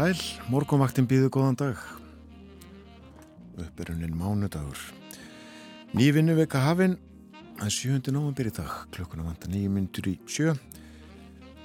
[0.00, 1.80] sæl, morgunvaktin býðu góðan dag.
[3.60, 4.78] Uppbyrjunin mánudagur.
[5.92, 6.94] Nývinnu veka hafinn,
[7.60, 8.08] er 7.
[8.14, 10.54] november í dag, klukkuna vanda nýjum myndur í sjö.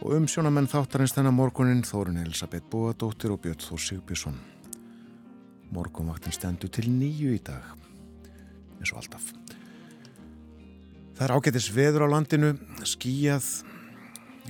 [0.02, 4.42] Og um sjónamenn þáttarins þennan morgunin Þórun Elisabeth Bóadóttir og Björn Þór Sigbjörnsson.
[5.72, 7.72] Morgunvaktin stendur til nýju í dag,
[8.82, 9.32] eins og alltaf.
[11.16, 12.52] Það er ágætis veður á landinu,
[12.84, 13.48] skíjað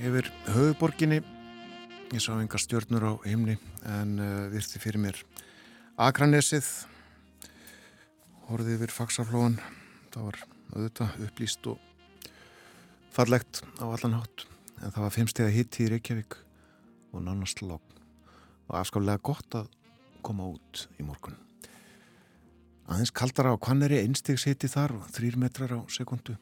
[0.02, 1.22] yfir höfuborginni
[2.14, 3.56] Ég sá enga stjórnur á heimni
[3.86, 5.20] en uh, virti fyrir mér
[5.96, 6.66] Akranesið
[8.48, 9.58] horfið yfir faksaflóan
[10.12, 10.40] það var
[10.74, 12.30] auðvitað upplýst og
[13.14, 14.46] fallegt á allan hátt
[14.82, 16.36] en það var fimmstega hitt í Reykjavík
[17.14, 17.94] og nánast logg
[18.66, 19.70] og afskálega gott að
[20.26, 21.36] koma út í morgun.
[22.90, 26.36] Aðeins kaldara á Kvanneri einstegs hitti þar þrýr metrar á sekundu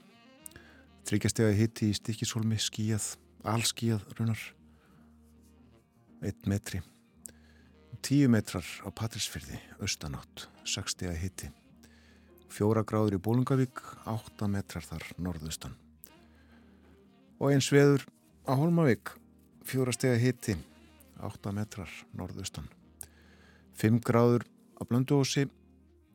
[1.04, 3.14] þryggjastega hitti í Stikisólmi skíjað,
[3.44, 4.40] allskíjað runar
[6.24, 6.80] 1 metri
[8.04, 11.48] 10 metrar á Patrísfyrði austanátt, 60 að hitti
[12.52, 15.72] 4 gráður í Bólungavík 8 metrar þar norðaustan.
[17.40, 18.04] Og eins veður
[18.44, 19.14] á Holmavík
[19.64, 20.58] 4 steg að hitti
[21.24, 22.68] 8 metrar norðaustan.
[23.80, 24.44] 5 gráður
[24.76, 25.48] á Blönduósi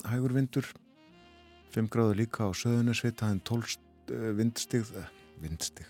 [0.05, 0.69] hægur vindur.
[1.73, 4.95] 5 gráður líka á Söðunisvit það er 12 vindstig
[5.41, 5.85] vindstig.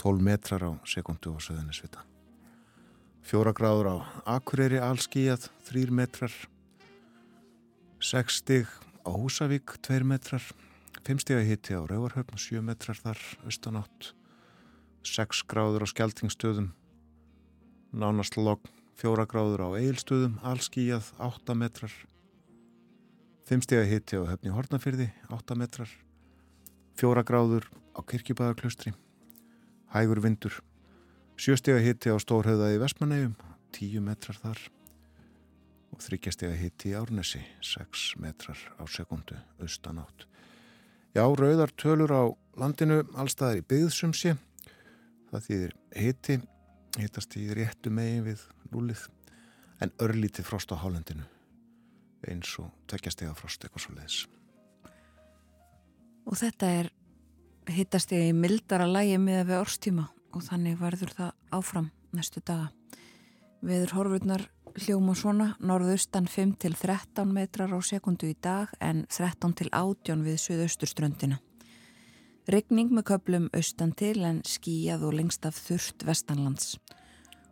[0.00, 2.15] 12 metrar á sekundu á Söðunisvita
[3.26, 3.96] Fjóra gráður á
[4.38, 6.30] Akureyri allskíjað, þrýr metrar.
[7.98, 8.70] Seks stig
[9.02, 10.44] á Húsavík, tveir metrar.
[11.02, 14.12] Fimm stig að hitti á Rauvarhöfn, sjö metrar þar, austanátt.
[15.02, 16.68] Seks gráður á Skeltingstöðum.
[17.90, 21.98] Nánast logg, fjóra gráður á Eilstöðum, allskíjað, átta metrar.
[23.50, 25.90] Fimm stig að hitti á Höfni Hortnafyrði, átta metrar.
[26.94, 28.94] Fjóra gráður á Kirkjubæðarklustri.
[29.90, 30.62] Hægur vindur.
[31.36, 33.34] Sjöstega hitti á Stórhauða í Vestmannegjum,
[33.76, 34.60] 10 metrar þar
[35.92, 40.24] og þryggjastega hitti í Árnesi, 6 metrar á sekundu, austanátt.
[41.12, 42.24] Já, rauðar tölur á
[42.56, 44.32] landinu allstaðar í byggðsumsi,
[45.28, 46.38] það þýðir hitti,
[46.96, 49.04] hittast í réttu megin við núlið,
[49.84, 51.28] en örlítið frost á hálendinu,
[52.32, 54.20] eins og tveggjastega frost eitthvað svo leiðis.
[56.24, 56.92] Og þetta er
[57.76, 62.68] hittast í mildara lægi með við orstíma og þannig verður það áfram næstu daga.
[63.64, 64.44] Veður horfurnar
[64.76, 70.24] hljóma svona norðaustan 5 til 13 metrar á sekundu í dag en 13 til 18
[70.26, 71.40] við suðausturströndina.
[72.46, 76.76] Regning með köplum austan til en skíjað og lengst af þurft vestanlands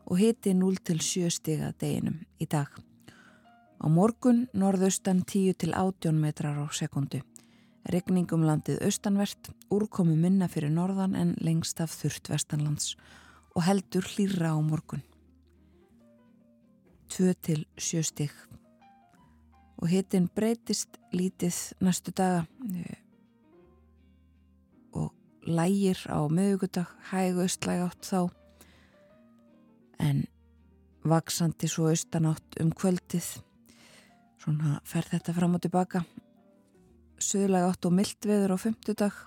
[0.05, 2.69] og hiti 0 til 7 stiga deginum í dag.
[3.81, 7.25] Á morgun norðaustan 10 til 18 metrar á sekundu.
[7.85, 12.95] Regningum landið austanvert, úrkomi minna fyrir norðan en lengst af þurft vestanlands
[13.55, 15.03] og heldur hlýra á morgun.
[17.13, 18.33] 2 til 7 stygg.
[19.77, 22.47] Og hitin breytist lítið næstu daga
[24.95, 25.13] og
[25.45, 28.31] lægir á meðugudag, hægu austlæg átt þá
[30.01, 30.25] en
[31.05, 33.27] vaksandi svo austanátt um kvöldið.
[34.41, 36.05] Svona fer þetta fram og tilbaka
[37.25, 39.21] söðlega átt og myllt veður á fymtudag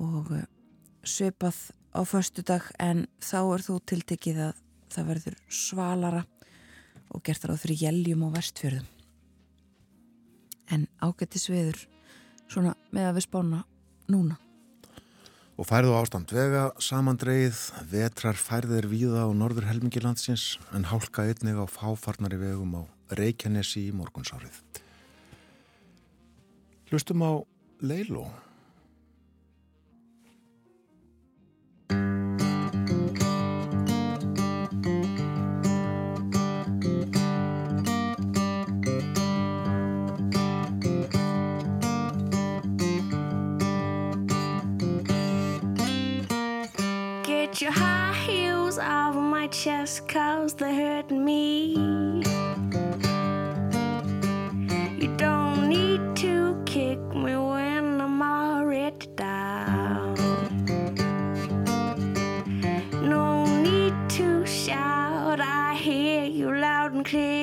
[0.00, 0.48] og eh,
[1.04, 1.58] söpað
[1.96, 4.60] á förstudag en þá er þú tiltekið að
[4.90, 6.22] það verður svalara
[7.10, 8.86] og gert á því jæljum og vestfjörðum
[10.70, 11.82] en ágættis veður
[12.50, 13.64] svona með að við spána
[14.10, 14.38] núna
[15.60, 17.58] Og færðu ástand vega samandreið,
[17.90, 23.92] vetrar færðir víða á norður helmingilandsins en hálka einnig á fáfarnari vegum á Reykjanesi í
[23.92, 24.56] morgunsárið.
[26.90, 27.46] Hlustum á
[27.80, 28.26] Leilo.
[47.22, 52.29] Get your high heels off my chest cause they're hurting me
[67.12, 67.39] Okay.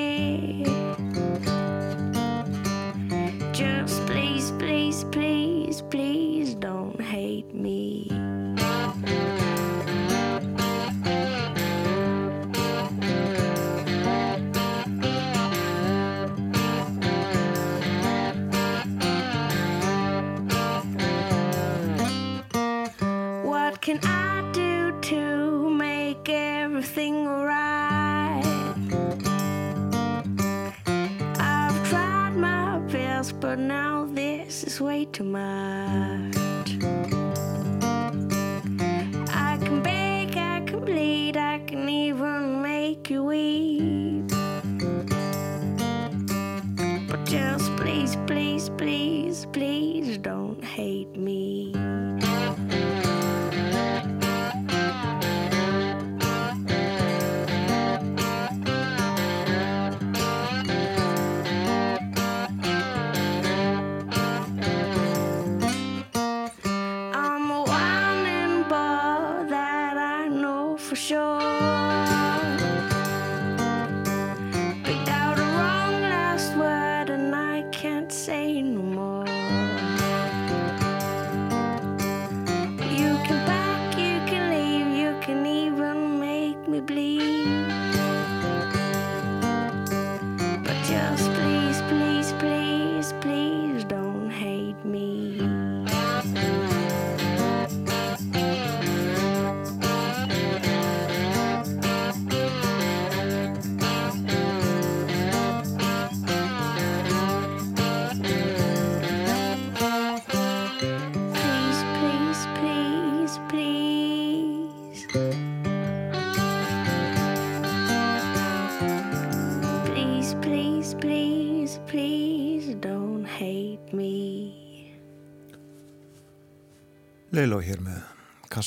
[35.17, 35.86] cuma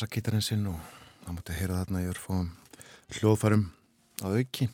[0.01, 0.79] kassakítarinn sinn og
[1.27, 2.47] það mútti heyra þarna í örfóðum
[3.19, 3.65] hljóðfærum
[4.25, 4.69] að auki.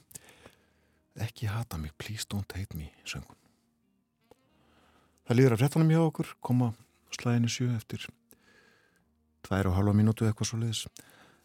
[1.19, 3.35] Ekki hata mig, please don't hate me, söngun.
[5.27, 6.69] Það líður að fréttanum hjá okkur, koma
[7.17, 8.05] slæðinu sjö eftir
[9.49, 10.85] tvær og halva mínútu eitthvað svo leiðis.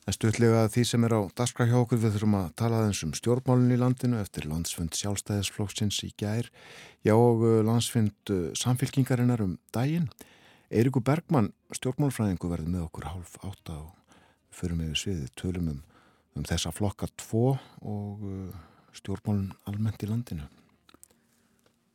[0.05, 3.15] En stutlega því sem er á daskra hjá okkur við þurfum að tala aðeins um
[3.17, 6.51] stjórnmálun í landinu eftir landsfund sjálfstæðisflokksins í gær.
[7.01, 10.11] Já og uh, landsfund uh, samfylkingarinnar um daginn.
[10.71, 14.19] Eirikur Bergmann, stjórnmálfræðingu, verður með okkur hálf átta og
[14.55, 15.81] förum yfir sviðið, tölum um,
[16.39, 18.61] um þessa flokka tvo og uh,
[18.95, 20.47] stjórnmálun almennt í landinu.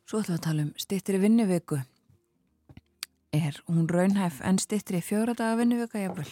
[0.05, 1.79] Svo ætlum við að tala um stittri vinnuviku.
[3.33, 6.29] Er hún raunhæf en stittri fjóra daga vinnuvika jafnvel?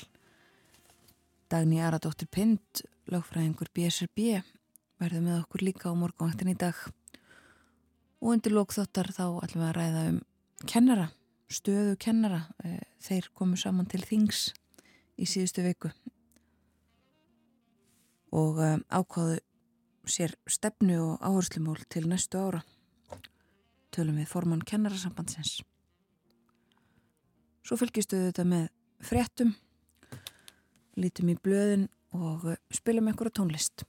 [1.50, 4.46] Dagný Aradóttir Pind, lögfræðingur BSRB,
[5.02, 6.78] verður með okkur líka á morgunvaktin í dag.
[8.22, 10.26] Og undir lókþóttar þá ætlum við að ræða um
[10.70, 11.12] kennara,
[11.52, 12.46] stöðu kennara.
[12.64, 14.50] Eh, Þeir komu saman til Þings
[15.18, 15.92] í síðustu viku
[18.36, 19.38] og um, ákváðu
[20.12, 22.66] sér stefnu og áherslumól til næstu ára
[23.96, 25.62] tölum við formann kennarasambandsins.
[27.66, 28.66] Svo fylgistu þetta með
[29.06, 29.54] fréttum,
[31.00, 33.86] lítum í blöðin og eh, spilum einhverja tónlist.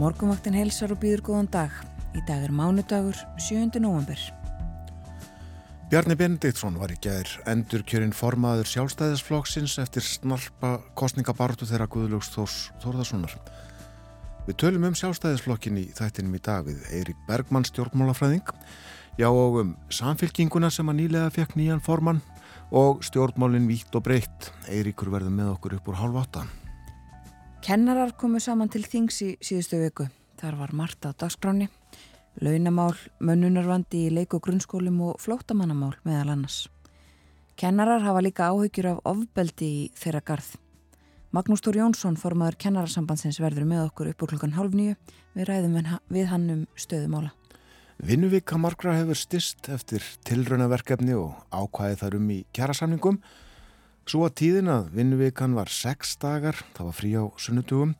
[0.00, 1.72] Morgunvaktin heilsar og býður góðan dag.
[2.16, 3.66] Í dag er mánudagur 7.
[3.84, 4.16] november.
[5.92, 12.54] Bjarni Benediktsson var í gær endur kjörinn formaður sjálfstæðisflokksins eftir snarpa kostningabartu þeirra Guðljóks Þórs
[12.80, 13.34] Þórðarssonar.
[14.46, 18.54] Við tölum um sjálfstæðisflokkin í þættinum í dag við Eirík Bergmann stjórnmálafræðing,
[19.20, 22.24] já og um samfylkinguna sem að nýlega fekk nýjan formann
[22.72, 24.48] og stjórnmálinn vítt og breytt.
[24.64, 26.48] Eiríkur verður með okkur upp úr hálf átta.
[27.60, 30.06] Kennarar komu saman til Þings í síðustu viku.
[30.40, 31.68] Þar var Marta á dagskráni.
[32.40, 36.68] launamál, mönnunarvandi í leik- og grunnskólum og flótamannamál meðal annars.
[37.56, 40.56] Kennarar hafa líka áhyggjur af ofbeldi í þeirra garð.
[41.32, 44.96] Magnús Tór Jónsson, formadur kennararsambandsins, verður með okkur upp úr klukkan halv nýju
[45.36, 47.30] við ræðum við hann um stöðumála.
[48.00, 53.20] Vinnuvika margra hefur stist eftir tilraunaverkefni og ákvæði þar um í kjærasamningum.
[54.10, 57.92] Svo að tíðin að vinnuvikan var sex dagar, það var frí á sunnutugum,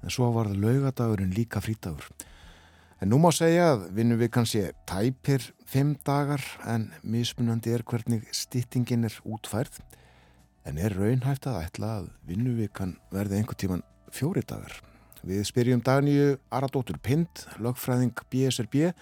[0.00, 2.06] en svo var laugadagurinn líka frítagur.
[3.02, 9.04] En nú má segja að vinnuvikan sé tæpir fimm dagar en mismunandi er hvernig stýttingin
[9.10, 9.82] er útfærð.
[10.64, 13.84] En er raunhæft að ætla að vinnuvikan verði einhver tíman
[14.16, 14.80] fjóri dagar.
[15.20, 18.94] Við spyrjum Daníu Aradóttur Pind, lögfræðing BSRB,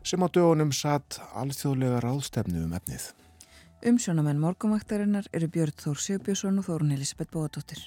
[0.00, 3.10] sem á dögunum satt alþjóðlega ráðstefnu um efnið.
[3.80, 7.86] Umsjónamenn morgumvaktarinnar eru Björn Þór Sjöbjörnsson og Þórun Elisabeth Bóðardóttir.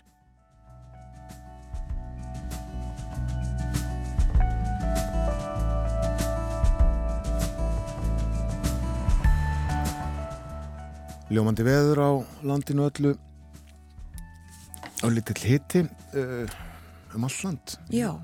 [11.29, 13.13] Ljómandi veður á landinu öllu
[15.05, 15.85] á litill hitti
[16.17, 16.49] uh,
[17.13, 17.77] um all land.
[17.93, 18.17] Já,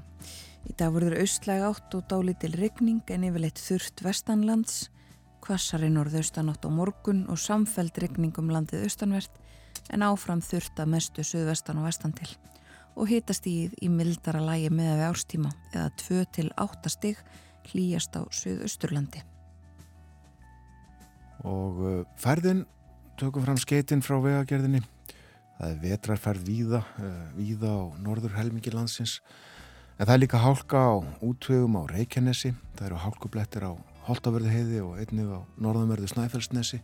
[0.66, 4.88] í dag voruður austlæg átt og dálítil regning en yfirleitt þurft vestanlands,
[5.50, 9.42] kvassari norðaustanátt á morgun og samfeld regning um landið austanvert
[9.90, 12.30] en áfram þurft að mestu söðvestan og vestan til
[13.00, 17.20] og hitast í í mildara lægi með við árstíma eða 2 til 8 stig
[17.70, 19.22] hlýjast á söðausturlandi.
[21.48, 22.66] Og uh, ferðin
[23.20, 24.82] tökum fram skeitin frá vegagerðinni.
[25.60, 29.20] Það er vetrarferð víða, uh, víða á norður helmingi landsins.
[30.00, 32.54] En það er líka hálka á útvegum á Reykjanesi.
[32.76, 33.72] Það eru hálkublettir á
[34.10, 36.80] Holtaverði heiði og einnig á norðanverðu Snæfellsnesi.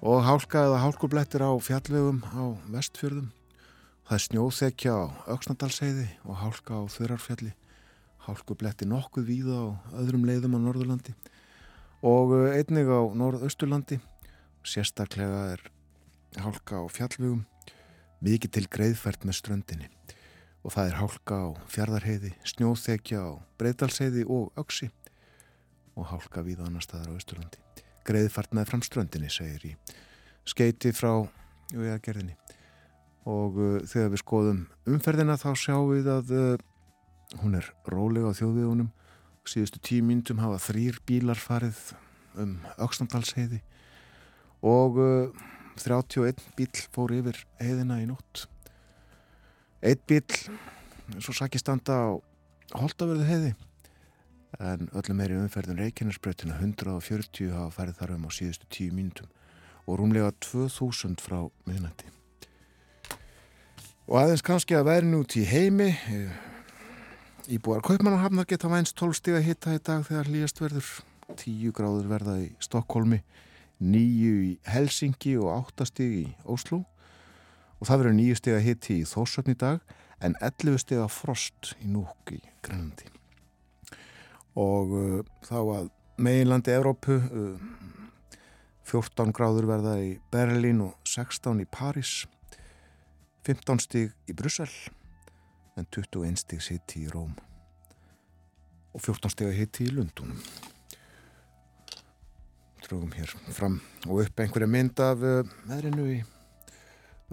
[0.00, 3.26] Og hálka eða hálkublettir á fjallvegum á vestfjörðum.
[4.08, 7.52] Það er snjóþekja á Öksnadalsheiði og hálka á Þurarfjalli.
[8.24, 9.66] Hálkubletti nokkuð víða á
[10.00, 11.12] öðrum leiðum á Norðurlandi.
[12.00, 14.00] Og uh, einnig á Norðausturlandi
[14.64, 15.68] sérstaklega er
[16.40, 17.44] hálka á fjallvugum
[18.24, 19.92] mikið til greiðfært með ströndinni
[20.64, 24.90] og það er hálka á fjardarheiði snjóþekja á breytalsheiði og öksi
[25.98, 27.60] og hálka við annar staðar á Östurlandi
[28.08, 29.72] greiðfært með fram ströndinni segir í
[30.48, 31.12] skeiti frá
[31.74, 32.36] vegagerðinni
[33.28, 36.54] og uh, þegar við skoðum umferðina þá sjáum við að uh,
[37.42, 38.92] hún er rólega á þjóðviðunum
[39.48, 41.78] síðustu tíu myndum hafa þrýr bílar farið
[42.38, 43.60] um Öksnandalsheiði
[44.66, 45.46] og uh,
[45.78, 48.48] 31 bíl fór yfir heiðina í nótt.
[49.78, 50.24] Eitt bíl
[51.22, 52.08] svo sakki standa á
[52.76, 53.52] Holtaverðu heiði
[54.56, 59.28] en öllum er í umferðin Reykjanesbreytina 140 hafa færið þar um á síðustu 10 mínutum
[59.88, 62.08] og rúmlega 2000 frá miðnætti.
[64.08, 65.90] Og aðeins kannski að verðin út í heimi.
[67.48, 70.88] Íbúar Kaupmannarhafnar geta vænst 12 stíg að hitta í dag þegar hlýjast verður.
[71.36, 73.20] 10 gráður verða í Stokkólmi
[73.78, 76.82] nýju í Helsingi og áttastig í Óslo
[77.78, 81.14] og það verður nýju steg að hitti í Þórsöfn í dag en 11 steg að
[81.14, 83.17] frost í Núk í Grænlandi
[84.58, 87.68] og uh, þá að meginlandi Evrópu uh,
[88.88, 92.22] 14 gráður verða í Berlín og 16 í París
[93.46, 94.70] 15 stig í Brussel
[95.78, 97.36] en 21 stig hitti í Róm
[98.96, 100.40] og 14 steg að hitti í Lundunum
[102.88, 105.20] drögum hér fram og upp einhverja mynd af
[105.68, 106.18] meðrinu í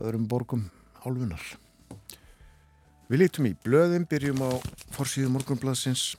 [0.03, 0.65] öðrum borgum
[1.05, 1.43] álfunar.
[3.07, 4.51] Við lítum í blöðum, byrjum á
[4.95, 6.15] forsýðu morgunbladsins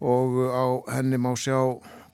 [0.00, 1.58] og á henni má sjá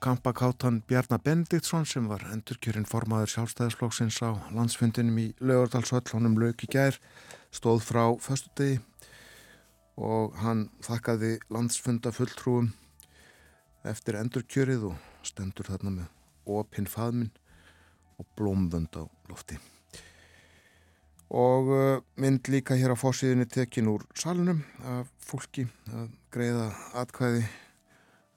[0.01, 6.69] kampakáttan Bjarnar Bendiktsson sem var endurkjörinn formaður sjálfstæðisflokksins á landsfundinum í Laugardalsvöll, honum lauk í
[6.69, 6.99] gær,
[7.53, 8.81] stóð frá föstudegi
[9.95, 12.73] og hann þakkaði landsfunda fulltrúum
[13.87, 17.31] eftir endurkjörið og stendur þarna með opinn faðminn
[18.19, 19.57] og blómvönd á lofti.
[21.33, 26.69] Og uh, mynd líka hér á fórsíðinni tekin úr salunum af fólki að greiða
[27.01, 27.45] atkvæði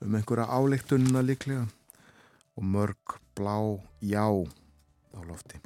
[0.05, 1.67] um einhverja áleiktununa líklega
[2.59, 3.59] og mörg blá
[4.02, 4.26] já
[5.14, 5.59] á lofti.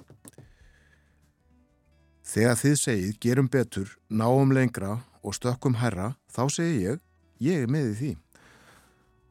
[2.22, 7.02] Þegar þið segið gerum betur, náum lengra og stökkum herra, þá segi ég,
[7.44, 8.12] ég er með í því.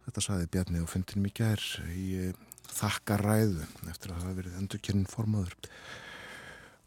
[0.05, 1.63] Þetta saði Bjarni á fundinum í gær
[1.95, 2.35] í uh,
[2.71, 5.71] þakkaræðu eftir að hafa verið endurkjörn formadur.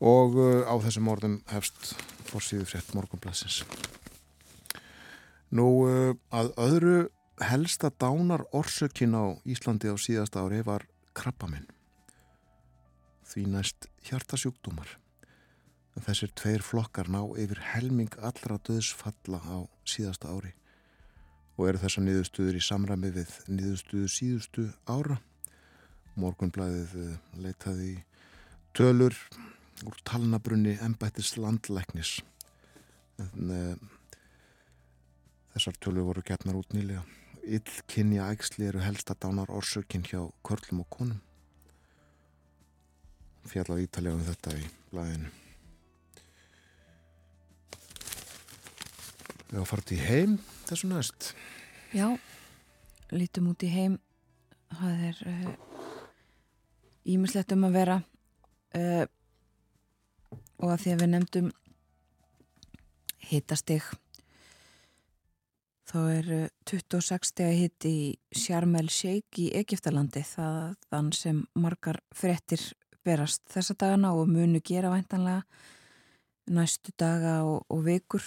[0.04, 1.94] Og uh, á þessum orðum hefst
[2.28, 3.62] fórsíðu frétt morgunblassins.
[5.54, 6.96] Nú uh, að öðru
[7.40, 11.66] helsta dánar orsökin á Íslandi á síðasta ári var krabbaminn.
[13.26, 14.98] Því næst hjartasjúkdómar.
[15.94, 20.54] Þessir tveir flokkar ná yfir helming allra döðsfalla á síðasta ári
[21.54, 25.20] og eru þessar niðurstuður í samræmi við niðurstuðu síðustu ára.
[26.18, 27.92] Morgunblæðið eh, leitaði
[28.74, 29.14] tölur
[29.86, 32.16] úr talnabrunni ennbættis landlæknis.
[33.22, 33.74] En, uh,
[35.54, 37.04] þessar tölur voru getnar út nýlega.
[37.44, 41.20] Illkynja ægsli eru helst að dánar orsökinn hjá körlum og konum.
[43.44, 45.32] Fjallar ítalega um þetta í blæðinu.
[49.50, 51.34] Við hafa farið í heim þessu næst.
[51.94, 52.08] Já,
[53.12, 53.98] lítum út í heim.
[54.74, 55.20] Það er
[57.14, 57.98] ímislegt uh, um að vera
[58.74, 59.04] uh,
[60.58, 61.52] og að því að við nefndum
[63.28, 63.92] hitastig
[65.94, 66.28] þá er
[66.66, 67.98] 26 steg hitt í
[68.34, 72.64] Sharm el Sheikh í Egiptalandi þann sem margar frettir
[73.06, 75.44] berast þessa dagana og munu gera væntanlega
[76.50, 78.26] næstu daga og, og vikur.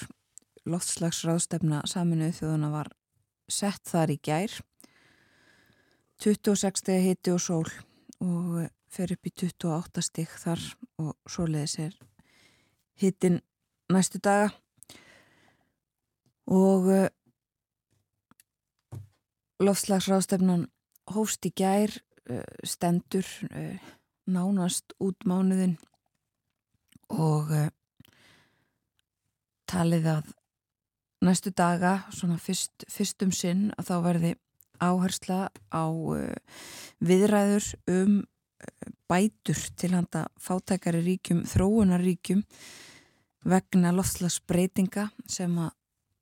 [0.68, 2.92] Loftslagsráðstefna saminuð þjóðuna var
[3.52, 4.56] sett þar í gær.
[6.24, 7.68] 26 steg hitti og sól
[8.24, 10.64] og fer upp í 28 steg þar
[11.04, 12.00] og svoleiðis er
[13.04, 13.42] hittin
[13.92, 14.54] næstu daga.
[16.48, 16.88] Og
[19.64, 20.68] loftslagsráðstefnan
[21.14, 21.94] hófst í gær
[22.68, 23.28] stendur
[24.28, 25.78] nánast út mánuðin
[27.08, 27.54] og
[29.68, 30.34] talið að
[31.24, 34.34] næstu daga, svona fyrst, fyrstum sinn að þá verði
[34.84, 35.40] áhersla
[35.74, 35.86] á
[37.02, 38.20] viðræður um
[39.10, 42.44] bætur til handa fátækari ríkjum, þróunaríkjum
[43.48, 45.74] vegna loftslagsbreytinga sem að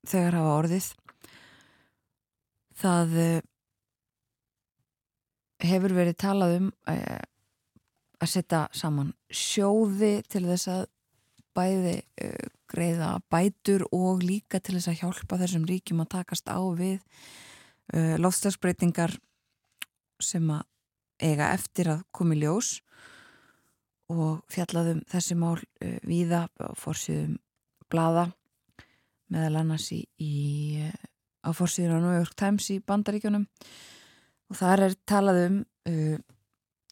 [0.06, 0.88] þegar hafa orðið
[2.76, 3.14] það
[5.64, 10.84] hefur verið talað um að setja saman sjóði til þess að
[11.56, 11.96] bæði
[12.68, 17.00] greiða bætur og líka til þess að hjálpa þessum ríkjum að takast á við
[18.20, 19.14] loftslagsbreytingar
[20.20, 20.64] sem að
[21.22, 22.80] eiga eftir að komi ljós
[24.12, 25.56] og fjallaðum þessi mál
[26.06, 27.38] víða á fórsýðum
[27.90, 28.28] blada
[29.32, 30.86] meðal annars í, í
[31.46, 33.46] á fórsýðun á New York Times í bandaríkjunum.
[34.50, 36.18] Og þar er talað um uh,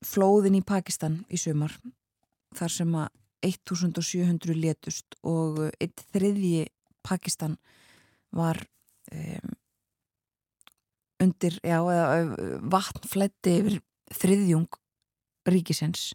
[0.04, 1.74] flóðin í Pakistan í sumar
[2.54, 3.10] þar sem að
[3.44, 6.68] 1700 létust og eitt þriðji
[7.04, 7.58] Pakistan
[8.34, 8.60] var
[9.12, 9.52] um,
[11.24, 11.78] undir, já,
[12.72, 13.78] vatn fletti yfir
[14.14, 14.80] þriðjung
[15.48, 16.12] ríkisins.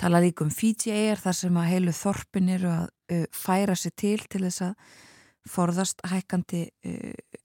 [0.00, 4.18] Tala líka um Fiji-eir þar sem að heilu þorpin eru að uh, færa sig til
[4.24, 4.92] til þess að
[5.48, 7.40] forðast hækkandi uh,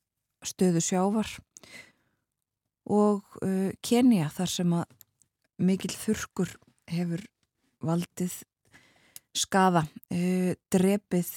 [0.46, 1.30] stöðu sjávar
[2.88, 4.86] og uh, Kenya þar sem að
[5.58, 6.54] mikil þurkur
[6.92, 7.24] hefur
[7.84, 8.36] valdið
[9.38, 9.84] skaða
[10.74, 11.30] drepið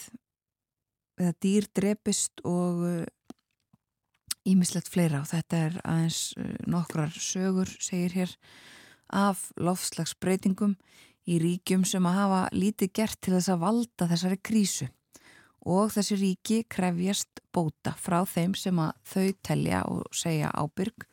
[1.21, 2.79] eða dýr drepist og
[4.49, 5.21] ímislegt fleira.
[5.21, 6.21] Og þetta er aðeins
[6.69, 8.37] nokkrar sögur segir hér
[9.11, 10.77] af lofslagsbreytingum
[11.31, 14.89] í ríkjum sem að hafa lítið gert til þess að valda þessari krísu
[15.69, 21.07] og þessi ríki krefjast bóta frá þeim sem að þau telja og segja ábyrg.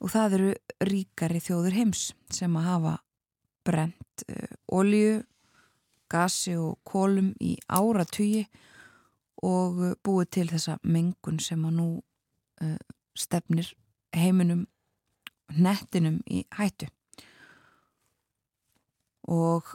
[0.00, 0.50] Og það eru
[0.88, 2.94] ríkari þjóður heims sem að hafa
[3.66, 5.20] brent eh, olju,
[6.10, 8.46] gasi og kólum í áratugi
[9.46, 11.88] og uh, búið til þessa mengun sem að nú
[12.64, 12.76] uh,
[13.16, 13.70] stefnir
[14.16, 14.66] heiminum
[15.50, 16.90] nettinum í hættu.
[19.30, 19.70] Og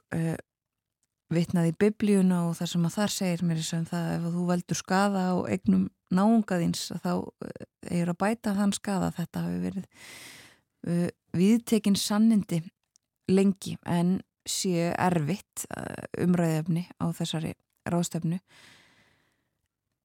[1.34, 4.80] vitnaði í biblíuna og það sem að þar segir mér að það ef þú veldur
[4.80, 7.12] skada á eignum náungaðins þá
[7.90, 9.86] er að bæta þann skada þetta hafi verið
[10.88, 12.62] uh, viðtekinn sannindi
[13.32, 17.56] lengi en sé erfitt uh, umræðefni á þessari
[17.90, 18.38] ráðstefnu.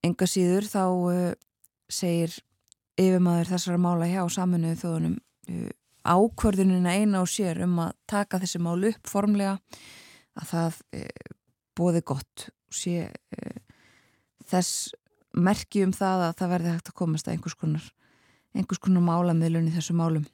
[0.01, 0.85] Enga síður þá
[1.91, 2.33] segir
[2.97, 5.17] yfirmaður þessara mála hjá saminuðu þóðunum
[6.01, 9.59] ákvörðunina eina á sér um að taka þessi mál upp formlega
[10.39, 11.05] að það e,
[11.77, 13.53] bóði gott og sé e,
[14.47, 14.91] þess
[15.31, 17.87] merki um það að það verði hægt að komast að einhvers konar,
[18.55, 20.27] einhvers konar málamiðlun í þessu málum.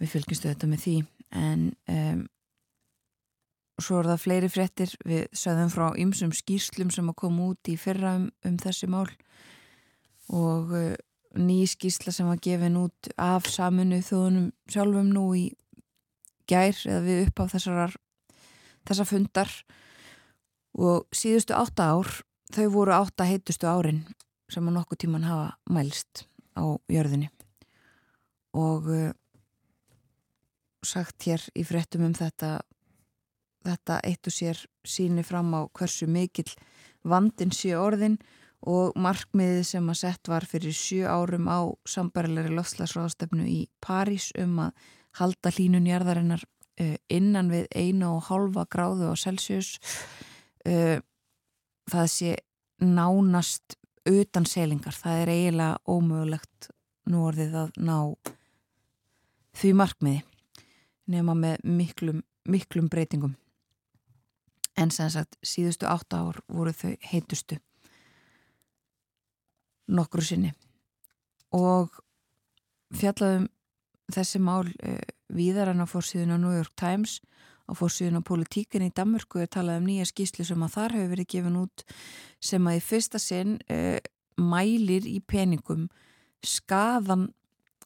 [0.00, 0.96] Við fylgjumstu þetta með því
[1.34, 2.24] en um,
[3.80, 4.92] svo er það fleiri fréttir.
[5.06, 9.08] Við sögðum frá ymsum skýrslum sem að koma út í fyrra um, um þessi mál
[10.34, 10.72] og
[11.34, 15.44] ný skísla sem var gefin út af saminu þjóðunum sjálfum nú í
[16.50, 17.96] gær eða við upp á þessar
[18.88, 19.50] þessar fundar.
[20.74, 22.10] Og síðustu átta ár
[22.54, 24.04] þau voru átta heitustu árin
[24.50, 26.26] sem að nokkuð tíman hafa mælst
[26.58, 27.30] á jörðinni.
[28.54, 29.10] Og uh,
[30.84, 32.58] sagt hér í frettum um þetta
[33.64, 36.50] þetta eitt og sér síni fram á hversu mikill
[37.04, 38.18] vandin sé orðin
[38.64, 44.60] og markmiðið sem að sett var fyrir sjö árum á sambarilegri lofslagsráðstefnu í París um
[44.66, 44.86] að
[45.18, 49.78] halda hlínun jarðarinnar uh, innan við einu og halva gráðu á Celsius.
[50.66, 50.98] Uh,
[51.90, 52.36] það sé
[52.84, 56.70] nánast utan selingar, það er eiginlega ómögulegt
[57.08, 57.96] nú orðið að ná
[59.54, 60.22] því markmiði
[61.12, 63.36] nema með miklum, miklum breytingum.
[64.76, 67.60] En sem sagt síðustu átta ár voru þau heitustu
[69.86, 70.50] nokkru sinni.
[71.54, 71.92] Og
[72.96, 73.46] fjallaðum
[74.12, 74.98] þessi mál uh,
[75.32, 77.20] víðar en á fórsíðun á New York Times
[77.64, 81.12] á fórsíðun á politíkin í Danmörku er talað um nýja skýslu sem að þar hefur
[81.14, 81.84] verið gefin út
[82.44, 84.00] sem að í fyrsta sinn uh,
[84.40, 85.88] mælir í peningum
[86.44, 87.30] skaðan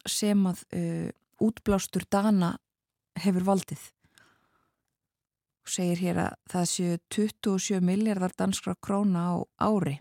[0.09, 1.09] sem að uh,
[1.45, 2.57] útblástur dana
[3.19, 3.85] hefur valdið.
[5.63, 9.37] Og segir hér að það séu 27 miljardar danskra króna á
[9.69, 9.99] ári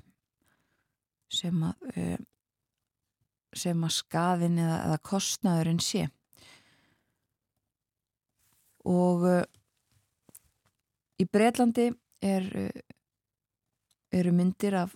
[1.28, 2.26] sem að
[3.58, 6.06] sem að skaðin eða, eða kostnaðurinn sé.
[8.88, 9.42] Og uh,
[11.20, 11.90] í Breitlandi
[12.24, 12.72] er uh,
[14.16, 14.96] eru myndir af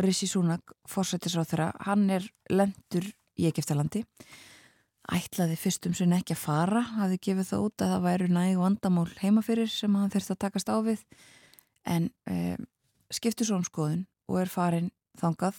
[0.00, 3.08] Rissi Súnak fórsættisráþara, hann er lendur
[3.40, 4.04] í Egiptalandi
[5.10, 9.06] ætlaði fyrstum sem ekki að fara hafði gefið það út að það væru næg vandamál
[9.20, 11.02] heimafyrir sem hann þurfti að takast á við.
[11.88, 12.66] En um,
[13.10, 15.58] skiptu svo um skoðun og er farin þangað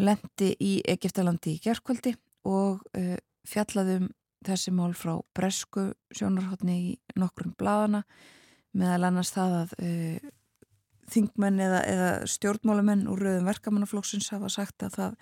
[0.00, 2.14] lendi í Egiptalandi í gerðkvöldi
[2.48, 3.16] og uh,
[3.48, 4.08] fjallaðum
[4.46, 8.04] þessi mál frá bresku sjónarhóttni í nokkrum bladana
[8.72, 10.30] meðal annars það að uh,
[11.10, 15.16] þingmenn eða, eða stjórnmálumenn úr rauðum verkamannaflóksins hafa sagt að það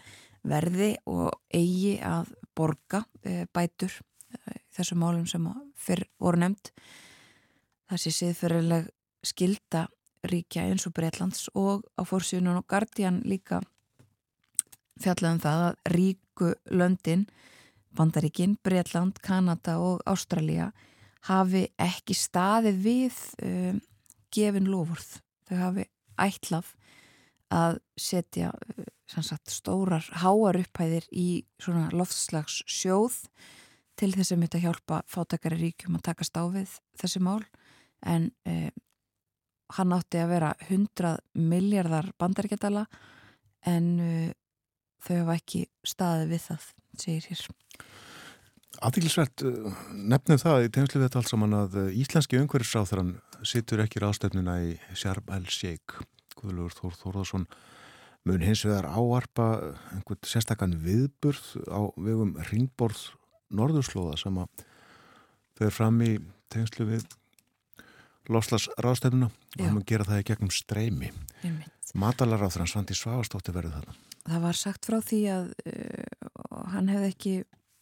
[0.48, 3.94] verði og eigi að borga uh, bætur
[4.76, 5.46] þessum málum sem
[5.78, 6.68] fyrr voru nefnd.
[7.88, 8.90] Það sé siðferðileg
[9.24, 9.86] skilda
[10.28, 13.62] ríkja eins og Breitlands og á fórsýðunum og Guardian líka
[15.02, 17.26] fjallaðum það að ríku löndin,
[17.98, 20.70] Bandaríkin, Breitland, Kanada og Ástralja
[21.26, 23.80] hafi ekki staðið við um,
[24.34, 25.18] gefin lofurð.
[25.48, 25.86] Þau hafi
[26.20, 26.74] ætlað
[27.54, 31.28] að setja uh, sagt, stórar háar upphæðir í
[31.60, 33.22] svona loftslags sjóð
[33.98, 37.40] til þess að mynda hjálpa fátakari ríkjum að taka stáfið þessi mál
[38.06, 38.84] en um,
[39.78, 42.84] hann átti að vera 100 miljardar bandaríkjadala
[43.68, 44.28] en uh,
[45.04, 46.68] þau hafa ekki staðið við það,
[47.02, 47.46] segir hér.
[48.78, 49.42] Aðeinsvært
[49.90, 55.32] nefnum það í tegnslu þetta allt saman að íslenski umhverfisráþarann sittur ekki ráðstefnuna í Sjarm
[55.34, 55.96] el-Sheik
[56.38, 57.46] Guðlugur Þór Þórðarsson
[58.28, 59.48] mun hins vegar áarpa
[59.96, 63.08] einhvern sérstakann viðburð á vegum ringborð
[63.54, 64.66] norðurslóða sem að
[65.58, 66.12] þau er fram í
[66.52, 67.06] tegnslu við
[68.28, 71.08] Loslas ráðstefnuna og hann mun gera það í gegnum streymi.
[71.96, 73.96] Matalarráþarann Svandi Svavastóttir verður þarna.
[74.28, 76.32] Það var sagt frá því að uh,
[76.74, 77.34] hann hefði ekki,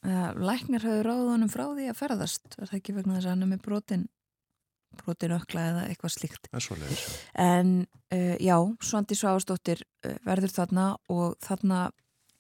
[0.06, 3.50] eða læknar hefði ráðunum frá því að ferðast, það ekki vegna þess að hann er
[3.50, 4.04] með brotin,
[5.00, 6.50] brotin ökla eða eitthvað slíkt.
[6.52, 7.06] Er.
[7.42, 7.72] En
[8.14, 8.56] uh, já,
[8.86, 11.80] Svandi Svavastóttir uh, verður þarna og þarna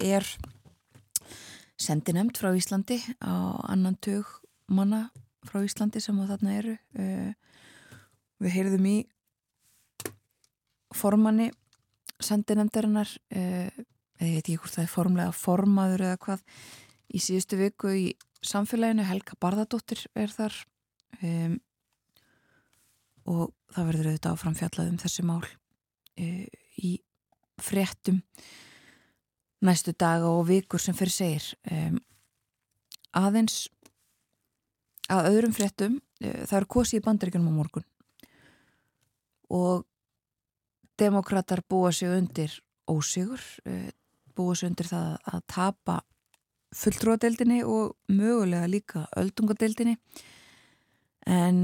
[0.02, 0.28] er
[1.80, 4.28] sendinemt frá Íslandi á annan tug
[4.72, 5.08] manna
[5.46, 6.72] frá Íslandi sem þarna eru.
[8.42, 8.96] Við heyrðum í
[10.96, 11.50] formanni
[12.22, 13.12] sendinemdarinnar
[14.16, 16.44] eða ég veit ekki hvort það er formlega formaður eða hvað
[17.12, 18.06] í síðustu viku í
[18.46, 19.06] samfélaginu.
[19.06, 20.56] Helga Barðardóttir er þar.
[21.22, 21.58] Um,
[23.26, 26.46] og það verður auðvitað áfram fjallað um þessi mál uh,
[26.84, 26.92] í
[27.62, 28.20] fréttum
[29.66, 31.48] næstu daga og vikur sem fyrir segir.
[31.72, 31.98] Um,
[33.16, 33.66] aðeins
[35.10, 37.88] að öðrum fréttum uh, það eru kosi í bandaríkunum á morgun
[39.56, 39.86] og
[40.98, 42.52] demokrater búa sig undir
[42.90, 43.42] ósigur.
[43.66, 43.90] Uh,
[44.36, 45.96] búið sér undir það að tapa
[46.76, 49.96] fulltróðadeildinni og mögulega líka öldungadeildinni.
[51.26, 51.62] En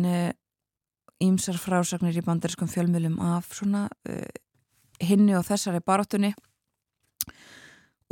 [1.22, 4.32] ímsar uh, frásagnir í bandariskum fjölmjölum af svona uh,
[5.02, 6.32] hinni og þessari baróttunni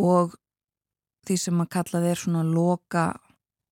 [0.01, 0.37] og
[1.27, 3.09] því sem að kalla þeir svona loka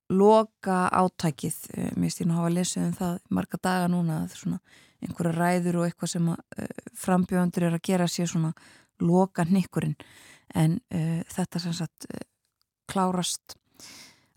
[0.09, 4.61] loka átækið uh, mér stýrnum að hafa lesið um það marga daga núna að svona
[4.99, 8.51] einhverja ræður og eitthvað sem að frambjöðundur er að gera sér svona
[8.99, 9.95] loka nikkurinn
[10.55, 12.23] en uh, þetta sem sagt uh,
[12.89, 13.57] klárast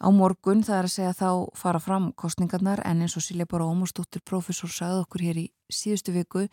[0.02, 3.70] á morgun það er að segja þá fara fram kostningarnar en eins og Silja Bára
[3.70, 6.48] Ómarsdóttir profesor sagði okkur hér í síðustu viku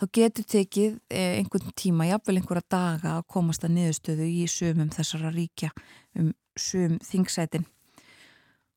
[0.00, 4.90] þá getur tekið eh, einhvern tíma, jafnvel einhverja daga að komast að niðurstöðu í sumum
[4.94, 5.70] þessara ríkja
[6.18, 7.66] um sum þingsætin.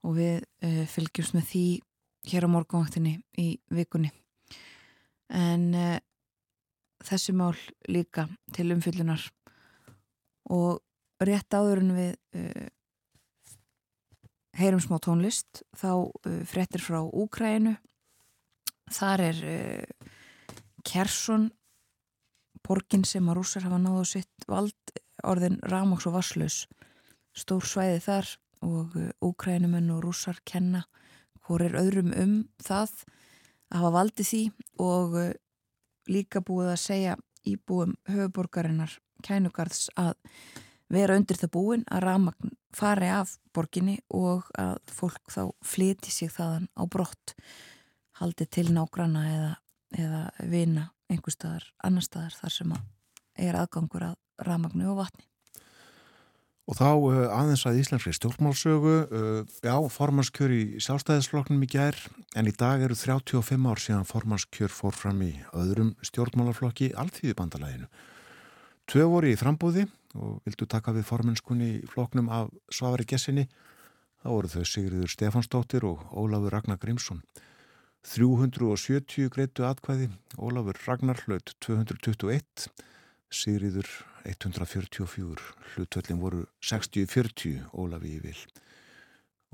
[0.04, 1.68] Og við uh, fylgjumst með því
[2.28, 4.12] hér á morgunvaktinni í vikunni.
[5.32, 5.96] En uh,
[7.08, 7.56] þessi mál
[7.88, 9.24] líka til umfyllunar
[10.52, 10.82] og
[11.24, 12.68] rétt áður en við uh,
[14.60, 17.78] heyrum smá tónlist þá uh, frettir frá Úkræinu
[18.92, 20.10] þar er uh,
[20.84, 21.50] Kersson
[22.64, 26.64] borgin sem að rússar hafa náðu sitt vald orðin Ramóks og Vasslaus
[27.36, 30.86] stór svæði þar og Úkrænumenn og rússar kenna
[31.44, 32.92] hvor er öðrum um það
[33.74, 34.44] að hafa valdið því
[34.84, 35.18] og
[36.08, 37.16] líka búið að segja
[37.48, 40.14] íbúum höfuborgarinnar kænugarðs að
[40.94, 46.32] vera undir það búin að ramagn fari af borginni og að fólk þá flyti sig
[46.34, 47.36] þaðan á brott
[48.20, 49.52] haldi til nágrana eða,
[49.98, 52.90] eða vina einhver staðar, annar staðar þar sem að
[53.44, 55.26] er aðgangur að ramagnu og vatni.
[56.64, 61.98] Og þá uh, aðeins að Íslandski stjórnmálsögu, uh, já, formanskjör í sjálfstæðisflokknum í gær,
[62.40, 67.90] en í dag eru 35 ár síðan formanskjör fór fram í öðrum stjórnmálaflokki allþýðubandalæginu.
[68.90, 69.86] Tvö voru í frambúði
[70.20, 73.48] og vildu taka við formanskunni í floknum af Svavari Gessinni.
[74.24, 77.24] þá voru þau Sigriður Stefansdóttir og Ólafur Ragnar Grímsson.
[78.04, 82.68] 370 greitu atkvæði, Ólafur Ragnar hlaut 221,
[83.32, 83.88] Sigriður
[84.28, 85.40] 144,
[85.74, 88.38] hlutvöllin voru 60-40 Ólafi í vil.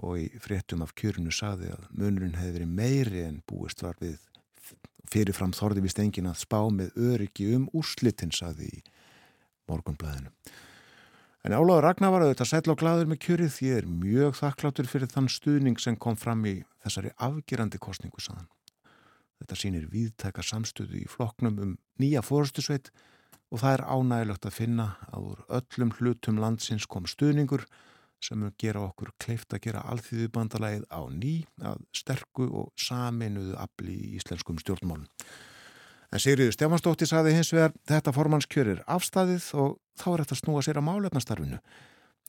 [0.06, 4.18] Og í fréttum af kjörinu saði að munurinn hefði verið meiri en búist var við
[5.10, 8.82] fyrirfram þorði við stengin að spá með öryggi um úrslitin saði í
[9.70, 10.34] morgunblæðinu.
[11.48, 15.12] En Áláður Ragnar var auðvitað sætla og gladur með kjörið því er mjög þakkláttur fyrir
[15.14, 18.50] þann stuðning sem kom fram í þessari afgerandi kostningu saðan.
[19.40, 22.92] Þetta sínir viðtæka samstöðu í floknum um nýja fórstusveit
[23.50, 27.64] og það er ánægilegt að finna að úr öllum hlutum landsins kom stuðningur
[28.20, 34.10] sem gera okkur kleift að gera alþýðubandalægið á ný að sterku og saminuðu afli í
[34.20, 35.08] íslenskum stjórnmálum.
[36.10, 40.64] En Sigriður Stefansdóttir saði hins vegar þetta formannskjör er afstæðið og þá er þetta snúa
[40.66, 41.60] sér að málefnastarfinu.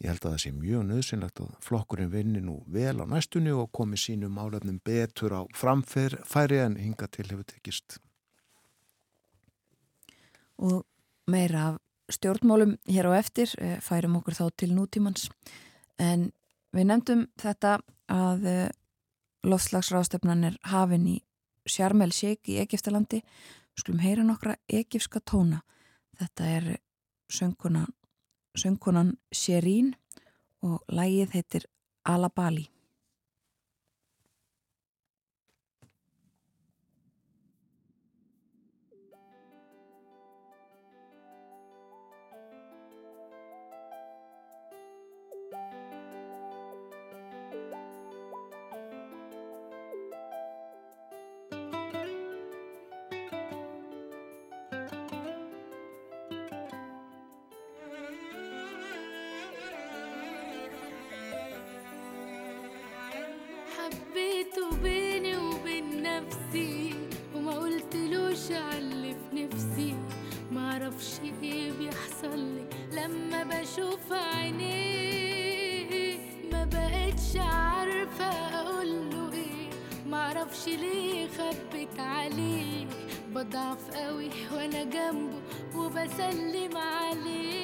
[0.01, 3.71] Ég held að það sé mjög nöðsynlegt að flokkurinn vinni nú vel á næstunni og
[3.77, 7.99] komi sínum málefnum betur á framfæri en hinga til hefur tekist.
[10.61, 10.85] Og
[11.29, 11.81] meira af
[12.12, 15.29] stjórnmálum hér á eftir eh, færum okkur þá til nútímans.
[16.01, 16.31] En
[16.73, 18.69] við nefndum þetta að eh,
[19.45, 21.19] loftslagsráðstöfnan er hafin í
[21.69, 23.21] Sjarmel Sheik í Egiptalandi
[23.81, 25.62] skulum heyra nokkra egifska tóna.
[26.19, 26.66] Þetta er
[27.33, 29.95] söngkonan, Sherín
[30.62, 31.66] og lægið heitir
[32.05, 32.69] Alabali.
[71.23, 76.19] معرفش إيه بيحصل لي لما بشوف عينيه
[76.53, 78.25] ما بقتش عارفة
[78.61, 79.71] اقوله إيه.
[80.07, 82.87] معرفش ليه خبت عليه.
[83.35, 85.41] بضعف قوي وأنا جنبه
[85.77, 87.60] وبسلم عليه.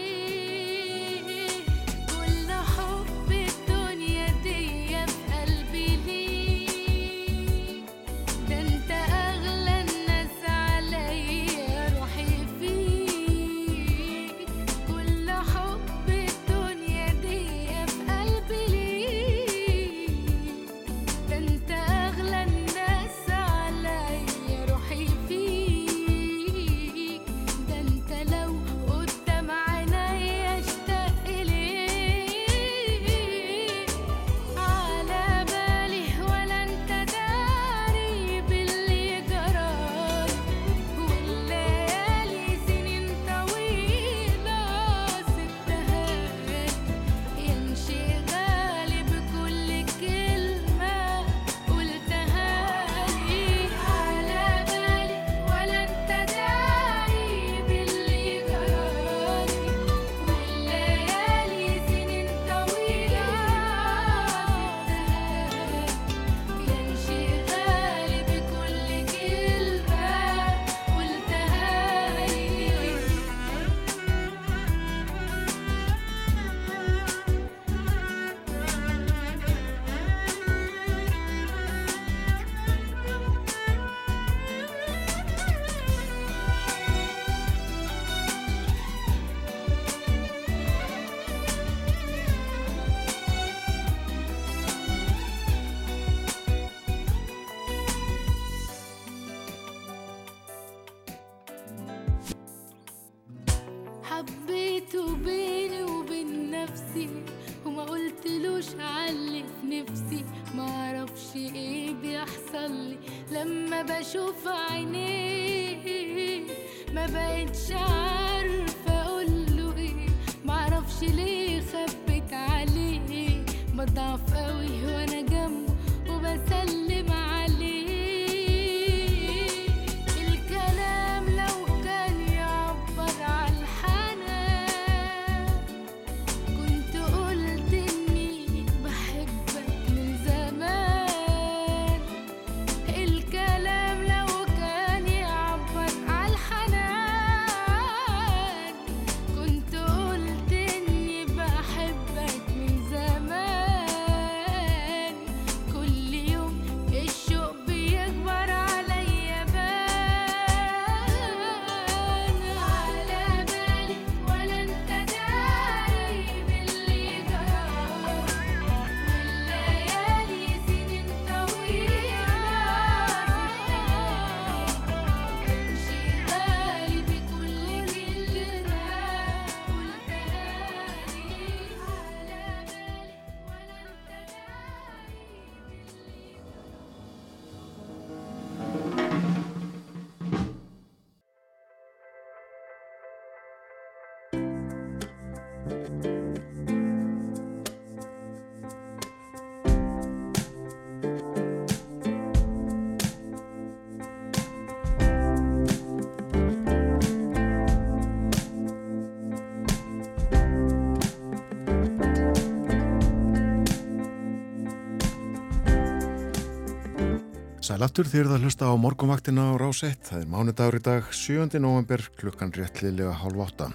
[217.77, 219.99] Sælattur þýrð að hlusta á morgumvaktina á rás 1.
[220.09, 221.59] Það er mánudagur í dag 7.
[221.61, 223.67] november klukkan réttlilega hálf 8.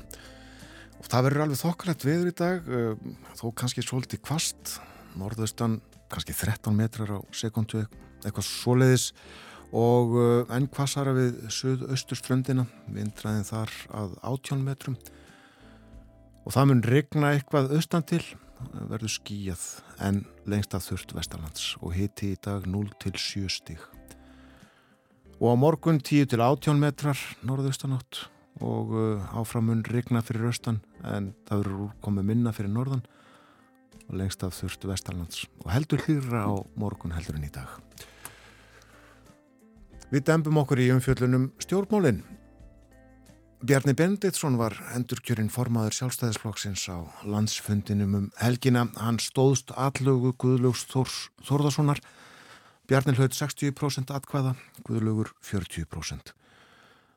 [0.97, 2.95] Og það verður alveg þokkalegt veður í dag, uh,
[3.37, 4.79] þó kannski svolítið kvast,
[5.21, 5.77] norðaustan
[6.09, 7.83] kannski 13 metrar á sekundu
[8.25, 9.11] eitthvað svoleiðis
[9.69, 14.97] og uh, enn kvassara við söð-austurströndina, vindraðin þar að 18 metrum.
[16.41, 18.23] Og það mun regna eitthvað austan til,
[18.89, 19.69] verður skíjað
[20.01, 23.90] en lengst að þurft vestalands og hiti í dag 0 til 7 stíg.
[25.41, 28.27] Og á morgun 10 til 18 metrar norðaustanátt
[28.61, 33.01] og uh, áframun regna fyrir austan en það verður komið minna fyrir norðan
[34.05, 37.73] og lengst að þurft vestalands og heldur hlýra á morgun heldur en í dag.
[40.11, 42.21] Við dembum okkur í umfjöllunum stjórnmólinn
[43.61, 48.87] Bjarni Benditsson var endurkjörinn formaður sjálfstæðisflokksins á landsfundinum um helgina.
[48.97, 52.01] Hann stóðst allögu Guðlaugs Þórs, Þórðarssonar.
[52.89, 54.55] Bjarni hlaut 60% atkvæða,
[54.87, 56.33] Guðlaugur 40%.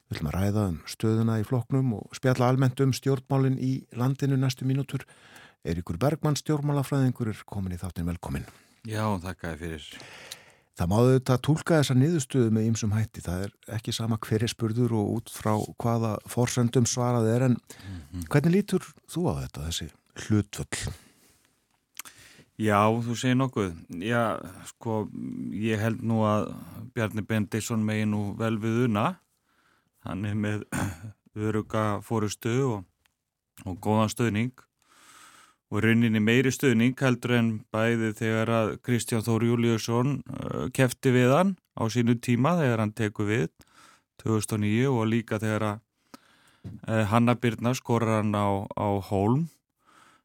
[0.05, 4.37] Við viljum að ræða um stöðuna í flokknum og spjalla almennt um stjórnmálinn í landinu
[4.39, 5.07] næstu mínútur.
[5.65, 8.45] Eirikur Bergmann, stjórnmálafræðingur, er komin í þáttin velkomin.
[8.85, 9.87] Já, þakkaði fyrir.
[10.75, 13.23] Það máðu þetta tólka þessa niðurstöðu með ýmsum hætti.
[13.25, 17.57] Það er ekki sama hver er spurður og út frá hvaða forsöndum svarað er en
[18.27, 19.91] hvernig lítur þú á þetta, þessi
[20.25, 20.95] hlutvöll?
[22.55, 23.71] Já, þú segir nokkuð.
[23.99, 24.39] Já,
[24.71, 25.09] sko,
[25.59, 26.53] ég held nú að
[26.95, 29.17] Bjarni Bendisson megi nú vel við una.
[30.07, 30.63] Hann er með
[31.49, 32.85] öruga fórustu og,
[33.67, 34.55] og góðan stöðning
[35.75, 41.35] og rauninni meiri stöðning heldur en bæði þegar að Kristján Þór Júliusson uh, kefti við
[41.35, 43.49] hann á sínu tíma þegar hann teku við
[44.23, 45.81] 2009 og líka þegar að
[46.87, 49.49] uh, Hanna Byrna skorur hann á, á Hólm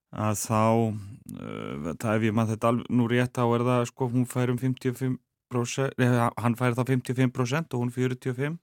[0.10, 4.10] að þá uh, það ef ég mann þetta alveg nú rétt þá er það sko
[4.14, 8.57] hún fær um 55% eða hann fær það 55% og hún 45%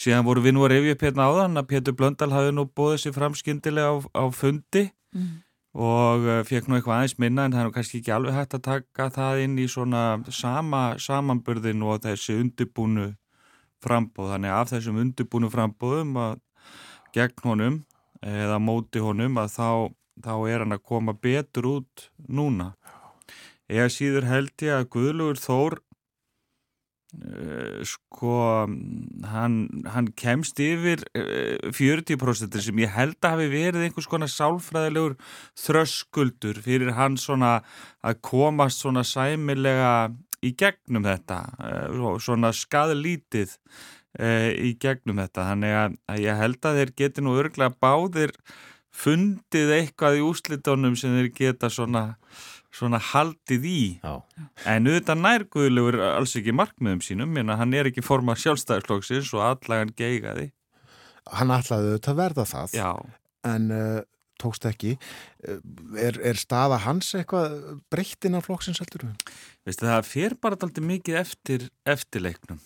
[0.00, 2.64] síðan voru við nú að reyfja upp hérna á þann að Pétur Blöndal hafi nú
[2.66, 5.42] bóðið sér fram skyndilega á, á fundi Mm.
[5.74, 8.54] og uh, fekk nú eitthvað aðeins minna en það er nú kannski ekki alveg hægt
[8.54, 13.08] að taka það inn í svona sama samanburðin og þessi undirbúnu
[13.82, 16.36] frambóð, þannig af þessum undirbúnu frambóðum að
[17.16, 17.80] gegn honum
[18.22, 19.68] eða móti honum að þá,
[20.24, 22.74] þá er hann að koma betur út núna.
[23.70, 25.76] Eða síður held ég að Guðlugur Þór
[27.14, 28.38] uh, sko
[29.30, 29.58] hann,
[29.94, 35.14] hann kemst yfir uh, 40% sem ég held að hafi verið einhvers konar sálfræðilegur
[35.58, 37.60] þröskuldur fyrir hann svona
[38.02, 40.10] að komast svona sæmilega
[40.42, 43.56] í gegnum þetta uh, svona skadlítið
[44.18, 45.44] í gegnum þetta.
[45.52, 45.74] Þannig
[46.10, 48.32] að ég held að þeir geti nú örglega báðir
[48.94, 52.04] fundið eitthvað í úslitónum sem þeir geta svona
[52.70, 54.22] svona haldið í Já.
[54.70, 59.90] en auðvitað nærguðulegur alls ekki markmiðum sínum, en hann er ekki forma sjálfstæðisflokksins og allagan
[59.98, 60.52] geigaði
[61.30, 62.90] Hann ætlaði auðvitað að verða það já,
[63.50, 63.98] en uh,
[64.40, 64.96] tókst ekki.
[65.44, 65.60] Eh,
[66.00, 67.56] Er, er staða hans eitthvað
[67.92, 69.32] breytt innan flokksins heldur við?
[69.66, 72.60] Veistu, það fer bara alltaf mikið eftir eftirleiknum.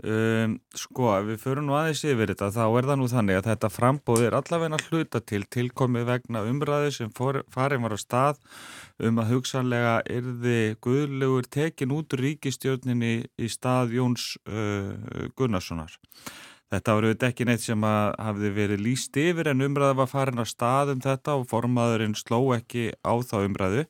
[0.00, 3.48] Um, sko, ef við förum nú aðeins yfir þetta, þá er það nú þannig að
[3.50, 8.40] þetta frambóð er allavegna hluta til tilkomið vegna umræðu sem farin var á stað
[9.04, 15.92] um að hugsanlega yrði guðlegur tekin út úr ríkistjórninni í stað Jóns uh, Gunnarssonar.
[16.72, 20.40] Þetta var auðvitað ekki neitt sem að hafði verið líst yfir en umræða var farin
[20.40, 23.88] á stað um þetta og formaðurinn sló ekki á þá umræðu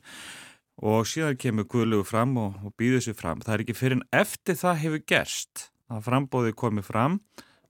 [0.80, 3.44] og síðan kemur Guðlegu fram og, og býður sér fram.
[3.44, 7.20] Það er ekki fyrir en eftir það hefur gerst að frambóði komið fram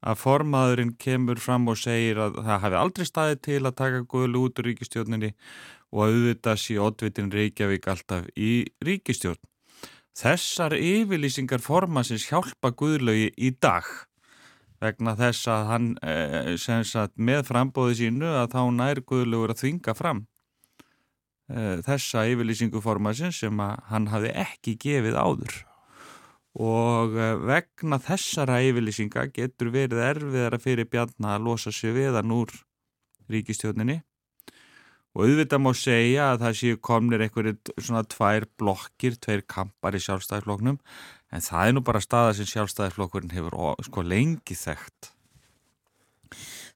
[0.01, 4.49] að formaðurinn kemur fram og segir að það hafi aldrei staðið til að taka Guðlegu
[4.49, 5.31] út úr ríkistjórninni
[5.91, 8.53] og að auðvitað sé oddvitin Reykjavík alltaf í
[8.87, 9.41] ríkistjórn.
[10.17, 13.87] Þessar yfirlýsingar formansins hjálpa Guðlegi í dag
[14.81, 19.97] vegna þess að hann eh, sagt með frambóði sínu að þá nær Guðlegur að þvinga
[19.97, 20.23] fram
[21.53, 25.61] eh, þessa yfirlýsingu formansins sem hann hafi ekki gefið áður
[26.59, 32.35] og eh, vegna þessara yfirlýsinga getur verið erfiðara fyrir Bjarnar að losa sig við hann
[32.35, 32.51] úr
[33.31, 34.01] ríkistjóninni
[35.15, 40.03] og auðvitað má segja að það séu komnir einhverjir svona tvær blokkir, tveir kampar í
[40.03, 40.79] sjálfstæðisflokknum
[41.31, 45.15] en það er nú bara staða sem sjálfstæðisflokkurinn hefur sko lengi þekkt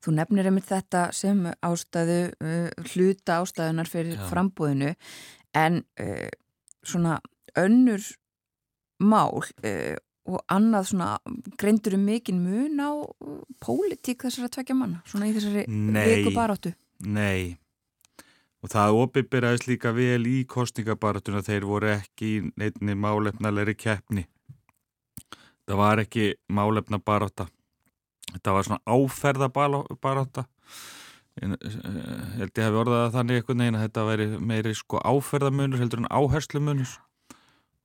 [0.05, 4.27] Þú nefnir einmitt þetta sem ástæðu, uh, hluta ástæðunar fyrir Já.
[4.29, 4.91] frambúðinu
[5.57, 6.29] en uh,
[6.85, 7.21] svona
[7.57, 8.05] önnur
[9.03, 11.09] mál uh, og annað svona
[11.61, 16.75] greindur um mikinn mun á uh, pólitík þessara tvekja manna, svona í þessari viku baráttu.
[17.05, 17.57] Nei.
[18.65, 24.25] Og það opiberaðist líka vel í kostningabaratuna þeir voru ekki í neittni málefnalegri keppni.
[25.65, 27.49] Það var ekki málefna baráta
[28.35, 30.47] þetta var svona áferða baráta
[31.41, 35.01] ég eh, held ég hafi orðað það þannig einhvern veginn að þetta væri meiri sko
[35.03, 36.95] áferðamunur heldur en áherslumunur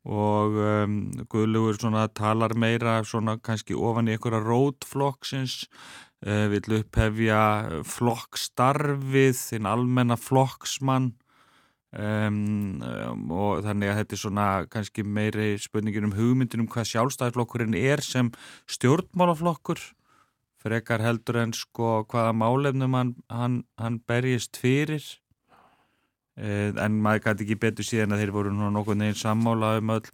[0.10, 1.00] og um,
[1.30, 1.78] Guðlugur
[2.18, 5.68] talar meira svona kannski ofan í einhverja rótflokksins
[6.26, 7.42] uh, vill upphefja
[7.86, 11.14] flokkstarfið þinn almenna flokksmann.
[11.90, 16.92] Um, um, og þannig að þetta er svona kannski meiri spurningin um hugmyndin um hvað
[16.92, 18.30] sjálfstæðisflokkurinn er sem
[18.70, 19.82] stjórnmálaflokkur.
[20.60, 25.06] Frekar heldur en sko hvaða málefnum hann, hann, hann berjist fyrir
[26.40, 30.12] en maður gæti ekki betur síðan að þeir voru nú nokkuð neginn sammála um öll,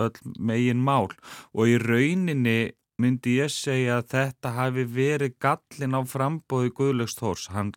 [0.00, 1.08] öll megin mál.
[1.52, 2.58] Og í rauninni
[2.98, 7.48] myndi ég segja að þetta hafi verið gallin á frambóði Guðlöks Þórs.
[7.54, 7.74] Hann,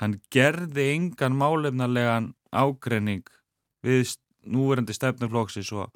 [0.00, 3.26] hann gerði engan málefnarlegan ágreining
[3.84, 4.16] við
[4.48, 5.90] núverandi stefnuflóksis og,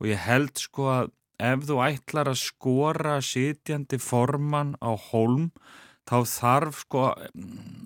[0.00, 5.52] og ég held sko að ef þú ætlar að skora sitjandi formann á holm
[6.08, 7.06] þá þarf sko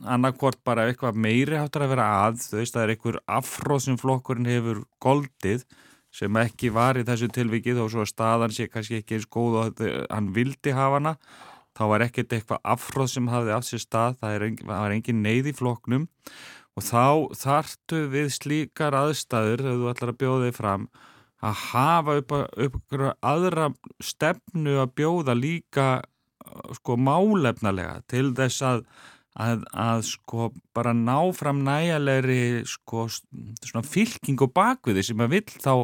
[0.07, 3.99] annarkvort bara eitthvað meiri háttar að vera að, þú veist það er einhver afróð sem
[3.99, 5.64] flokkurinn hefur goldið
[6.12, 9.59] sem ekki var í þessu tilvikið og svo að staðan sé kannski ekki eins góð
[9.62, 11.16] og hann vildi hafa hana
[11.77, 15.53] þá var ekkert eitthvað afróð sem hafði af sér stað, það er var engin neyð
[15.53, 16.09] í flokknum.
[16.77, 20.87] Og þá þartu við slíkar aðstæður þegar þú ætlar að bjóða þig fram
[21.43, 23.66] að hafa upp, að, upp aðra
[24.01, 25.87] stefnu að bjóða líka
[26.79, 28.85] sko málefnalega til þess að,
[29.41, 35.59] að, að sko bara ná fram næjalegri sko svona fylking og bakviði sem að vill
[35.59, 35.75] þá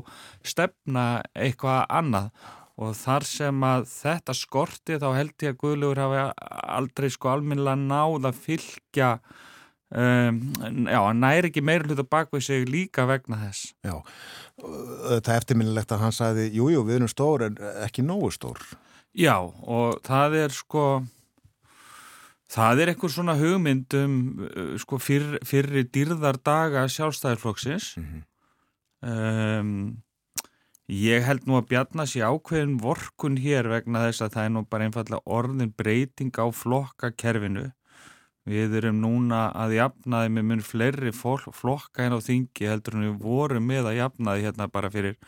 [0.47, 2.31] stefna eitthvað annað.
[2.79, 6.21] Og þar sem að þetta skorti þá held ég að Guðlugur hafi
[6.79, 9.09] aldrei sko alminnilega náð að fylgja
[9.91, 10.39] um,
[10.87, 13.73] já, hann næri ekki meira hluta bakvið sig líka vegna þess.
[13.83, 13.97] Já,
[14.61, 18.63] þetta er eftirminnilegt að hann sagði, jújú, jú, við erum stór en ekki nógu stór.
[19.19, 20.83] Já, og það er sko
[22.49, 27.97] það er eitthvað svona hugmynd um uh, sko fyrr, fyrri dýrðardaga sjálfstæðarflokksins
[29.03, 29.73] um,
[30.89, 34.65] ég held nú að bjarna sér ákveðin vorkun hér vegna þess að það er nú
[34.71, 37.67] bara einfallega orðin breyting á flokkakerfinu.
[38.49, 43.19] Við erum núna að jafnaði með mun fleiri flokka en á þingi heldur en við
[43.27, 45.19] vorum með að jafnaði hérna bara fyrir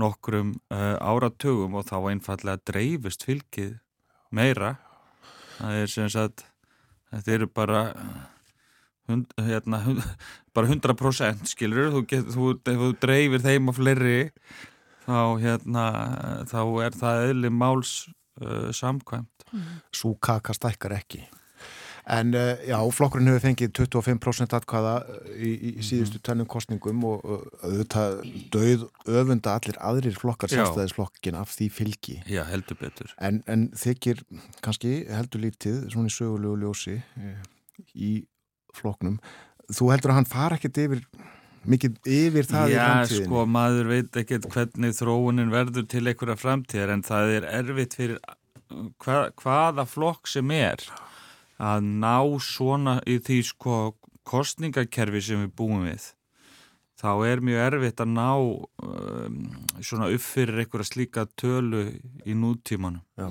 [0.00, 3.76] nokkrum uh, áratugum og þá einfallega dreifist fylgið
[4.34, 4.74] meira.
[5.58, 6.44] Það er sem sagt
[7.10, 7.82] þetta eru bara
[9.10, 10.04] hund, hérna, hund,
[10.56, 14.20] bara 100% skilur þú, get, þú, þú dreifir þeim á fleiri
[15.06, 15.84] þá hérna
[16.50, 17.94] þá er það eðli máls
[18.42, 19.46] uh, samkvæmt.
[19.94, 21.24] Sú kaka stækkar ekki.
[22.10, 25.84] En uh, já, flokkurinn hefur fengið 25% atkvæða uh, í, í Mhm.
[25.86, 27.22] síðustu tennum kostningum og
[27.62, 28.16] auðvitað
[28.50, 30.56] döið öfunda allir aðrir flokkar Já.
[30.64, 32.16] sjálfstæðisflokkin af því fylgi.
[32.26, 34.24] já, heldur betur En, en þykir
[34.62, 37.38] kannski heldur lítið svona í sögulegu ljósi eh,
[37.94, 38.10] í
[38.74, 39.20] flokknum
[39.70, 41.04] þú heldur að hann fara ekkert yfir
[41.70, 46.36] mikið yfir það í Já, framtíðinni sko, maður veit ekkert hvernig þróunin verður til einhverja
[46.40, 48.18] framtíðar en það er erfitt fyrir
[49.04, 50.82] hva, hvaða flokk sem er
[51.60, 53.76] að ná svona í því sko
[54.26, 56.10] kostningakerfi sem við búum við
[57.00, 59.40] þá er mjög erfitt að ná um,
[59.80, 61.86] svona upp fyrir einhverja slíka tölu
[62.28, 63.02] í nútímanum.
[63.16, 63.30] Já.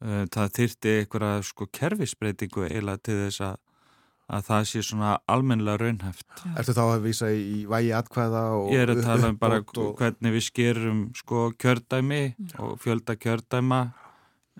[0.00, 3.58] Uh, það þyrti einhverja sko kerfisbreytingu eiginlega til þess að
[4.30, 6.26] að það sé svona almennilega raunhæft.
[6.54, 9.88] Ertu þá að vísa í vægi atkvæða og Ég er að tala um bara og...
[9.98, 12.20] hvernig við skerum sko kjördæmi
[12.62, 13.80] og fjölda kjördæma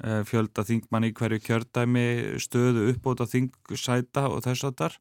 [0.00, 2.04] fjölda þingmann í hverju kjördæmi
[2.40, 4.96] stöðu uppbóta þingsæta og þess að þar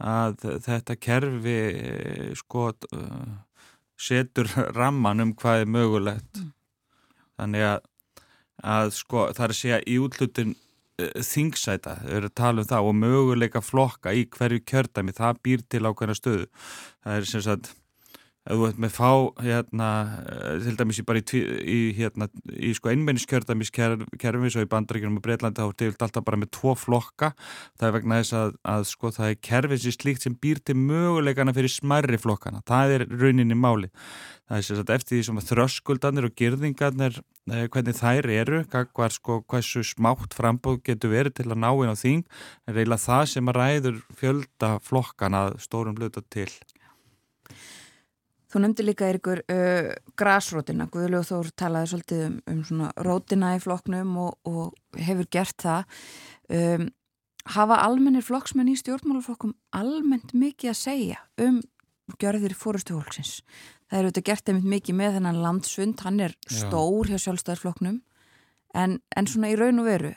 [0.00, 3.36] að þetta kerfi eh, sko eh,
[4.00, 6.42] setur ramman um hvað er mögulegt.
[7.40, 7.86] Þannig að,
[8.64, 10.56] að sko það er að segja í útlutin
[11.00, 15.62] þingsæta, þau eru að tala um það og möguleika flokka í hverju kjördæmi það býr
[15.72, 16.48] til ákveðna stöðu.
[17.00, 17.70] Það er sem sagt
[18.50, 19.10] ef þú ert með fá
[19.46, 19.90] hérna,
[20.26, 21.42] eh, til dæmis í í,
[21.76, 26.26] í, hérna, í sko einmenniskjördæmis kerfi svo í bandaríkjunum og Breitlandi þá er til alltaf
[26.26, 27.32] bara með tvo flokka.
[27.78, 30.76] Það er vegna þess að, að sko það er kerfi sem slíkt sem býr til
[30.80, 33.90] möguleikana fyrir smærri flokkana, það er rauninni máli
[34.50, 37.20] það er sagt eftir því sem þröskuldanir og girðingarnir
[37.54, 41.94] eh, hvernig þær eru, hvað sko hversu smátt frambóð getur verið til að ná inn
[41.94, 42.24] á þing,
[42.66, 46.50] er eiginlega það sem að ræður fjölda flokkana að stórum hluta til
[48.50, 53.60] Þú nefndi líka Eiríkur uh, grasrótina, Guðljóð Þór talaði svolítið um, um svona rótina í
[53.62, 56.00] flokknum og, og hefur gert það.
[56.50, 56.88] Um,
[57.54, 61.60] hafa almennir flokksmenn í stjórnmálaflokkum almennt mikið að segja um
[62.20, 63.40] gjörðir fórustu fólksins?
[63.90, 68.00] Það er auðvitað gert einmitt mikið með þennan landsfund, hann er stór hjá sjálfstæðarflokknum
[68.74, 70.12] en, en svona í raun og veru,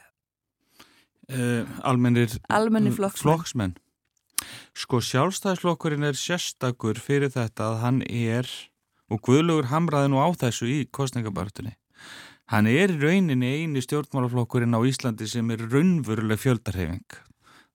[1.34, 3.23] uh, almennir almennir flokksmenn.
[3.23, 3.75] flokksmenn.
[4.77, 8.49] Sko sjálfstæðisflokkurinn er sérstakur fyrir þetta að hann er,
[9.11, 11.75] og Guðlugur hamraði nú á þessu í kostningabartunni,
[12.53, 17.21] hann er í rauninni eini stjórnmálaflokkurinn á Íslandi sem er raunveruleg fjöldarhefing.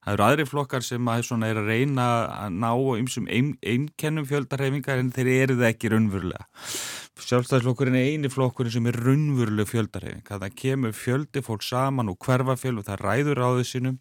[0.09, 5.03] Það eru aðri flokkar sem að er að reyna að ná ymsum ein, einkennum fjöldarhefingar
[5.03, 6.47] en þeir eru það ekki raunverulega.
[7.19, 10.23] Sjálfstæðisflokkurinn er eini flokkurinn sem er raunveruleg fjöldarhefing.
[10.25, 13.99] Það kemur fjöldi fólk saman og hverfafjöl og það ræður á þessinum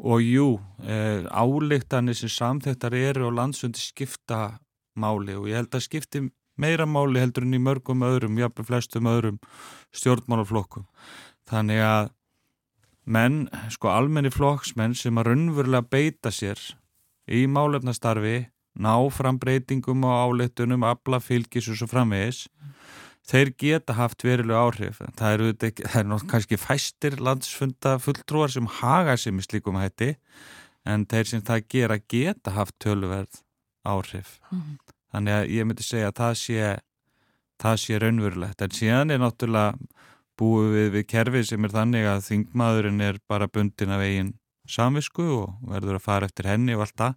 [0.00, 4.58] og jú, eh, álíktanir sem samþektar eru á landsundi skipta
[4.96, 9.08] máli og ég held að skipti meira máli heldur en í mörgum öðrum, jafnveg flestum
[9.08, 9.38] öðrum
[9.92, 10.86] stjórnmálaflokkum.
[11.48, 12.10] Þannig að
[13.04, 16.60] menn, sko almenni flokksmenn sem að raunverulega beita sér
[17.28, 18.48] í málefnastarfi,
[18.80, 22.46] ná fram breytingum á áleitunum, afla fylgis og svo framvegis,
[23.28, 25.00] þeir geta haft verilega áhrif.
[25.18, 30.14] Það eru, það eru kannski fæstir landsfunda fulltrúar sem haga sér með slíkum hætti,
[30.88, 33.42] en þeir sem það gera geta haft töluverð
[33.86, 34.38] áhrif.
[34.50, 34.78] Mhm.
[35.10, 36.80] Þannig að ég myndi segja að það sé,
[37.58, 38.62] það sé raunverulegt.
[38.62, 39.74] En síðan er náttúrulega
[40.38, 44.34] búið við, við kerfi sem er þannig að þingmaðurinn er bara bundin af eigin
[44.70, 47.14] samvisku og verður að fara eftir henni og allt það.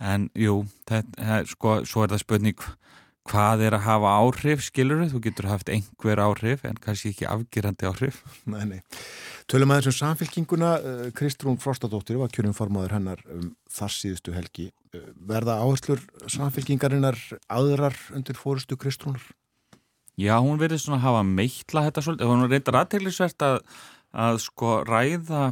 [0.00, 2.83] En jú, þetta, sko, svo er það spurning hvað
[3.64, 5.20] er að hafa áhrif, skilur þú?
[5.24, 8.22] Getur haft einhver áhrif en kannski ekki afgerandi áhrif.
[8.52, 8.80] Nei, nei.
[9.48, 14.70] Tölum aðeins um samfélkinguna, uh, Kristrún Frostadóttir var kjörnum formaður hennar um þar síðustu helgi.
[14.94, 16.00] Uh, verða áherslur
[16.32, 17.16] samfélkingarinnar
[17.48, 19.24] aðrar undir fórustu Kristrúnar?
[20.20, 22.30] Já, hún verður svona að hafa meitla þetta svolítið.
[22.30, 23.56] Hún reyndar aðteglisvert að,
[24.14, 25.48] að sko ræða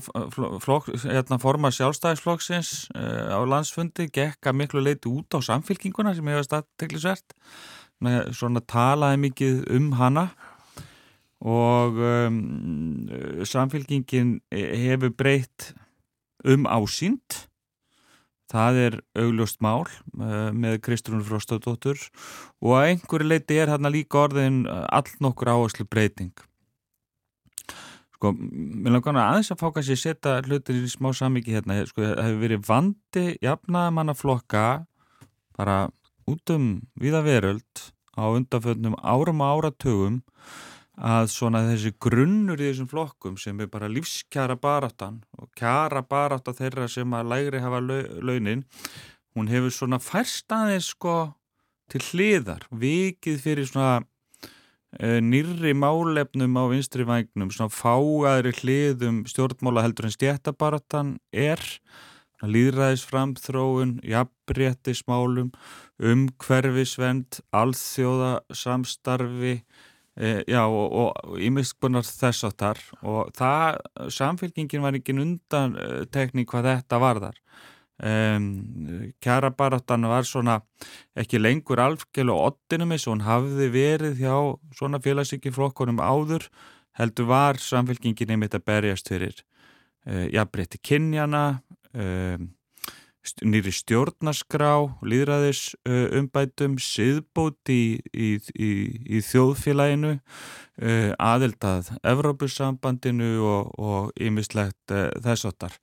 [0.62, 6.56] flok, hérna, forma sjálfstæðisflokksins uh, á landsfundi gekka miklu leiti út á samfélkinguna sem hefast
[6.60, 7.36] aðteglisvert.
[8.34, 10.24] Svona talaði mikið um hana
[11.38, 12.40] og um,
[13.46, 15.70] samfélkingin hefur breytt
[16.42, 17.44] um ásýnd
[18.52, 21.96] Það er augljóst mál uh, með Kristrúnur Frostadóttur
[22.60, 26.34] og einhverju leiti er hérna líka orðin uh, all nokkur áherslu breyting.
[28.22, 31.80] Sko, mér langar aðeins að fá kannski að setja hlutin í smá samiki hérna.
[31.88, 34.66] Sko, það hefur verið vandi jafnaða manna flokka
[35.58, 35.78] bara
[36.30, 36.68] út um
[37.02, 37.82] viða veröld
[38.14, 40.20] á undanföldnum árum og áratugum
[41.02, 46.54] að svona þessi grunnur í þessum flokkum sem er bara lífskjara baráttan og kjara barátta
[46.54, 48.62] þeirra sem að lægri hafa launin
[49.34, 51.32] hún hefur svona færst aðeins sko
[51.90, 54.04] til hliðar vikið fyrir svona
[55.00, 61.62] nýrri málefnum á vinstri vagnum svona fáaðri hliðum stjórnmála heldur en stjættabaráttan er
[62.42, 65.52] líðræðis framþróun, jafnréttismálum,
[66.02, 69.60] umhverfisvend, alþjóða samstarfi
[70.12, 73.78] E, já og ímiskunar þess áttar og það,
[74.12, 75.72] samfélkingin var ekki undan
[76.12, 77.38] tekník hvað þetta varðar
[78.02, 78.46] um,
[79.24, 80.60] kjarabaráttan var svona
[81.18, 84.36] ekki lengur algjörlega oddinum eins og hún hafði verið hjá
[84.78, 86.48] svona félagsíkiflokkunum áður
[86.98, 91.44] heldur var samfélkingin einmitt að berjast fyrir uh, jafnbreytti kynjana
[91.94, 92.50] um,
[93.22, 94.72] st- nýri stjórnaskrá,
[95.06, 98.70] líðræðis uh, umbætum, siðbót í, í, í,
[99.06, 105.78] í þjóðfélaginu, uh, aðeldað Evrópusambandinu og ýmislegt uh, þessottar.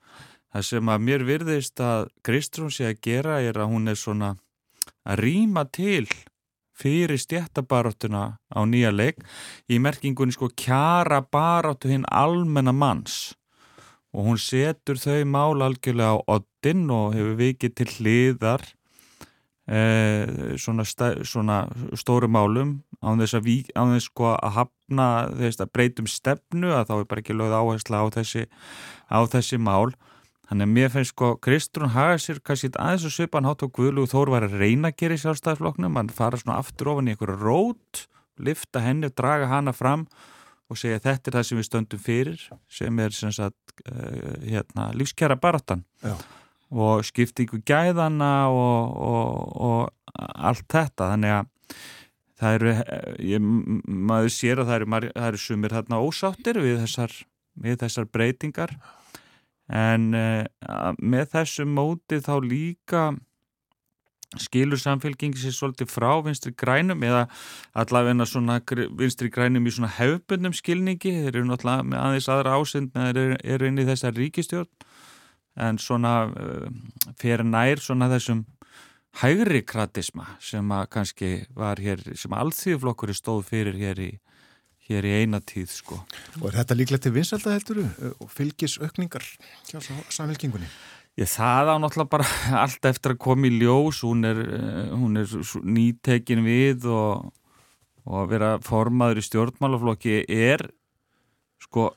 [0.50, 4.34] Það sem að mér virðist að Kristrún sé að gera er að hún er svona
[5.06, 6.08] að rýma til
[6.80, 9.20] fyrir stjættabaráttuna á nýja leik
[9.70, 13.36] í merkingunni sko kjara baráttu hinn almenna manns.
[14.16, 18.64] Og hún setur þau mál algjörlega á oddin og hefur vikið til hliðar
[19.70, 20.86] eh, svona,
[21.22, 21.60] svona
[21.94, 26.90] stóru málum án þess vík, án þess sko að hafna þess að breytum stefnu að
[26.90, 28.48] þá er bara ekki lögð áhersla á þessi,
[29.14, 29.94] á þessi mál
[30.50, 34.10] Þannig að mér finnst sko Kristrún haga sér kannski aðeins og svipan hátt og Guðlúð
[34.16, 37.38] Þór var að reyna að gera í sjálfstæðarflokknum, hann fara svona aftur ofan í einhverju
[37.38, 38.08] rót,
[38.42, 40.08] lifta henni og draga hana fram
[40.70, 42.42] og segja þetta er það sem við stöndum fyrir
[42.80, 46.16] sem er sem sagt uh, hérna, lífskjara baratan Já.
[46.74, 50.20] og skiptingu gæðana og, og, og
[50.50, 51.12] allt þetta.
[51.14, 51.80] Þannig að
[52.40, 52.76] það eru,
[53.30, 53.50] ég,
[53.86, 57.20] maður sér að það eru, það eru sumir þarna ósáttir við þessar,
[57.60, 58.80] við þessar breytingar
[59.70, 63.04] en uh, með þessu móti þá líka
[64.38, 67.24] skilur samfélkingi sér svolítið frá vinstri grænum eða
[67.74, 68.60] allavegna svona
[68.98, 73.22] vinstri grænum í svona hefbundum skilningi, þeir eru náttúrulega með aðeins aðra ásend með þeir
[73.24, 74.70] eru, eru inn í þessar ríkistjórn
[75.66, 76.70] en svona uh,
[77.18, 78.46] fyrir nær svona þessum
[79.18, 84.12] hægri kratisma sem að kannski var hér, sem alþýðflokkur stóð fyrir hér í
[84.90, 86.00] hér í eina tíð sko.
[86.42, 87.86] Og er þetta líklegt til vinselda helduru
[88.18, 89.26] og fylgis aukningar
[89.70, 90.70] hjá samfélkingunni?
[91.20, 92.28] Ég það á náttúrulega bara
[92.64, 95.32] allt eftir að koma í ljós, hún er, eh, hún er
[95.68, 97.30] nýtekin við og,
[98.06, 100.70] og að vera formaður í stjórnmálaflokki er
[101.60, 101.90] sko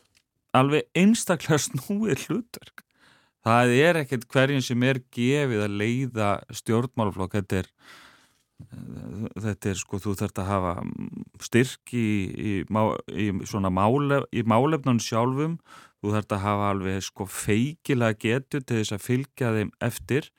[0.56, 2.84] alveg einstaklega snúið hlutverk.
[3.42, 7.70] Það er ekkert hverjum sem er gefið að leiða stjórnmálaflokk, þetta er
[9.42, 10.74] þetta er sko, þú þarft að hafa
[11.42, 15.58] styrk í, í, í svona málef, í málefnum sjálfum,
[16.02, 20.30] þú þarft að hafa alveg sko feikilega getu til þess að fylgja þeim eftir.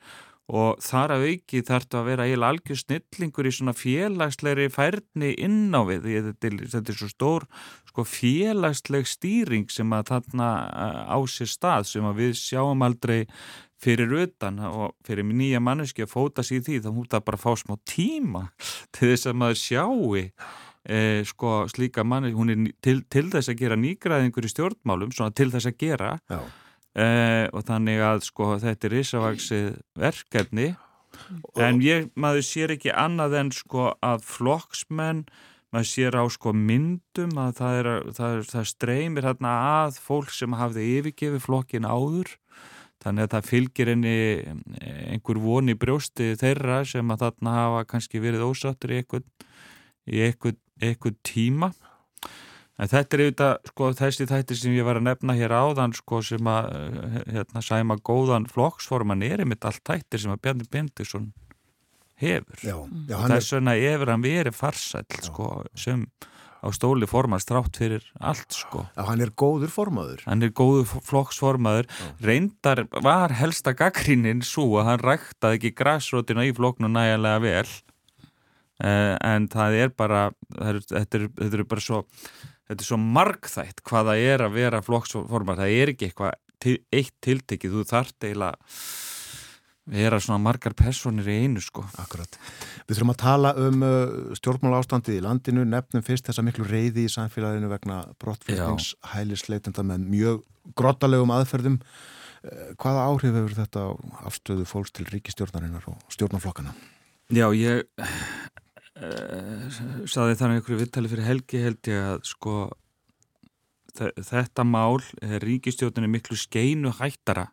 [0.44, 5.72] Og þar að auki þarftu að vera eiginlega algjör snillingur í svona félagslegri færni inn
[5.72, 7.46] á við, þetta er, þetta er svo stór
[7.94, 13.22] sko félagsleg stýring sem að þarna eh, á sér stað sem að við sjáum aldrei
[13.84, 17.44] fyrir utan og fyrir nýja manneski að fóta sér því þá hún það bara að
[17.44, 18.44] fá smá tíma
[18.94, 23.60] til þess að maður sjáu e, sko slíka manneski hún er til, til þess að
[23.62, 26.40] gera nýgræðingur í stjórnmálum, svona til þess að gera Já.
[26.96, 27.08] e,
[27.52, 29.70] og þannig að sko þetta er risavaksið
[30.00, 30.74] verkefni.
[31.62, 35.26] En ég, maður sér ekki annað en sko að flokksmenn
[35.74, 40.34] maður sér á sko myndum að það, er, það, er, það streymir hérna að fólk
[40.34, 42.34] sem hafði yfirgefið flokkin áður
[43.04, 44.18] þannig að það fylgir henni
[45.12, 49.02] einhver von í brjósti þeirra sem að þarna hafa kannski verið ósáttur í
[50.24, 51.72] einhvern tíma.
[52.74, 56.18] En þetta er auðvitað sko þessi þættir sem ég var að nefna hér áðan sko
[56.26, 61.28] sem að eh, hérna, sæma góðan flokksforman er einmitt allt þættir sem að Bjarni Bendisson
[62.18, 62.58] hefur.
[62.64, 62.74] Já,
[63.06, 66.02] já er, þess vegna hefur hann verið farsæll sko, sem
[66.64, 68.86] á stóli formast trátt fyrir allt sko.
[68.96, 70.24] Já, hann er góður formaður.
[70.24, 71.90] hann er góðu flokksformaður.
[72.24, 77.68] Reyndar var helsta gaggrínin svo að hann ræktaði ekki græsrótina í flokknu nægilega vel.
[78.82, 82.00] Uh, en það er bara þetta, er, þetta er bara svo
[82.66, 87.14] þetta er svo margþætt hvað það er að vera flokksformaður, það er ekki eitthvað eitt
[87.22, 88.56] tiltekið, þú þarft eiginlega
[89.90, 92.38] vera svona margar personir í einu sko Akkurat.
[92.88, 97.04] Við þurfum að tala um uh, stjórnmála ástandið í landinu, nefnum fyrst þessa miklu reyði
[97.04, 100.42] í samfélaginu vegna brottflutnings hælisleitenda með mjög
[100.80, 101.76] grottalegum aðferðum.
[102.44, 103.90] Uh, hvaða áhrif hefur þetta á
[104.30, 106.72] afstöðu fólks til ríkistjórnarinnar og stjórnarflokkana?
[107.32, 109.68] Já, ég uh,
[110.08, 112.56] saði þannig ykkur viðtali fyrir helgi held ég að sko
[113.98, 117.48] þe- þetta mál er ríkistjóðinni miklu skeinu hættara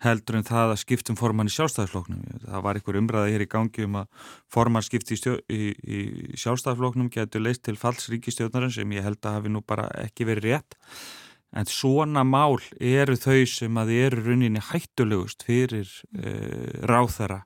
[0.00, 2.22] heldur en það að skiptum formann í sjálfstæðarfloknum.
[2.46, 6.00] Það var ykkur umræða hér í gangi um að formann skipti í, í, í
[6.40, 10.48] sjálfstæðarfloknum getur leist til falls ríkistjóðnarinn sem ég held að hafi nú bara ekki verið
[10.48, 10.78] rétt.
[11.50, 17.42] En svona mál eru þau sem að eru runninni hættulegust fyrir uh, ráþara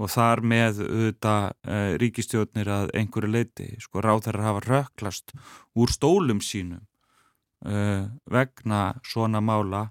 [0.00, 5.34] og þar með auðvitað uh, ríkistjórnir að einhverju leiti, sko ráþara hafa röklast
[5.76, 6.84] úr stólum sínum
[7.66, 9.88] uh, vegna svona mála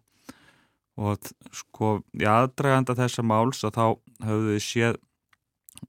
[1.00, 3.86] og sko í aðdraganda þessa máls að þá
[4.28, 4.98] höfðu þið séð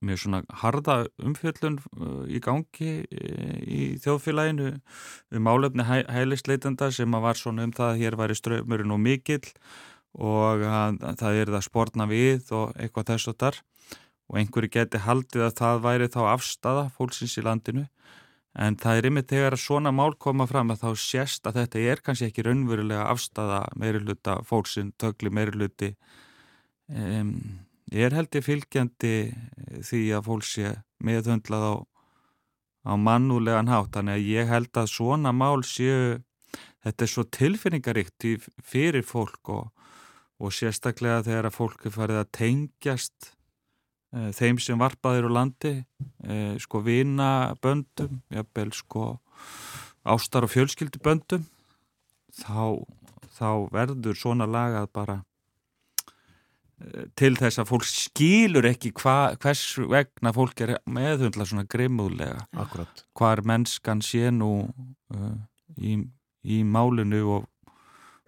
[0.07, 4.73] með svona harða umfjöllun uh, í gangi uh, í þjóðfélaginu
[5.35, 9.03] um málefni hæ, hælisleitenda sem að var svona um það að hér væri ströymurinn og
[9.03, 9.43] mikill
[10.15, 13.61] og að, að það er það spórna við og eitthvað þess og þar
[14.31, 17.87] og einhverju geti haldið að það væri þá afstafa fólksins í landinu
[18.59, 22.03] en það er yfir þegar svona mál koma fram að þá sést að þetta er
[22.03, 25.93] kannski ekki raunverulega afstafa meiri hluta fólksinn, tökli meiri hluti
[26.91, 27.37] um,
[27.91, 29.15] ég er held ég fylgjandi
[29.87, 31.75] því að fólk sé meðhundlað á,
[32.91, 33.93] á mannúlegan hátt.
[33.97, 36.21] Þannig að ég held að svona mál séu
[36.85, 38.27] þetta er svo tilfinningaríkt
[38.65, 39.69] fyrir fólk og,
[40.41, 43.33] og sérstaklega þegar að fólk er farið að tengjast
[44.11, 49.05] þeim sem varpaðir úr landi uh, sko vina böndum jafnvel sko
[50.05, 51.45] ástar og fjölskyldu böndum
[52.35, 52.81] þá,
[53.37, 55.17] þá verður svona lagað bara
[56.81, 62.47] eh, til þess að fólk skilur ekki hva, hvers vegna fólk er meðhundla svona grimmúðlega
[62.57, 63.05] Akkurat.
[63.17, 64.71] hvar mennskan sé nú
[65.15, 65.37] uh,
[65.77, 66.01] í,
[66.43, 67.49] í málinu og,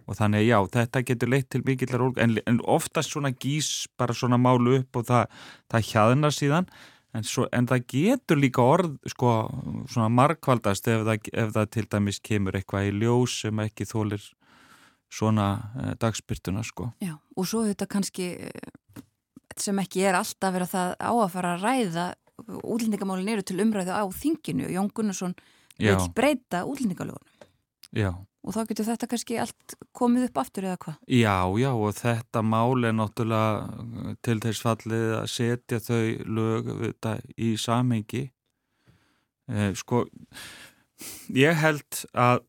[0.07, 4.15] og þannig já, þetta getur leitt til mikillar ólg en, en oftast svona gís bara
[4.17, 5.37] svona málu upp og það,
[5.71, 6.69] það hjaðnar síðan.
[7.13, 9.33] En, svo, en það getur líka orð sko
[9.91, 14.25] svona markvaldast ef það, ef það til dæmis kemur eitthvað í ljós sem ekki þólir
[15.13, 15.47] svona
[15.77, 16.89] uh, dagspyrtuna sko.
[17.03, 19.03] Já, og svo þetta kannski eh,
[19.61, 22.07] sem ekki er alltaf verið að það á að fara að ræða
[22.43, 24.71] útlendingamálin eru til umræðu á þinginu.
[24.73, 25.35] Jón Gunnarsson
[25.77, 27.29] vil breyta útlendingalögunum.
[27.93, 28.09] Já,
[28.43, 32.43] og þá getur þetta kannski allt komið upp aftur eða hvað Já, já og þetta
[32.43, 36.01] mál er náttúrulega uh, til þess fallið að setja þau
[36.37, 38.23] lög þetta, í samhengi.
[39.51, 40.05] Eh, sko,
[41.35, 42.43] ég held að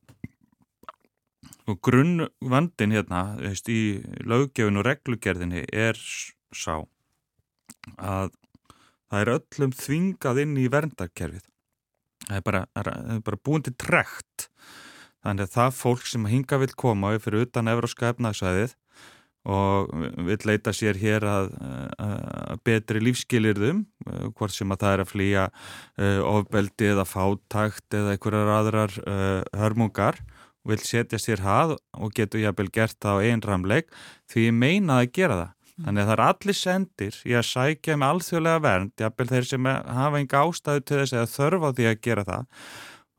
[1.65, 5.99] sko, grunnvandin hérna veist, í löggjöfin og reglugerðinni er
[6.55, 6.85] sá
[7.99, 8.31] að
[9.11, 11.47] það er öllum þvingað inn í verndarkerfið.
[12.25, 12.63] Það er bara,
[13.27, 14.49] bara búin til trekt
[15.25, 18.75] Þannig að það fólk sem hinga vil koma fyrir utan Evróska efnagsvæðið
[19.45, 19.91] og
[20.25, 21.51] vil leita sér hér að,
[22.01, 27.97] að betri lífskilirðum, eh, hvort sem að það er að flýja uh, ofbeldi eða fátakt
[27.99, 30.23] eða einhverjar aðrar uh, hörmungar
[30.65, 33.93] vil setja sér hað og getur jafnvel gert það á einn ramleik
[34.33, 35.53] því ég meina að gera það.
[35.75, 39.69] Þannig að það er allir sendir í að sækja með alþjóðlega vernd, jafnvel þeir sem
[39.69, 42.69] hafa enga ástæðu til þess eða þörfa því að gera það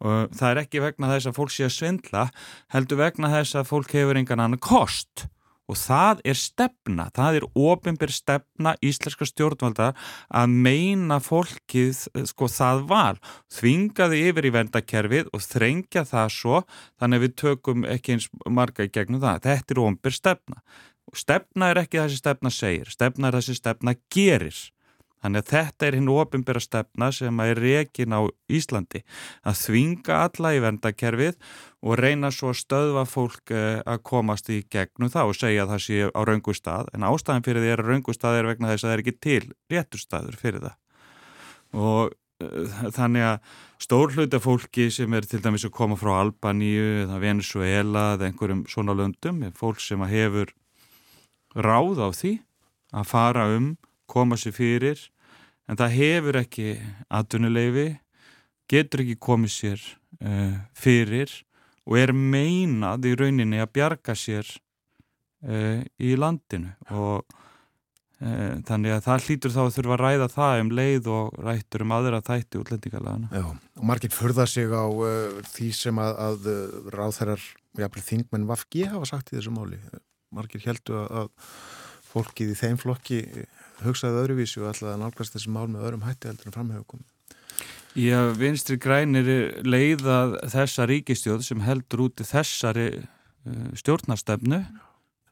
[0.04, 2.26] og það er ekki vegna þess að fólk sé að svindla
[2.74, 5.28] heldur vegna þess að fólk hefur engan annan kost.
[5.66, 9.88] Og það er stefna, það er ofinbyr stefna íslenska stjórnvalda
[10.30, 13.16] að meina fólkið sko það val,
[13.50, 16.62] þvingaði yfir í vendakerfið og þrengja það svo
[17.02, 20.62] þannig að við tökum ekki eins marga í gegnum það, þetta er ofinbyr stefna.
[21.10, 24.62] Og stefna er ekki það sem stefna segir, stefna er það sem stefna gerir
[25.24, 29.02] Þannig að þetta er hinn ofinbæra stefna sem er rekin á Íslandi
[29.48, 31.38] að þvinga alla í vendakerfið
[31.86, 35.72] og reyna svo að stöðva fólk eh, að komast í gegnum það og segja að
[35.74, 38.86] það sé á raungu stað en ástæðan fyrir því að raungu stað er vegna þess
[38.86, 39.42] að það er ekki til
[39.74, 40.78] réttur staður fyrir það.
[41.76, 42.14] Og
[42.46, 43.56] uh, þannig að
[43.86, 48.66] stór hluta fólki sem er til dæmis að koma frá Albaníu eða Venezuela eða einhverjum
[48.70, 50.54] svona löndum, fólk sem að hefur
[51.56, 52.36] ráð á því
[52.96, 53.74] að fara um,
[54.10, 55.02] koma sér fyrir
[55.70, 56.68] en það hefur ekki
[57.14, 57.88] atvinnuleifi,
[58.72, 59.88] getur ekki komið sér
[60.22, 61.32] uh, fyrir
[61.86, 64.48] og er meinað í rauninni að bjarga sér
[65.46, 70.64] uh, í landinu og uh, þannig að það hlýtur þá að þurfa að ræða það
[70.64, 73.30] um leið og rættur um aðra þætti útlendingalagana.
[73.34, 74.86] Já, og margir förða sig á
[75.54, 76.52] því sem að, að
[76.96, 77.48] ráðherrar,
[77.78, 79.82] jáfnveg þingmenn Vafgi hafa sagt í þessu máli.
[80.34, 81.54] Margir heldu að, að
[82.16, 83.22] fólkið í þeim flokki
[83.84, 87.12] hugsaði öðruvísi og ætlaði að nálgast þessi mál með öðrum hætti heldur en framhefur komið.
[87.96, 89.30] Já, vinstri grænir
[89.64, 90.18] leiða
[90.52, 94.60] þessa ríkistjóð sem heldur úti þessari uh, stjórnastefnu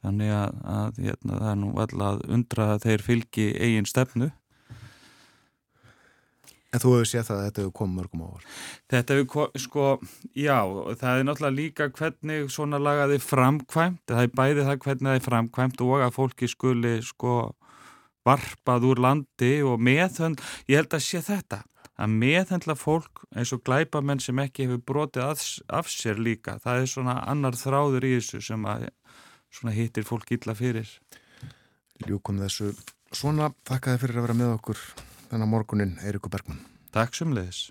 [0.04, 4.30] þannig að, að hérna, það er nú alltaf undra að þeir fylgi eigin stefnu.
[6.74, 8.46] En þú hefur séð það að þetta hefur komið mörgum ávart.
[8.90, 9.84] Þetta hefur, ko- sko,
[10.34, 10.56] já,
[10.98, 15.28] það er náttúrulega líka hvernig svona lagaði framkvæmt, það er bæði það hvernig það er
[15.28, 17.36] framkvæmt og að fólki skuli, sko,
[18.28, 21.64] varpað úr landi og meðhönd, ég held að sé þetta,
[22.00, 26.82] að meðhendla fólk eins og glæpamenn sem ekki hefur brotið af, af sér líka, það
[26.82, 28.90] er svona annar þráður í þessu sem að
[29.54, 30.90] svona hittir fólk illa fyrir.
[32.08, 32.74] Ljúkum þessu
[33.14, 34.84] svona, þakka þið fyrir að vera með okkur
[35.30, 36.62] þennan morgunin, Eirikur Bergman.
[36.94, 37.68] Takk sem leiðis.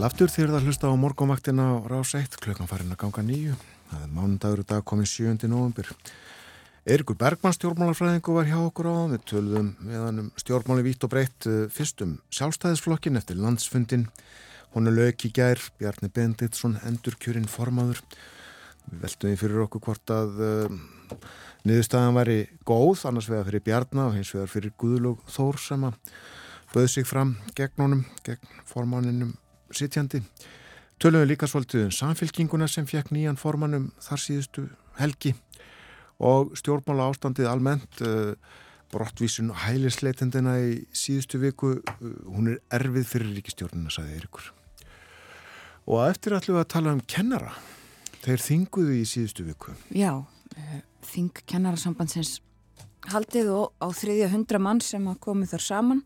[0.00, 3.52] Sæl aftur þér að hlusta á morgunvaktina á rás 1, klukkan farin að ganga nýju.
[3.90, 5.44] Það er mánundagur í dag komin 7.
[5.44, 5.90] november.
[6.88, 11.48] Eirikur Bergmann stjórnmálafræðingu var hjá okkur á við töluðum meðan um stjórnmáli vítt og breytt
[11.50, 14.06] eh, fyrst um sjálfstæðisflokkin eftir landsfundin.
[14.72, 18.00] Lög í gær, Bjarni Benditsson, endur kjörinn formaður.
[18.86, 20.80] Við veltum við fyrir okkur hvort að uh,
[21.68, 26.00] niðurstaðan væri góð, annars vegar fyrir Bjarna og hins vegar fyrir Guðlug Þór sem að
[26.72, 29.36] bauð sig fram gegn honum, gegn formanninum
[29.76, 30.22] sitjandi.
[31.00, 34.66] Tölum við líka svolítið um samfélkinguna sem fekk nýjan formanum þar síðustu
[35.00, 35.34] helgi.
[36.20, 38.34] Og stjórnmála ástandið almennt uh,
[38.92, 44.50] brottvísun hælisleitendina í síðustu viku uh, hún er erfið fyrir ríkistjórnina, sagði Eirikur
[45.90, 47.54] og eftir ætlum við að tala um kennara.
[48.20, 49.74] Þeir þinguðu í síðustu viku.
[49.96, 50.78] Já, uh,
[51.10, 52.38] þing kennarasambandsins
[53.10, 56.02] haldið og á þriðja hundra mann sem að komu þar saman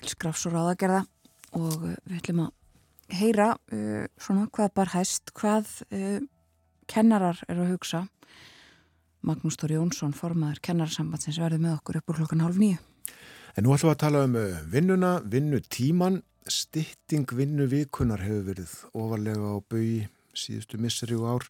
[0.00, 1.04] til skrafs og ráðagerða.
[1.58, 2.56] Og við ætlum að
[3.14, 6.20] heyra uh, svona hvað bar hæst, hvað uh,
[6.90, 8.06] kennarar eru að hugsa
[9.26, 12.78] Magnús Tóri Jónsson, formaður kennararsambandsins verði með okkur upp úr klokkan hálf nýju.
[13.58, 19.52] En nú ætlum við að tala um uh, vinnuna, vinnutíman, stytting vinnuvikunar hefur verið ofarlega
[19.52, 21.46] á bögi síðustu misseri og ár.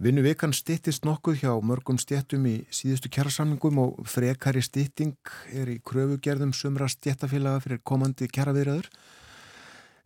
[0.00, 5.18] Vinnuvikan styttist nokkuð hjá mörgum stjettum í síðustu kjærasamningum og frekari stytting
[5.52, 8.88] er í kröfugerðum sumra stjettafélaga fyrir komandi kjæraviðraður.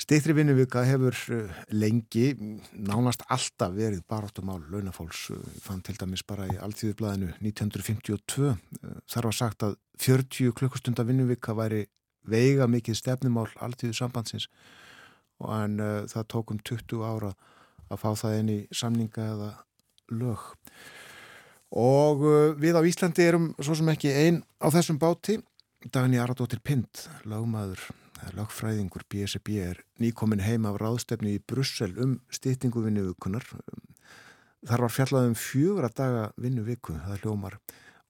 [0.01, 2.33] Steytri vinnuvika hefur uh, lengi,
[2.75, 8.51] nánast alltaf verið baráttumál launafólks, uh, fann til dæmis bara í Alþjóðublaðinu 1952.
[8.51, 11.85] Uh, Þar var sagt að 40 klukkustunda vinnuvika væri
[12.27, 14.49] veiga mikið stefnumál Alþjóðu sambandsins
[15.39, 17.35] og en uh, það tók um 20 ára
[17.87, 19.51] að fá það inn í samninga eða
[20.11, 20.49] lög.
[21.71, 25.39] Og uh, við á Íslandi erum svo sem ekki einn á þessum báti.
[25.93, 27.93] Dagni Aradóttir Pind, lagmaður
[28.39, 33.47] lagfræðingur BSB er nýkomin heim af ráðstefni í Brussel um stýttingu vinnuvíkunar.
[34.65, 37.59] Þar var fjallað um fjögur að daga vinnuvíku, það hljómar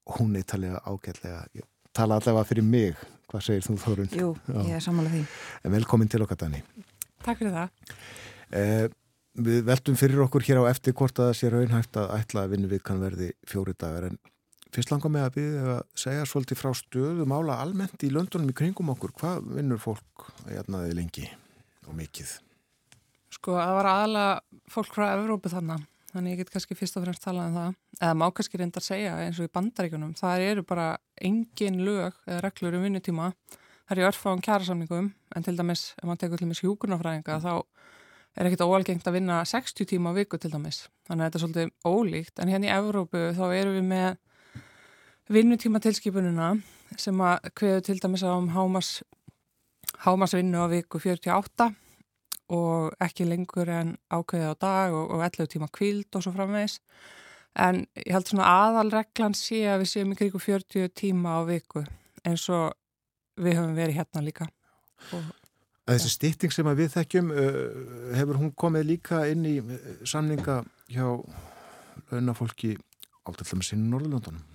[0.06, 1.46] óneitalega ágætlega.
[1.58, 3.00] Ég tala allavega fyrir mig,
[3.30, 4.12] hvað segir þú Þórun?
[4.14, 4.34] Jú,
[4.68, 5.24] ég er sammála því.
[5.64, 6.62] En velkomin til okkar Dani.
[7.24, 7.96] Takk fyrir það.
[8.54, 8.86] Eh,
[9.34, 12.54] við veltum fyrir okkur hér á eftir hvort að það sé raunhægt að ætla að
[12.54, 14.18] vinnuvíkan verði fjóri dagar en
[14.74, 18.56] fyrst langar með að byrja að segja svolítið frá stöðu mála almennt í löndunum í
[18.58, 19.14] kringum okkur.
[19.20, 21.26] Hvað vinnur fólk að jætnaði lengi
[21.86, 22.38] og mikið?
[23.34, 27.24] Sko, það var aðalega fólk frá Evrópu þannig, þannig ég get kannski fyrst og fremst
[27.24, 27.76] talað um það.
[28.00, 30.88] Eða má kannski reynda að segja eins og í bandaríkunum, það eru bara
[31.20, 33.30] engin lög eða reglur um vinnutíma.
[33.84, 37.52] Það er í örfáum kjærasamningum, en til dæmis, ef maður tekur til dæmis hjúkunarfræðinga, þá
[38.34, 40.86] er ekkit óalgengt að vinna 60 tíma á viku til dæmis.
[41.04, 44.16] Þannig að þetta er svolítið ólíkt, en hérna í Evrópu þá erum við með
[45.32, 46.54] vinnutíma tilskipununa
[47.00, 49.02] sem að kveðu til dæmis á um hámas,
[50.04, 51.70] hámas vinnu á viku 48
[52.54, 56.80] og ekki lengur en ákveðið á dag og, og 11 tíma kvild og svo framvegis.
[57.54, 61.84] En ég held svona aðalreglan sé að við séum í kríku 40 tíma á viku
[62.26, 62.74] eins og
[63.40, 64.48] við höfum verið hérna líka.
[65.14, 65.24] Og,
[65.84, 67.30] Að þessi stytting sem við þekkjum,
[68.16, 69.58] hefur hún komið líka inn í
[70.08, 71.04] samninga hjá
[72.08, 72.72] launafólki
[73.60, 74.53] sinni Norðurlöndunum?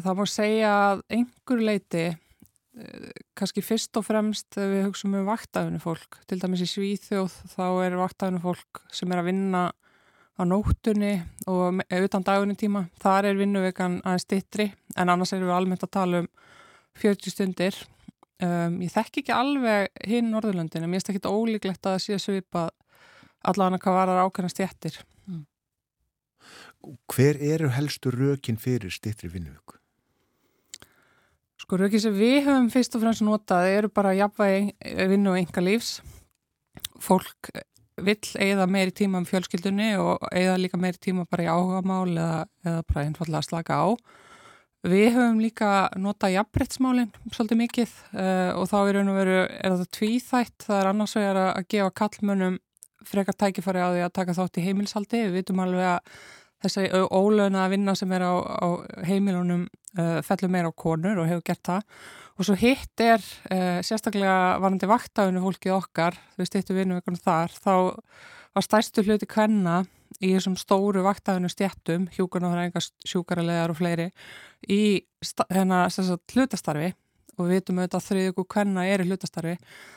[0.00, 5.28] Það má segja að einhver leiti eh, kannski fyrst og fremst þegar við hugsaum um
[5.28, 9.62] vaktafinu fólk til dæmis í Svíþjóð þá er vaktafinu fólk sem er að vinna
[10.40, 11.14] á nóttunni
[11.52, 15.84] og me- utan dagunni tíma þar er vinnuvekan aðeins stittri en annars erum við almennt
[15.84, 16.28] að tala um
[17.00, 17.76] 40 stundir.
[18.40, 22.16] Um, ég þekki ekki alveg hinn Norðurlöndin en mér finnst ekki ólíklegt að það sé
[22.24, 22.70] svipað
[23.44, 24.96] allan að hvað varar ákveðna stjettir
[27.10, 29.76] Hver eru helstu rökin fyrir styttri vinnuvíku?
[31.60, 35.64] Sko rökið sem við höfum fyrst og fremst notað eru bara jafnvægi vinnu og enga
[35.64, 35.98] lífs.
[37.00, 37.50] Fólk
[38.00, 42.40] vill eigða meiri tíma um fjölskyldunni og eigða líka meiri tíma bara í áhugamál eða,
[42.64, 43.88] eða bara einfallega slaka á.
[44.88, 45.70] Við höfum líka
[46.00, 51.16] notað jafnbrettsmálinn svolítið mikið uh, og þá er veru, er þetta tvíþætt, það er annars
[51.18, 52.56] vegar að gefa kallmönnum
[53.04, 55.20] frekar tækifæri á því að taka þátt í heimilsaldi.
[55.26, 56.16] Við vitum alveg að
[56.64, 58.68] þessi ólögna að vinna sem er á, á
[59.08, 59.66] heimilunum
[59.98, 61.86] uh, fellur meira á konur og hefur gert það.
[62.40, 67.74] Og svo hitt er uh, sérstaklega varandi vaktafinu fólkið okkar þau stýttu vinnuvekunum þar þá
[68.56, 69.82] var stærstu hluti kvenna
[70.18, 74.10] í þessum stóru vaktafinu stjættum hjúkunarfræðingar, sjúkaralegar og fleiri
[74.68, 76.92] í sagt, hlutastarfi.
[77.38, 79.54] Og við vitum auðvitað að þriðugu kvenna er í hlutastarfi.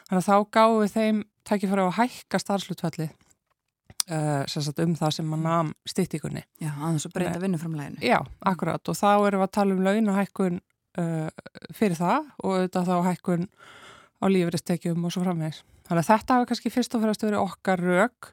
[0.07, 3.09] Þannig að þá við þeim tækifæri á að hækka starfslutfallið
[4.11, 8.03] uh, um það sem maður nam stýttíkunni Já, aðeins að breyta vinnuframleginu.
[8.03, 8.19] Já,
[8.51, 10.59] akkurat og þá erum við að tala um launahækkun
[10.99, 11.29] uh,
[11.75, 13.47] fyrir það og auðvitað þá hækkun
[14.23, 15.63] á lífeyristekjum og svo framvegis.
[15.87, 18.31] Þannig að þetta hafa kannski fyrst og fremst verið okkar rauk.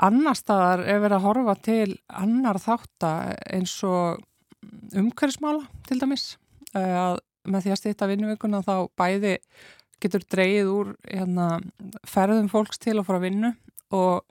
[0.00, 3.10] Annar staðar er verið að horfa til annar þátta
[3.50, 4.22] eins og
[4.96, 6.32] umhverfismála til dæmis.
[6.76, 7.18] Að
[7.48, 9.34] með því að stýta vinnuvikuna þá bæði
[10.00, 11.48] getur dreigið úr hérna,
[12.08, 13.50] ferðum fólks til að fara að vinnu
[13.96, 14.22] og,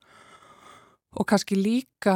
[1.17, 2.15] og kannski líka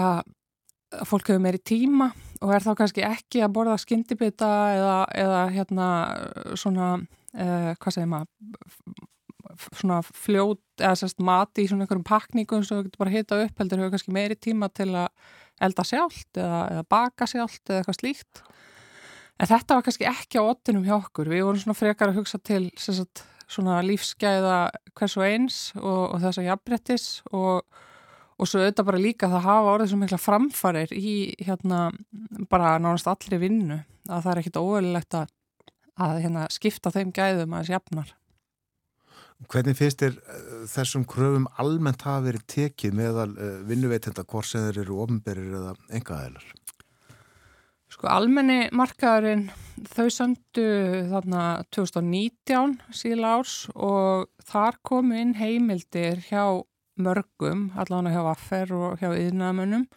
[0.94, 2.12] að fólk hefur meiri tíma
[2.44, 5.88] og er þá kannski ekki að borða skyndibita eða, eða hérna
[6.60, 6.90] svona,
[7.34, 8.30] uh, hvað segir maður,
[9.74, 13.62] svona fljót eða sérst mati í svona einhverjum pakningum sem þú getur bara hita upp
[13.62, 15.10] heldur hefur kannski meiri tíma til að
[15.64, 18.44] elda sjálft eða, eða baka sjálft eða eitthvað slíkt.
[19.42, 21.30] En þetta var kannski ekki á ottinum hjá okkur.
[21.32, 24.58] Við vorum svona frekar að hugsa til sagt, svona lífsgæða
[24.98, 27.64] hvers og eins og, og þess að jafnbrettis og,
[28.38, 31.14] og svo auðvitað bara líka það hafa orðið svo mikla framfarir í
[31.44, 31.86] hérna
[32.52, 33.80] bara nánast allri vinnu
[34.10, 35.32] að það er ekkit óöðulegt að,
[36.02, 38.14] að hérna, skipta þeim gæðum að þessi jafnar.
[39.52, 44.64] Hvernig finnst þér eh, þessum kröfum almennt hafa verið tekið meðal uh, vinnuveitenda hvort sem
[44.70, 46.46] þeir eru ofnberir eða engaðeilar?
[47.94, 49.50] Sko almenni markaðurinn
[49.92, 50.68] þau söndu
[51.12, 51.44] þarna
[51.76, 56.64] 2019 síðla árs og þar komu inn heimildir hjá
[57.00, 59.88] mörgum, allavega hjá Affer og hjá yðnaðamönnum,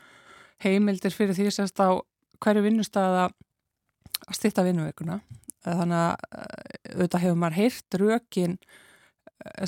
[0.65, 2.01] heimildir fyrir því sérst á
[2.43, 5.21] hverju vinnustæða að stýtta vinnuveikuna.
[5.67, 8.59] Þannig að eh, auðvitað hefur maður heyrt rökin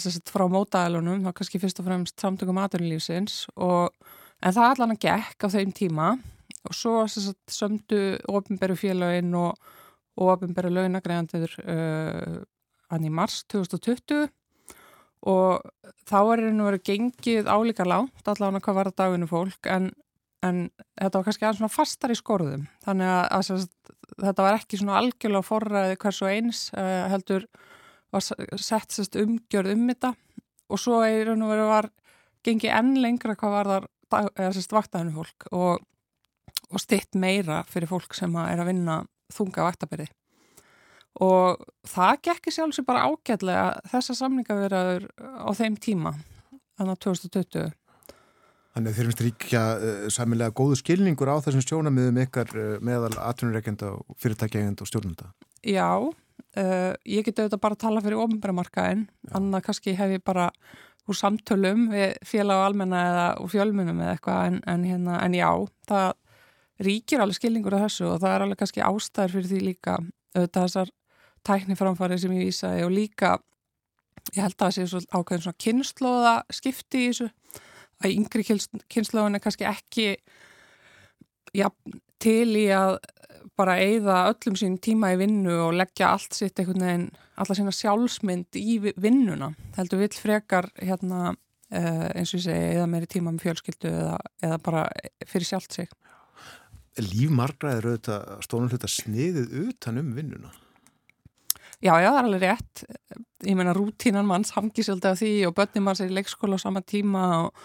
[0.00, 3.92] sérst frá mótaðalunum, þá kannski fyrst og fremst samtökum aðurnlífsins og
[4.40, 6.08] en það allan að gekk á þeim tíma
[6.68, 8.00] og svo sagt, sömdu
[8.30, 9.58] ofinberu félaginn og,
[10.18, 12.38] ofinberu launagreðandur uh,
[12.90, 14.26] hann í mars 2020
[15.26, 15.64] og
[16.08, 19.90] þá er henni verið gengið álíka lánt allavega hvað var það daginu fólk en,
[20.46, 20.60] en
[20.94, 23.92] þetta var kannski aðeins svona fastar í skorðum þannig að, að sagt,
[24.22, 27.48] þetta var ekki svona algjörlega forræði hvers og eins uh, heldur
[28.14, 30.14] var sett sérst umgjörð um þetta
[30.68, 31.90] og svo er henni verið var
[32.46, 35.82] gengið enn lengra hvað var þar sérst vaktaðinu fólk og
[36.68, 38.96] og stitt meira fyrir fólk sem að er að vinna
[39.32, 40.08] þunga vaktabyrði.
[41.24, 41.58] Og
[41.88, 46.14] það gekk í sjálfsög bara ágætlega þessa samningaveraður á þeim tíma,
[46.78, 47.72] þannig að 2020.
[48.76, 53.10] Þannig að þeir finnst ríkja uh, sæmilega góðu skilningur á þessum sjónamiðum ykkar uh, meðal
[53.24, 55.32] atvinnureikenda og fyrirtækjegenda og stjórnunda.
[55.66, 60.52] Já, uh, ég geti auðvitað bara að tala fyrir ofnbæramarkaðin, annað kannski hef ég bara
[61.08, 65.34] úr samtölum við félag á almenna eða úr fjölmunum eða eitthvað, en, en, hérna, en
[65.34, 65.50] já,
[65.88, 66.08] það
[66.86, 70.68] ríkir alveg skilningur af þessu og það er alveg kannski ástæður fyrir því líka auðvitað
[70.68, 70.94] þessar
[71.46, 73.36] tækniframfarið sem ég vísaði og líka
[74.34, 77.28] ég held að það sé svo ákveðin svona kynnslóða skipti í þessu
[77.98, 78.44] að yngri
[78.92, 80.08] kynnslóðin er kannski ekki
[81.56, 81.70] ja,
[82.22, 82.98] til í að
[83.58, 87.06] bara eigða öllum sín tíma í vinnu og leggja allt sitt einhvern veginn,
[87.42, 89.50] alla sína sjálfsmynd í vi- vinnuna.
[89.78, 94.20] Heldur vill frekar hérna uh, eins og ég segi, eða meiri tíma með fjölskyldu eða,
[94.46, 94.84] eða bara
[95.26, 95.90] fyrir sjálft sig.
[97.02, 100.54] Líf margra er auðvitað stónum hluta sniðið utan um vinnuna.
[101.78, 102.80] Já, já, það er alveg rétt.
[103.46, 106.64] Ég meina rútínan manns hangi svolítið af því og börnum manns er í leikskóla á
[106.64, 107.60] sama tíma og,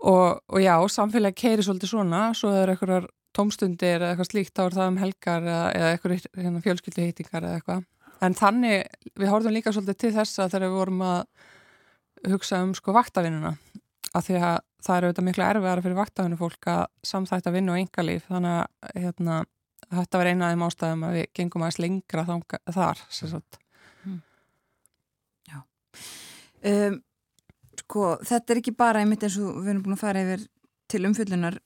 [0.00, 4.62] og, og já, samfélagi keiri svolítið svona, svo er einhverjar tómstundir eða eitthvað slíkt, þá
[4.64, 7.84] er það um helgar eða, eða eitthvað hérna, fjölskylduhýtingar eða eitthvað.
[8.24, 8.88] En þannig,
[9.20, 13.54] við horfum líka svolítið til þessa þegar við vorum að hugsa um sko vaktavinnuna,
[14.16, 17.82] af því að það er auðvitað miklu erfiðara fyrir vaktavinnu fólk að samþætta vinnu og
[17.84, 19.40] yngalíf, þannig að hérna,
[19.88, 23.60] þetta var eina af þeim ástæðum að við gengum aðeins lengra þanga, þar sem sagt.
[26.60, 26.98] Um,
[27.80, 30.42] sko, þetta er ekki bara einmitt eins og við erum búin að fara yfir
[30.90, 31.56] til umfyllunar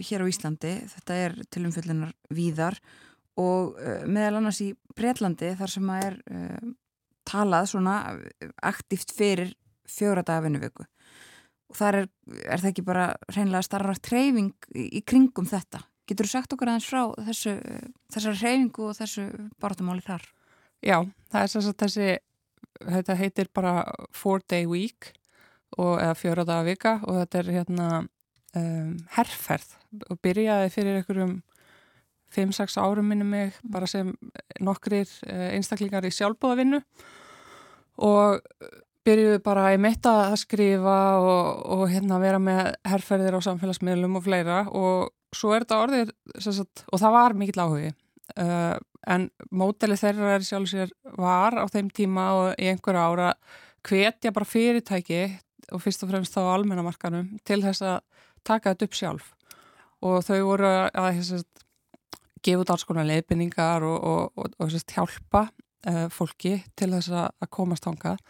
[0.00, 2.78] hér á Íslandi, þetta er til umfyllunar víðar
[3.40, 6.70] og uh, meðal annars í Breitlandi þar sem að er uh,
[7.28, 7.96] talað svona
[8.64, 9.52] aktíft fyrir
[9.90, 10.86] fjóra daga vinnuviku.
[11.70, 12.08] Og þar er,
[12.46, 15.84] er það ekki bara reynilega starra treyfing í, í kringum þetta.
[16.08, 17.54] Getur þú sagt okkur aðeins frá þessu,
[18.12, 19.26] þessar treyfingu og þessu
[19.62, 20.24] baratumáli þar?
[20.80, 20.96] Já,
[21.30, 22.08] það er sem sagt þessi,
[22.80, 23.74] þetta heitir bara
[24.16, 25.12] four day week
[25.76, 29.76] og, eða fjóra daga vika og þetta er hérna um, herrferð
[30.08, 31.38] og byrjaði fyrir einhverjum
[32.34, 34.12] 5-6 árum minni mig bara sem
[34.62, 36.80] nokkrir uh, einstaklingar í sjálfbóðavinnu
[38.06, 38.40] og
[39.06, 44.26] byrjuðu bara í mitt að skrifa og, og hérna vera með herrferðir á samfélagsmiðlum og
[44.26, 46.12] fleira og svo er þetta orðið
[46.42, 47.90] sagt, og það var mikill áhugi.
[48.38, 48.76] Uh,
[49.10, 53.30] en móteli þeirra er sjálf sér var á þeim tíma og í einhverja ára
[53.86, 55.22] hvetja bara fyrirtæki
[55.72, 57.98] og fyrst og fremst þá á almennamarkanum til þess að
[58.46, 59.32] taka þetta upp sjálf.
[60.06, 61.42] Og þau voru að að
[62.40, 67.12] gefa út alls konar leiðbynningar og, og, og, og að hjálpa uh, fólki til þess
[67.12, 68.20] að komast hangað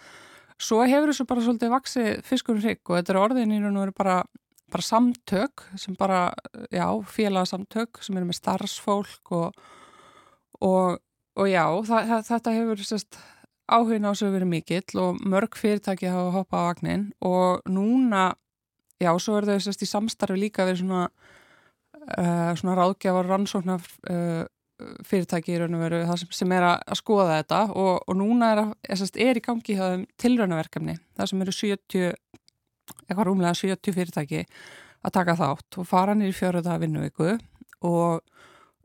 [0.61, 3.86] svo hefur þessu bara svolítið vaksið fiskur hrygg og þetta er orðin í raun og
[3.86, 4.16] veru bara,
[4.73, 6.23] bara samtök sem bara,
[6.73, 9.61] já, félagsamtök sem eru með starfsfólk og,
[10.61, 11.01] og,
[11.37, 13.21] og já, það, þetta hefur sérst
[13.71, 18.31] áhugin á þessu verið mikill og mörg fyrirtæki hafa hoppað á vagnin og núna,
[19.03, 21.05] já, svo er þau sérst í samstarfi líka verið svona,
[22.16, 24.43] uh, svona ráðgjafar rannsóknar uh,
[25.07, 28.53] fyrirtæki í raun og veru það sem, sem er að, skoða þetta og, og núna
[28.55, 29.79] er, að, er, sérst, er í gangi
[30.21, 32.14] tilraunaverkefni, það sem eru 70
[33.11, 34.44] eitthvað rúmlega 70 fyrirtæki
[35.00, 37.34] að taka þátt og fara nýri fjöruða vinnuviku
[37.86, 38.20] og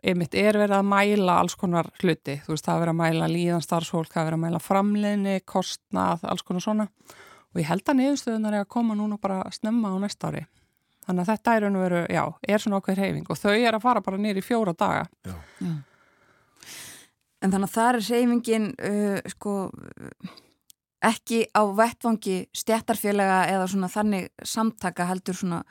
[0.05, 3.29] einmitt er verið að mæla alls konar hluti, þú veist það er verið að mæla
[3.31, 6.85] líðan starfsfólk, það er verið að mæla framleginni kostnað, alls konar svona.
[7.55, 10.43] Og ég held að niðurstöðunar er að koma núna bara snemma á næsta ári.
[11.05, 14.01] Þannig að þetta er veru, já, er svona ákveð reyfing og þau er að fara
[14.05, 15.05] bara nýri fjóra daga.
[15.25, 15.35] Já.
[17.41, 19.55] En þannig að það er reyfingin uh, sko
[21.03, 25.63] ekki á vettvangi stjættarfélaga eða svona þannig samtaka heldur svona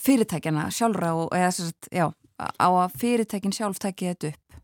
[0.00, 2.06] fyrirtækjana sjálfra og eða þess að, já,
[2.38, 4.60] á að fyrirtækin sjálf taki þetta upp.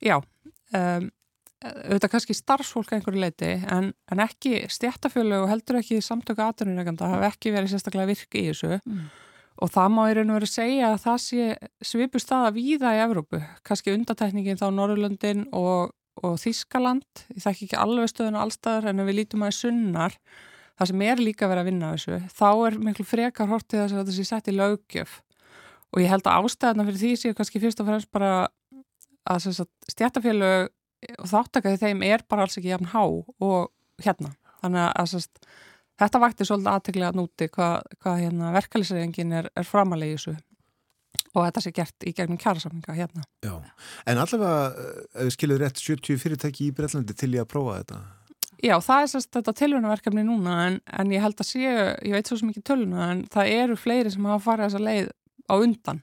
[0.00, 0.16] Já,
[0.76, 1.10] um,
[1.60, 7.28] auðvitað kannski starfsfólk einhverju leiti en, en ekki stjættafjölu og heldur ekki samtöku aðtunurreganda hafa
[7.34, 9.10] ekki verið sérstaklega virki í þessu Mm.
[9.60, 11.48] og það má í raun og veru segja að það sé
[11.84, 15.92] svipu staða víða í Evrópu, kannski undatækningin þá Norrlöndin og,
[16.26, 20.16] og Þískaland, ég þekki ekki alveg stöðuna allstaðar en ef við lítum að sunnar
[20.80, 24.02] það sem er líka verið að vinna þessu þá er miklu frekar hortið þess að
[24.02, 25.14] þetta sé sett í löggjöf.
[25.90, 28.34] Og ég held að ástæðana fyrir því séu kannski fyrst og fremst bara
[29.30, 29.48] að
[29.90, 30.70] stjættafélög
[31.16, 33.72] og þáttakaði þeim er bara alls ekki jafn há og
[34.04, 34.34] hérna.
[34.60, 35.42] Þannig að sagt,
[36.00, 40.36] þetta vakti svolítið aðteglega núti hvað, hvað hérna, verkefælisreifingin er, er framalegi þessu
[41.34, 43.26] og þetta sé gert í gegnum kjærasamlinga hérna.
[43.46, 43.54] Já,
[44.10, 47.78] en allavega, eh, ef við skilum rétt 70 fyrirtæki í Breitlandi til ég að prófa
[47.80, 48.00] þetta.
[48.60, 52.28] Já, það er sérst þetta tilvönaverkefni núna en, en ég held að séu, ég veit
[52.28, 55.12] svo sem ekki töluna en það eru fleiri sem hafa farið þessa leið
[55.48, 56.02] á undan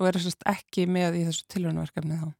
[0.00, 2.32] og eru sérst ekki með í þessu tilvönaverkefni þá.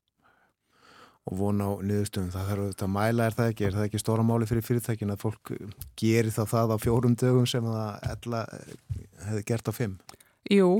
[1.25, 2.33] og vona á niðurstöðum.
[2.35, 5.15] Það þarf auðvitað að mæla er það ekki, er það ekki stóra máli fyrir fyrirtækin
[5.15, 5.53] að fólk
[5.97, 8.75] gerir þá það á fjórum dögum sem það eh,
[9.29, 9.95] hefði gert á fimm.
[10.53, 10.71] Jú,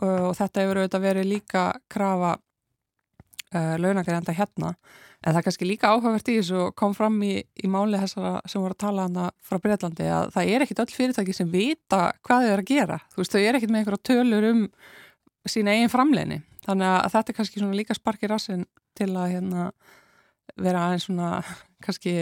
[0.00, 4.72] og þetta hefur auðvitað verið líka krafa uh, launagreðanda hérna
[5.22, 8.62] en það er kannski líka áhugavert í þessu kom fram í, í máli þessara sem
[8.62, 12.46] voru að tala hana frá Breitlandi að það er ekkit öll fyrirtæki sem vita hvað
[12.46, 12.98] þau eru að gera.
[13.12, 14.62] Þú veist, þau er ekkit með einhverja tölur um
[15.52, 16.40] sína eigin framleini.
[16.66, 18.66] Þannig að þetta er kannski líka sparki rassin
[18.98, 19.68] til að hérna
[20.58, 21.30] vera aðeins svona
[21.84, 22.16] kannski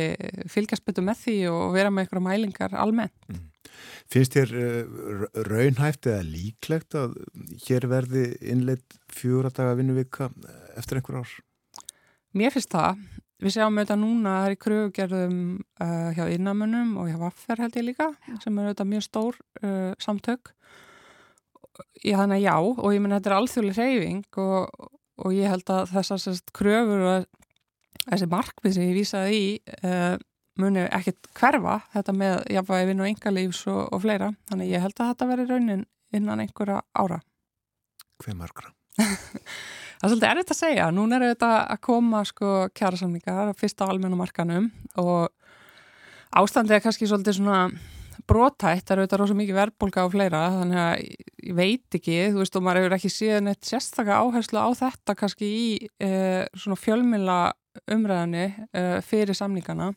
[0.53, 3.17] fylgjast betur með því og vera með einhverja mælingar almennt.
[4.11, 7.17] Finnst þér uh, raunhæft eða líklegt að
[7.67, 10.31] hér verði innleitt fjóra daga vinnuvika
[10.79, 11.35] eftir einhver ár?
[12.37, 13.01] Mér finnst það,
[13.43, 17.79] við sjáum auðvitað núna það er í kröfugerðum uh, hjá innamönnum og hjá Vaffer held
[17.81, 18.11] ég líka
[18.45, 20.55] sem er auðvitað mjög stór uh, samtök.
[22.05, 24.89] Ég þannig að já og ég menn þetta er alþjóðlega hreyfing og,
[25.25, 27.29] og ég held að þessar kröfur og
[28.07, 29.49] þessi markmið sem ég vísaði í
[29.85, 30.17] uh,
[30.61, 34.97] muni ekkit hverfa þetta með jafnvægi vinn og engalífs og, og fleira þannig ég held
[34.99, 35.85] að þetta veri raunin
[36.17, 37.21] innan einhverja ára
[38.21, 38.75] Hver margra?
[40.01, 40.85] Það er svolítið erfitt að segja.
[40.97, 44.71] Núna er þetta að koma sko kjærasamningar á fyrsta almennumarkanum
[45.01, 45.29] og
[46.41, 47.59] ástandið er kannski svolítið svona
[48.31, 51.03] brotætt, það eru auðvitað rosa mikið verðbólka og fleira, þannig að
[51.51, 55.17] ég veit ekki, þú veist, og maður hefur ekki síðan eitt sérstaka áherslu á þetta
[55.21, 55.67] kannski í
[56.01, 57.39] eh, svona fjölmila
[57.91, 59.91] umræðinni eh, fyrir samningana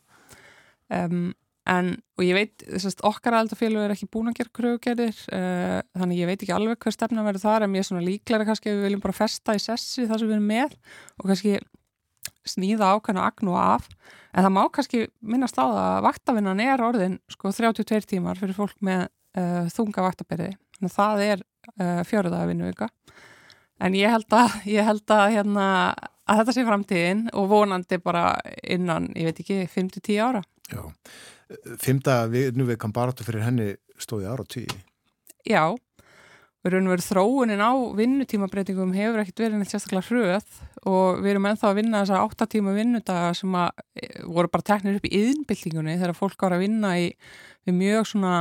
[0.92, 1.30] um,
[1.70, 6.20] en, og ég veit að okkar aldafélag er ekki búin að gera kröfugerðir uh, þannig
[6.20, 8.76] ég veit ekki alveg hver stefna verður þar en ég er svona líklega kannski að
[8.78, 10.76] við viljum bara festa í sessi það sem við erum með
[11.20, 11.56] og kannski
[12.44, 13.88] snýða ákveðna agn og af.
[14.34, 18.56] En það má kannski minnast á það að vaktavinnan er orðin sko 32 tímar fyrir
[18.56, 19.06] fólk með
[19.38, 22.90] uh, þunga vaktaberiði þannig að það er uh, fjöruðaða vinnuvika
[23.84, 25.68] en ég held að, ég held að, hérna,
[26.28, 28.26] að þetta sé framtíðin og vonandi bara
[28.62, 30.42] innan, ég veit ekki, 5-10 ára
[30.72, 30.82] Já.
[31.80, 34.78] Fymta vinnuvikan baráttu fyrir henni stóði ára og tíu.
[35.44, 35.74] Já,
[36.64, 41.48] við erum verið þróunin á vinnutímabreitingum hefur ekkert verið neitt sérstaklega hröð og við erum
[41.50, 45.98] ennþá að vinna þessa 8 tíma vinnudaga sem e, voru bara teknir upp í yðinbyltingunni
[46.00, 47.10] þegar fólk var að vinna í,
[47.68, 48.34] í mjög svona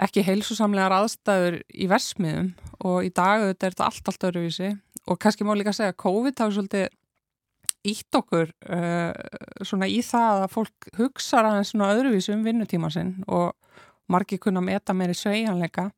[0.00, 2.52] ekki heilsusamlegar aðstæður í versmiðum
[2.84, 4.70] og í dag þetta er þetta allt, allt öruvísi
[5.08, 6.88] og kannski má líka segja að COVID hafi svolítið
[7.86, 9.12] ítt okkur uh,
[9.64, 13.54] svona í það að fólk hugsa aðeins svona öðruvísi um vinnutíma sinn og
[14.10, 15.90] margir kunna meta meiri sveianleika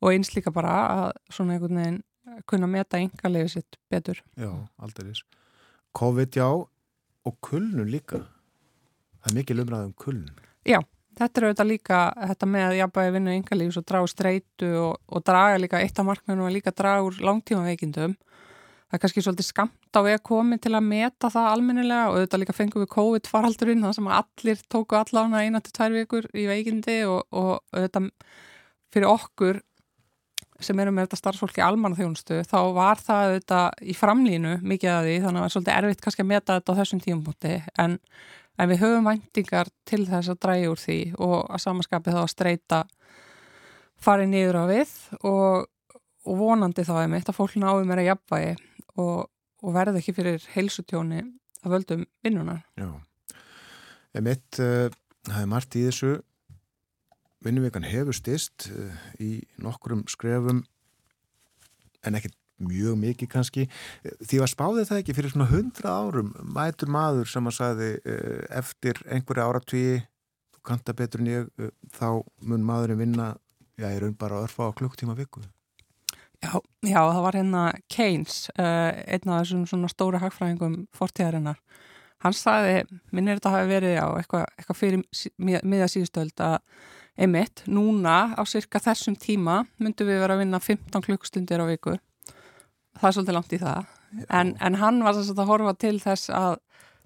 [0.00, 2.02] og eins líka bara að svona einhvern veginn
[2.48, 4.20] kunna meta yngarlegu sitt betur.
[4.40, 4.50] Já,
[4.80, 5.24] aldrei þess.
[5.94, 6.48] COVID já
[7.24, 8.24] og kulnun líka.
[9.22, 10.40] Það er mikil umræð um kulnun.
[10.66, 10.80] Já,
[11.18, 12.00] þetta er auðvitað líka
[12.32, 16.00] þetta með að jafnvægi vinna yngalífs og draga úr streitu og, og draga líka eitt
[16.00, 18.16] af markmennum að líka draga úr langtímaveikindum
[18.88, 22.42] það er kannski svolítið skamt á veg komið til að meta það almennilega og auðvitað
[22.42, 26.48] líka fengum við COVID-faraldurinn það sem að allir tóku allána eina til tvær vikur í
[26.50, 28.10] veikindi og, og auðvitað
[28.94, 29.62] fyrir okkur
[30.62, 35.08] sem erum með þetta starfsfólki almanna þjónustu þá var það auðvitað í framlínu mikið að
[35.08, 37.54] því þannig að það er svolítið erfitt kannski að meta þetta á þessum tímapunkti
[37.84, 37.96] en,
[38.58, 42.32] en við höfum væntingar til þess að dræja úr því og að samanskapið þá að
[42.32, 42.80] streyta
[44.04, 44.94] farið niður á við
[45.24, 45.66] og,
[46.28, 48.54] og vonandi þá er mitt að fólk náðu meira jafnvægi
[49.00, 49.30] og,
[49.64, 51.24] og verði ekki fyrir heilsutjóni
[51.64, 52.62] að völdum vinnunar.
[52.78, 52.90] Já.
[54.14, 54.92] Emitt, uh,
[55.26, 56.14] það er margt í þessu
[57.44, 60.62] vinnuvikan hefur stist uh, í nokkrum skrefum
[62.04, 63.64] en ekkert mjög mikið kannski.
[64.22, 68.44] Því að spáði það ekki fyrir svona hundra árum mætur maður sem að sagði uh,
[68.60, 69.96] eftir einhverja áratvíi
[70.54, 71.50] þú kanta betur en ég,
[71.96, 73.32] þá mun maðurinn vinna,
[73.74, 75.42] já, ég raun bara að örfa á klukktíma viku.
[76.42, 81.60] Já, já, það var hérna Keynes, uh, einn af þessum svona stóra hagfræðingum fortíðarinnar.
[82.24, 82.82] Hann sagði,
[83.12, 86.58] minnir þetta hafi verið á eitthvað, eitthvað fyrir sí- mið- miðja síðustöld að
[87.20, 91.98] einmitt, núna á cirka þessum tíma myndum við vera að vinna 15 klukkstundir á viku.
[92.98, 93.86] Það er svolítið langt í það.
[94.30, 96.56] En, en hann var þess að horfa til þess að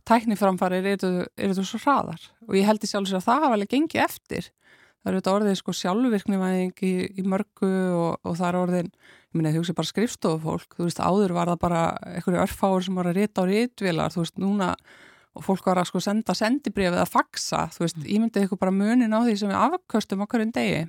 [0.09, 3.73] tækniframfarir eru þetta svo hraðar og ég held í sjálf sér að það hafa alveg
[3.75, 4.51] gengið eftir.
[4.99, 8.89] Það eru þetta orðið sko sjálfvirknivæðing í, í mörgu og, og það er orðin,
[9.31, 11.83] ég minna, þú veist bara skrifstofufólk, þú veist, áður var það bara
[12.17, 14.73] einhverju örfáur sem voru að rita á ritvilar, þú veist, núna
[15.39, 18.75] og fólk var að sko senda sendibrifið að faxa, þú veist, ég myndi ykkur bara
[18.75, 20.83] munin á því sem við afköstum okkur en degi.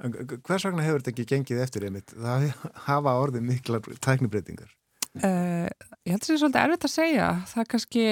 [0.00, 2.14] En Hvers vegna hefur þetta ekki gengið eftir einmitt?
[2.16, 2.46] Það
[2.88, 4.72] hafa orðið mikla tæknibreitingar.
[5.20, 5.68] Uh,
[6.06, 8.04] ég held að það er svolítið erfitt að segja, það er kannski,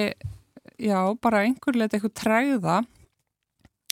[0.85, 2.77] já, bara einhver leiti eitthvað træða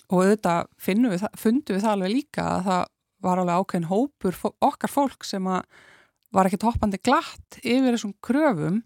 [0.07, 2.83] og auðvitað finnum við, fundum við það alveg líka að það
[3.25, 8.81] var alveg ákveðin hópur okkar fólk sem var ekki toppandi glatt yfir þessum kröfum.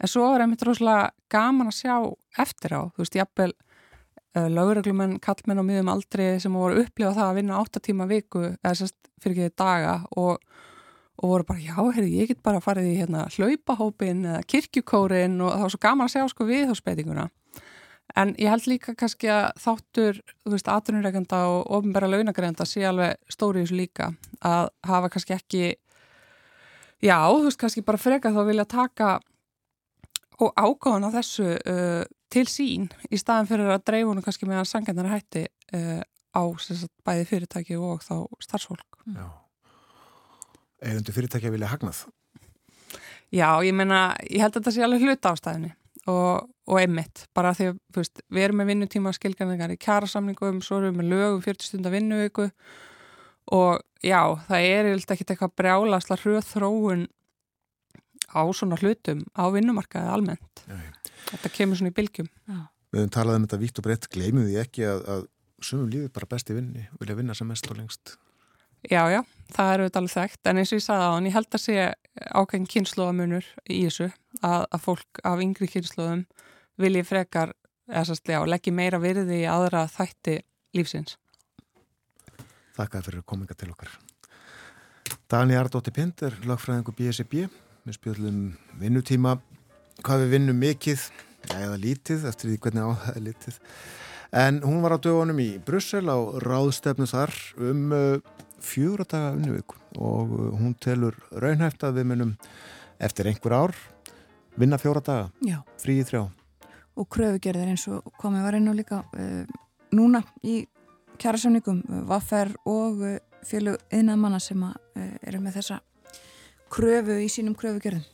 [0.00, 1.94] En svo er einmitt rosalega gaman að sjá
[2.40, 7.14] eftir á, þú veist, jafnvel uh, lögreglumenn, kallmenn á miðum aldri sem voru að upplifa
[7.18, 10.40] það að vinna 8 tíma viku eða sérst fyrir ekki daga og,
[11.20, 15.52] og voru bara, já, heyrðu, ég get bara farið í hérna hlaupahópin eða kirkjukórin og
[15.52, 17.28] það var svo gaman að sjá sko viðhóspeitinguna
[18.18, 23.18] en ég held líka kannski að þáttur, þú veist, atvinnureikanda og ofnbæra launagreðanda sé alveg
[23.30, 24.10] stóri í þessu líka
[24.46, 25.64] að hafa kannski ekki
[27.04, 29.10] já, þú veist, kannski bara freka þá vilja taka
[30.40, 35.10] og ágáðan á þessu uh, til sín í staðan fyrir að dreifunum kannski meðan sangjandar
[35.12, 35.44] hætti
[35.76, 36.00] uh,
[36.32, 39.02] á sagt, bæði fyrirtæki og þá starfsfólk.
[39.16, 39.26] Já.
[40.80, 42.06] Egundu fyrirtækja vilja hagnað.
[43.30, 45.74] Já, ég meina, ég held að þetta sé alveg hluta ástæðinni
[46.10, 47.78] og, og einmitt, bara því að
[48.28, 52.50] við erum með vinnutíma skilgarningar í kjærasamningum, svo erum við með lögum 40 stundar vinnuviku
[53.56, 57.06] og já, það er yfirlega ekkert eitthvað brjálasla hröð þróun
[58.30, 60.64] á svona hlutum á vinnumarkaði almennt.
[60.68, 60.78] Já,
[61.30, 62.28] Þetta kemur svona í bylgjum.
[62.90, 65.24] Við höfum talað um þetta vítt og breytt, gleymum því ekki að, að
[65.66, 68.14] sumum lífið bara besti vinni, vilja vinna sem mest og lengst.
[68.88, 69.20] Já, já,
[69.52, 71.62] það er auðvitað alveg þekkt, en eins og ég sagði á hann, ég held að
[71.66, 71.74] sé
[72.40, 74.06] ákveðin kynnslóðamunur í þessu,
[74.40, 76.22] að, að fólk af yngri kynnslóðum
[76.80, 77.52] vilji frekar,
[77.90, 80.38] sérstlega, leggja meira virði í aðra þætti
[80.78, 81.18] lífsins.
[82.78, 83.92] Þakka fyrir kominga til okkar.
[85.30, 87.44] Dani Ardóttir Pinder, lagfræðingu BSB.
[87.84, 88.38] Við spjöldum
[88.80, 89.36] vinnutíma,
[90.04, 91.04] hvað við vinnum mikið,
[91.56, 93.60] eða lítið, eftir því hvernig á það er lítið.
[94.40, 97.94] En hún var á dögunum í Brussel á ráðstefnu þar um
[98.60, 102.36] uh, fjóra daga unnuvíku og uh, hún telur raunhæft að við munum
[103.00, 103.74] eftir einhver ár
[104.60, 106.28] vinna fjóra daga, frí í þrjá.
[106.96, 109.44] og kröfugerðir eins og komið var á líka uh,
[109.92, 110.66] núna í
[111.20, 115.80] kjærasamningum, uh, Vaffer og uh, félug yðnaðmanna sem að, uh, eru með þessa
[116.70, 118.04] kröfu í sínum kröfugerðum.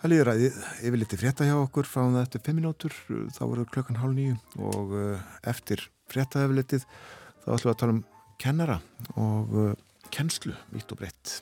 [0.00, 2.96] Það líður að yfir litið frétta hjá okkur fáum það eftir 5 minútur,
[3.32, 6.84] þá voru klukkan hálf nýju og uh, eftir frétta yfir litið
[7.44, 8.02] þá ætlum við að tala um
[8.40, 8.80] kennara
[9.14, 9.72] og uh,
[10.14, 11.40] kennslu, vitt og breytt.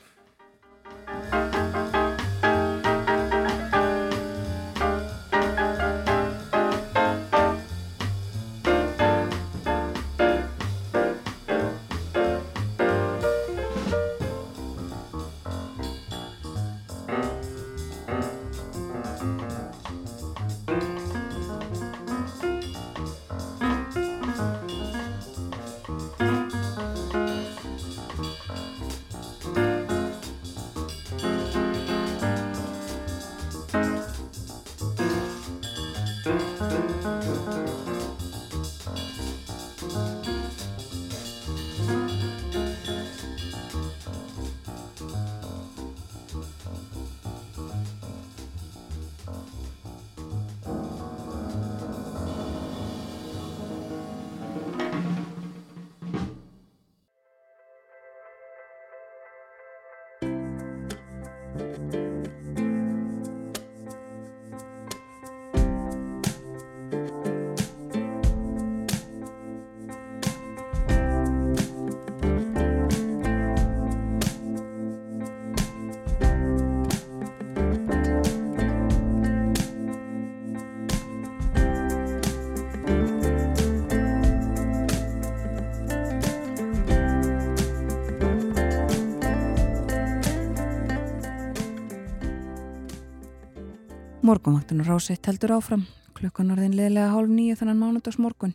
[94.23, 95.81] Morgunvaktun og ráseitt heldur áfram.
[96.15, 98.53] Klukkan orðin leðilega hálf nýju þannig mánudags morgun.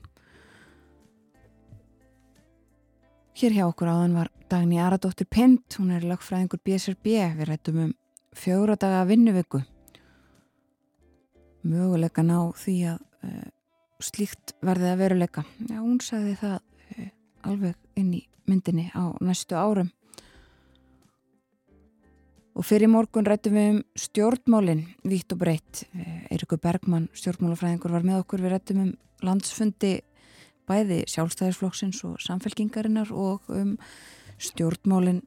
[3.37, 5.67] Hér hjá okkur áðan var Dagný Aradóttir Pind.
[5.77, 7.11] Hún er lagfræðingur BSRB.
[7.37, 7.93] Við rættum um
[8.33, 9.61] fjóra daga vinnuviku.
[11.69, 13.47] Möguleika ná því að uh,
[14.01, 15.45] slíkt verði að veruleika.
[15.69, 16.57] Já, hún sagði það
[16.97, 17.13] uh,
[17.53, 19.93] alveg inn í myndinni á næstu árum.
[22.59, 25.85] Og fyrir morgun rættum við um stjórnmálinn, vítt og breytt.
[26.27, 28.43] Eirikur Bergmann, stjórnmálafræðingur, var með okkur.
[28.43, 28.89] Við rættum um
[29.23, 29.93] landsfundi
[30.67, 33.77] bæði sjálfstæðisflokksins og samfélkingarinnar og um
[34.43, 35.23] stjórnmálinn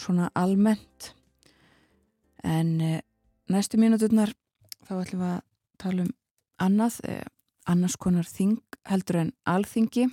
[0.00, 1.10] svona almennt.
[2.48, 3.02] En eh,
[3.52, 4.32] næstu mínuturnar
[4.88, 5.44] þá ætlum við að
[5.84, 6.14] tala um
[6.64, 7.28] annað, eh,
[7.68, 8.56] annars konar þing
[8.88, 10.08] heldur en alþingi.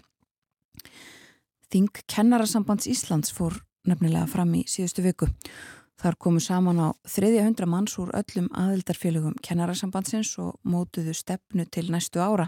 [1.71, 5.31] Þing Kennarasambands Íslands fór nefnilega fram í síðustu viku.
[5.97, 11.87] Þar komu saman á þriðja hundra manns úr öllum aðildarfélögum kennarasambandsins og mótuðu stefnu til
[11.89, 12.45] næstu ára.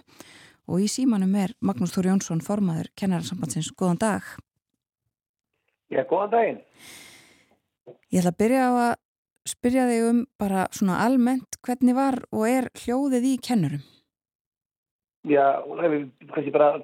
[0.70, 3.72] Og í símanum er Magnús Þór Jónsson, formaður kennarasambandsins.
[3.74, 4.28] Góðan dag.
[5.90, 6.60] Já, góðan daginn.
[8.14, 8.94] Ég ætla að byrja á að
[9.50, 13.82] spyrja þig um bara svona almennt hvernig var og er hljóðið í kennurum?
[15.28, 16.78] Já, við kannski bara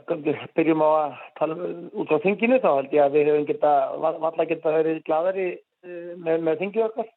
[0.57, 3.71] byrjum á að tala um, út á þinginu þá held ég að við hefum geta,
[4.01, 5.47] valla geta verið gladari
[5.85, 7.09] með, með þingið okkar.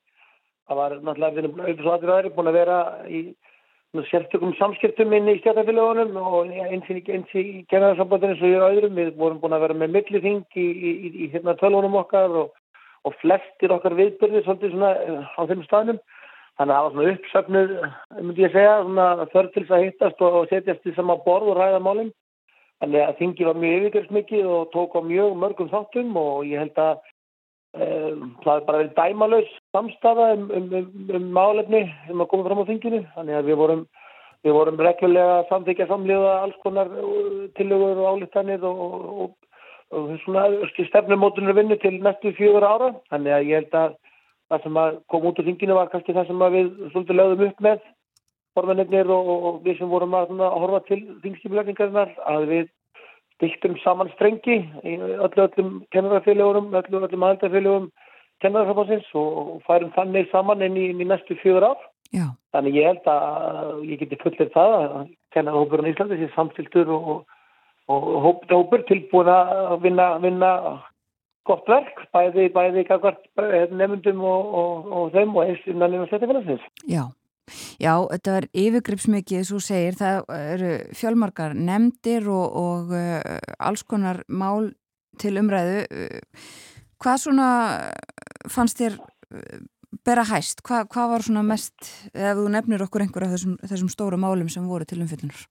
[0.69, 2.79] Það var náttúrulega, við erum auðvitað svo aðrið aðrið búin að vera
[3.09, 3.21] í
[4.11, 8.99] sértökum samskiptum inn í stjórnafélagunum og eins í, í kennararsambandinu svo í öðrum.
[9.01, 12.53] Við vorum búin að vera með millithing í, í, í, hérna tölunum okkar og,
[13.09, 14.93] og flestir okkar viðbyrðir svolítið svona
[15.25, 16.01] á þeim staðnum.
[16.59, 17.75] Þannig að það var svona uppsöfnuð,
[18.21, 21.61] myndi ég segja, svona þörf til þess að hittast og setjast í sama borð og
[21.63, 22.09] ræða málum.
[22.83, 26.83] Þannig að þingi var mjög yfirgjörðsmikið og tók á mjög mörgum þáttum og ég held
[26.83, 26.99] að
[27.77, 32.63] það er bara verið dæmalauðs samstafa um, um, um, um málefni sem að koma fram
[32.65, 33.03] á þinginu.
[33.17, 33.83] Þannig að við vorum,
[34.47, 36.91] við vorum reglulega samþykja samlíða alls konar
[37.59, 39.37] tillögur og álittanir og, og, og,
[39.93, 40.49] og svona
[40.89, 42.95] stefnumótunir vinnu til næstu fjögur ára.
[43.13, 43.95] Þannig að ég held að
[44.49, 44.83] það sem
[45.13, 47.87] kom út úr þinginu var kannski það sem við svolítið lögðum upp með
[48.57, 52.71] formennir og, við sem vorum að, að horfa til þingskipulegningarinnar að við
[53.39, 57.89] stiktum saman strengi í öllu öllum kennarafélagurum, öllu öllum aðeltafélagum
[58.43, 61.81] kennarafélagsins og færum þannig saman inn í, inn í næstu fjögur ár.
[62.15, 62.27] Já.
[62.55, 64.95] Þannig ég held að ég geti fullir það að
[65.37, 67.11] kennarahópurinn í Íslandi sé samstiltur og,
[67.93, 70.53] og hópur tilbúin að vinna, vinna
[71.49, 72.85] gott verk, bæði, bæði
[73.77, 76.65] nefndum og, og, og þeim og eins innan innan stættifélagsins.
[76.89, 77.05] Já.
[77.83, 83.21] Já, þetta er yfirgripsmikið, svo segir, það eru fjölmarkar nefndir og, og uh,
[83.59, 84.73] alls konar mál
[85.19, 85.83] til umræðu.
[86.99, 87.49] Hvað svona
[88.51, 89.61] fannst þér uh,
[90.07, 90.63] bera hæst?
[90.67, 94.51] Hva, hvað var svona mest, ef þú nefnir okkur einhver af þessum, þessum stóru málum
[94.53, 95.47] sem voru til umfyllunar?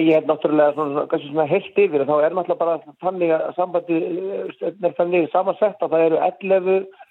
[0.00, 4.94] Ég hef náttúrulega svona, svona heilt yfir þá er náttúrulega bara þannig að sambandi er
[4.96, 7.10] þannig samansett að það eru 11 sagt,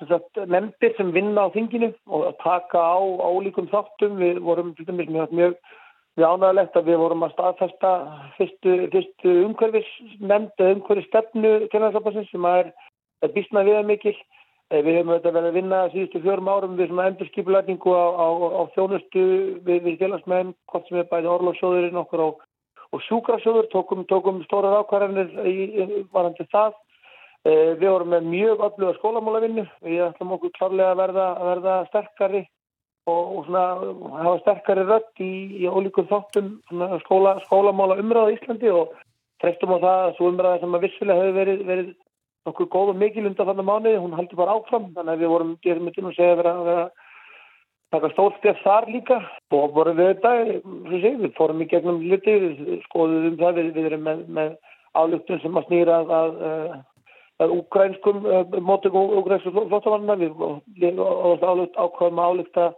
[0.00, 4.18] nefndir sem vinna á þinginu og taka á ólíkum þáttum.
[4.18, 5.54] Við vorum til dæmis mjög, mjög,
[6.18, 7.90] ánægilegt að við vorum að staðfesta
[8.36, 9.90] fyrstu, fyrstu umhverfis
[10.20, 12.72] nefnd eða umhverfis stefnu sem er,
[13.22, 14.16] er bísna viða mikil.
[14.72, 19.24] Við hefum verið að vinna síðustu fjörum árum við svona endurskipulætingu á, á, á þjónustu
[19.66, 22.38] við, við félagsmenn, hvort sem er bæði orlofsjóðurinn okkur og,
[22.96, 25.28] og sjúkrasjóður, tókum, tókum stórar ákvarðanir
[26.14, 26.72] varandi það.
[27.42, 31.78] Eh, við vorum með mjög ölluga skólamálavinnu, við ætlum okkur klárlega að verða, að verða
[31.88, 32.42] sterkari
[33.10, 33.64] og, og svona
[34.20, 36.52] hafa sterkari rött í, í ólíkum þáttum
[37.02, 38.92] skóla, skólamála umræða í Íslandi og
[39.42, 41.88] treftum á það að svo umræða sem að vissulega hefur verið, verið
[42.46, 44.86] nokkuð góð og mikil undan þannig mánuði, hún haldi bara áfram.
[44.94, 46.86] Þannig að við vorum, gerum við til að segja að vera, vera
[47.96, 49.18] taka stórstef þar líka.
[49.50, 50.32] Og vorum við þetta
[50.94, 54.56] sé, við fórum í gegnum luti við skoðum það, við, við erum með, með
[54.94, 56.80] álugtun sem að snýra að, að, að
[57.50, 58.22] ukrainskum
[58.62, 60.32] mótum og ukrainskum flóttamanna við
[61.76, 62.72] ákvæðum að álugta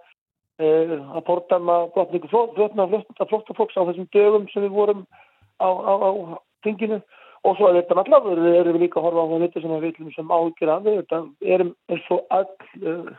[0.58, 5.06] að portama gotningu flóttafólks á þessum dögum sem við vorum
[5.58, 6.10] á, á, á
[6.62, 7.00] tinginu
[7.44, 10.12] og svo er þetta náttúrulega, við erum líka að horfa á hluti sem við viljum
[10.14, 11.20] sem áhugir af þetta
[11.56, 12.46] erum eins og all
[12.86, 13.10] uh,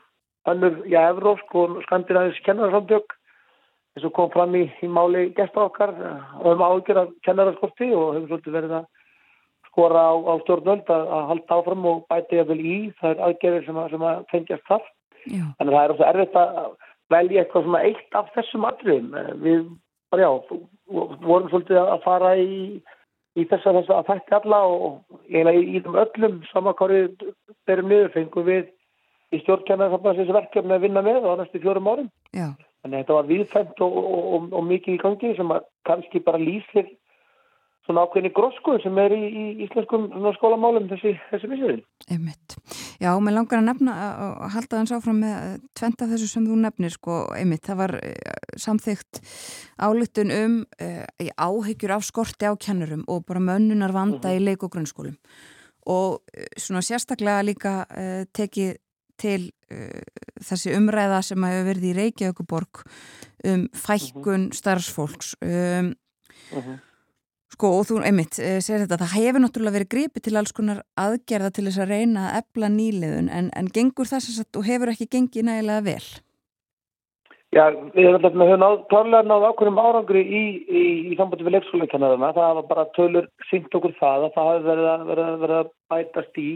[0.50, 3.14] annur, já, evrósk og skandinavis kennarsamtök
[3.96, 5.94] eins og kom fram í, í máli gestar okkar
[6.42, 8.90] og um áhugir af kennaraskorti og hefur svolítið verið að
[9.76, 13.24] skora á, á stjórnvöld að, að halda áfram og bæta ég vel í það er
[13.28, 14.86] aðgerðir sem að, sem að fengjast þar
[15.26, 15.46] Já.
[15.60, 16.70] að það er ósað erfitt að
[17.14, 19.10] velja eitthvað svona eitt af þessum atriðum
[19.44, 19.66] við,
[20.14, 20.60] bara já,
[21.26, 22.56] vorum svolítið að fara í
[23.36, 27.26] í þess að að þætti alla og eiginlega í, í þeim öllum samakárið
[27.68, 28.70] berum niður fengum við
[29.36, 32.08] í stjórnkjörna þessi verkefni að vinna með á næstu fjórum árum.
[32.32, 32.54] Já.
[32.86, 36.22] Þannig að þetta var viðfæmt og, og, og, og mikið í gangi sem að kannski
[36.24, 36.88] bara lýsir
[37.86, 40.08] svona ákveðni grósku sem er í, í íslenskum
[40.40, 41.82] skólamálum þessi, þessi vissuðin.
[42.10, 42.56] Einmitt.
[43.02, 46.48] Já, mér langar að nefna að halda þess áfram með eh, tvennt af þessu sem
[46.50, 49.20] þú nefnir, sko, einmitt, það var eh, samþygt
[49.86, 51.04] álutun um uh,
[51.36, 55.18] áhyggjur af skorti á kennurum og bara mönnunar vanda í leik og grunnskólum.
[55.92, 58.80] Og uh, svona sérstaklega líka uh, tekið
[59.16, 59.54] til
[60.44, 62.82] þessi umræða sem hefur verið í Reykjavíkuborg
[63.48, 65.94] um fækkun starfsfólks um,
[67.56, 70.82] Sko og þú einmitt eh, segir þetta, það hefur náttúrulega verið gripið til alls konar
[71.00, 74.92] aðgerða til þess að reyna að ebla nýliðun en, en gengur þess að þú hefur
[74.92, 76.08] ekki gengið nægilega vel?
[77.56, 78.42] Já, við höfum
[78.92, 82.34] klárlega náð ákveðum árangri í, í, í sambandi við leikskóleikennarana.
[82.36, 85.62] Það var bara tölur sínt okkur það að það hafi verið að, verið, að, verið
[85.62, 86.50] að bætast í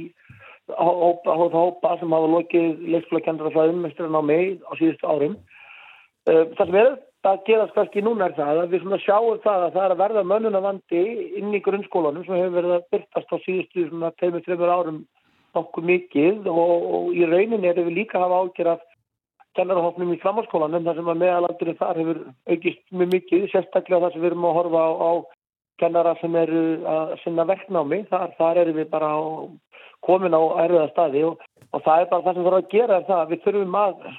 [0.73, 5.39] hópa, hópa, hópa sem hafa lokið leikskólekennara það ummestrinn á mig á síðustu árum.
[6.27, 6.91] Eh, það sem er
[7.27, 10.01] að gerast kannski núna er það að við svona sjáum það að það er að
[10.03, 11.01] verða mönnunavandi
[11.39, 15.01] inn í grunnskólanum sem hefur verið að byrtast á síðustu svona 2-3 árum
[15.57, 18.85] nokkuð mikið og, og í rauninni erum við líka að hafa ágjör af
[19.57, 22.21] kennarahofnum í framhalskólanum þar sem að meðalaldurinn þar hefur
[22.53, 25.11] aukist mjög mikið, sérstaklega þar sem við erum að horfa á, á
[25.81, 29.19] kennara sem eru að sinna verknámi, þar, þar erum við bara á,
[30.05, 31.43] komin á erfiða staði og,
[31.73, 34.09] og það er bara það sem þarf að gera er það að við þurfum að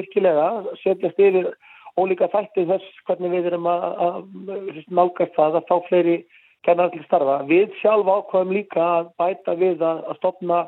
[0.00, 0.48] virkilega
[0.82, 1.52] setjast yfir
[1.98, 6.18] ólíka þætti þess hvernig við erum að, að nálgast það að fá fleiri
[6.66, 7.40] kennar til starfa.
[7.48, 10.60] Við sjálf ákvæðum líka að bæta við að, að stopna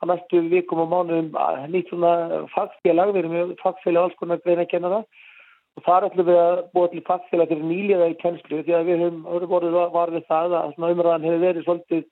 [0.00, 1.32] á næstu vikum og mánuðum
[1.72, 5.02] nýtt svona fagfélag, við erum með fagfélag alls konar greina kennara
[5.76, 9.04] og þar ætlum við að búa til fagfélag fyrir nýliða í kennslu því að við
[9.04, 12.06] höfum voruð varfið það að svona umræðan hefur verið svolítið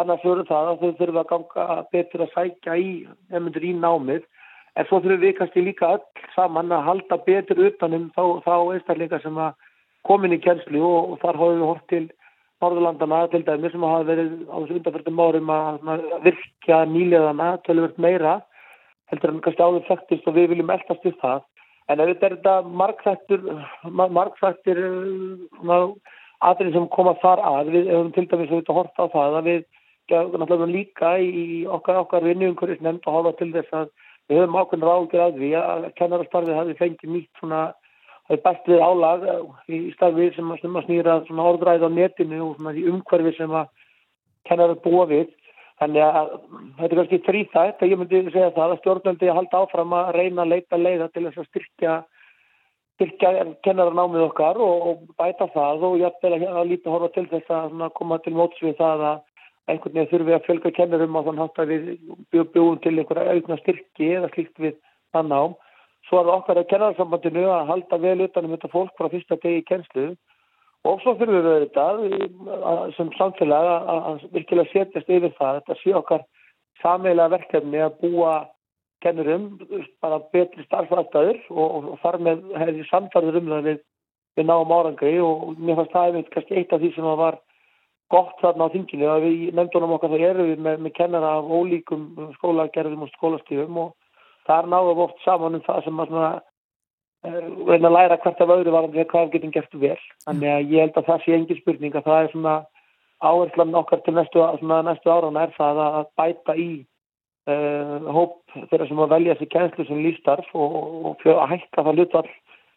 [0.00, 2.88] annars fyrir það að þau þurfum að ganga betur að sækja í
[3.32, 4.26] nefnundur í námið
[4.76, 9.20] en svo þurfum við kannski líka öll saman að halda betur utanum þá, þá einstakleika
[9.22, 9.56] sem að
[10.06, 12.04] komin í kjenslu og, og þar hóðum við hort til
[12.64, 18.38] Norðurlandana til dæmi sem hafa verið á þessu undanfjörðum árum að virkja nýleðana tölvöld meira
[19.12, 21.44] heldur en kannski áður fættist og við viljum eldast við það.
[21.86, 23.44] En auðvitað er þetta markþættir
[24.16, 24.80] markþættir
[26.46, 29.62] aðrið sem koma þar að við hefum til dæmis auðvitað hort á það að við
[30.16, 31.46] náttúrulega líka í
[31.76, 33.92] okkar okkar vinniumkuris nefnd og hóða til þess að
[34.26, 37.60] við höfum ákveðin ráðgjör að því að kennarastarfið hafi fengið nýtt svona
[38.32, 39.26] er best við álag
[39.70, 43.68] í starfi sem að, snýra orðræði á netinu og svona í umhverfi sem að
[44.48, 45.30] kennarar búa við.
[45.76, 46.28] Þannig að
[46.78, 50.46] þetta er kannski þrýþætt að ég myndi segja það að stjórnöldi halda áfram að reyna
[50.46, 51.96] að leita leiða til þess að styrkja
[52.96, 53.32] styrkja
[53.66, 57.90] kennaranámið okkar og, og bæta það og ég ætti að líta horfa til þess að
[57.98, 59.18] koma til móts við það að
[59.66, 63.58] einhvern veginn þurfum við að fjölga kennurum og þannig að við bjóðum til einhverja aukna
[63.62, 64.76] styrki eða slíkt við
[65.14, 65.56] þann ám.
[66.06, 69.62] Svo er það okkar að kennararsambandinu að halda vel utanum þetta fólk frá fyrsta degi
[69.62, 70.06] í kennslu
[70.86, 75.58] og svo þurfum við auðvitað sem samfélag að virkilega setjast yfir það.
[75.58, 76.26] Þetta sé okkar
[76.82, 78.36] sameilega verkefni að búa
[79.04, 79.48] kennurum
[80.02, 83.82] bara betri starfæstaður og, og þar með hefði samfarður um það við,
[84.38, 87.40] við náum árangri og mér fannst það einmitt kannski eitt af því sem var
[88.12, 91.48] gott þarna á þinginu að við nefndunum okkar það eru við með, með kennara af
[91.50, 92.04] ólíkum
[92.36, 93.94] skólagerðum og skólastífum og
[94.46, 96.30] þar náðum við oft saman um það sem að svona,
[97.26, 100.02] uh, reyna að læra hvert af öðru varandi hvað við getum gert vel.
[100.26, 102.56] Þannig að ég held að það sé engin spurning að það er svona
[103.26, 106.70] áherslan okkar til næstu, næstu árana er það að bæta í
[107.50, 108.38] uh, hóp
[108.70, 110.78] þeirra sem að velja þessi kennslu sem lífstarf og,
[111.10, 112.30] og að hækka það hlutvall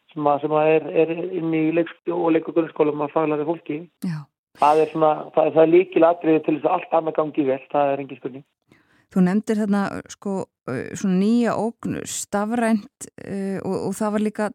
[0.10, 3.82] sem að, sem að er, er inn í leik, og leikugurskólum að faglari fólki.
[4.02, 4.24] Já
[4.60, 4.96] það er,
[5.50, 8.48] er, líkil atriði til þess að allt annað gangi vel, það er engin spurning.
[9.10, 9.84] Þú nefndir þarna
[10.14, 10.34] sko
[10.70, 14.50] svona nýja ógn stafrænt uh, og, og það var líka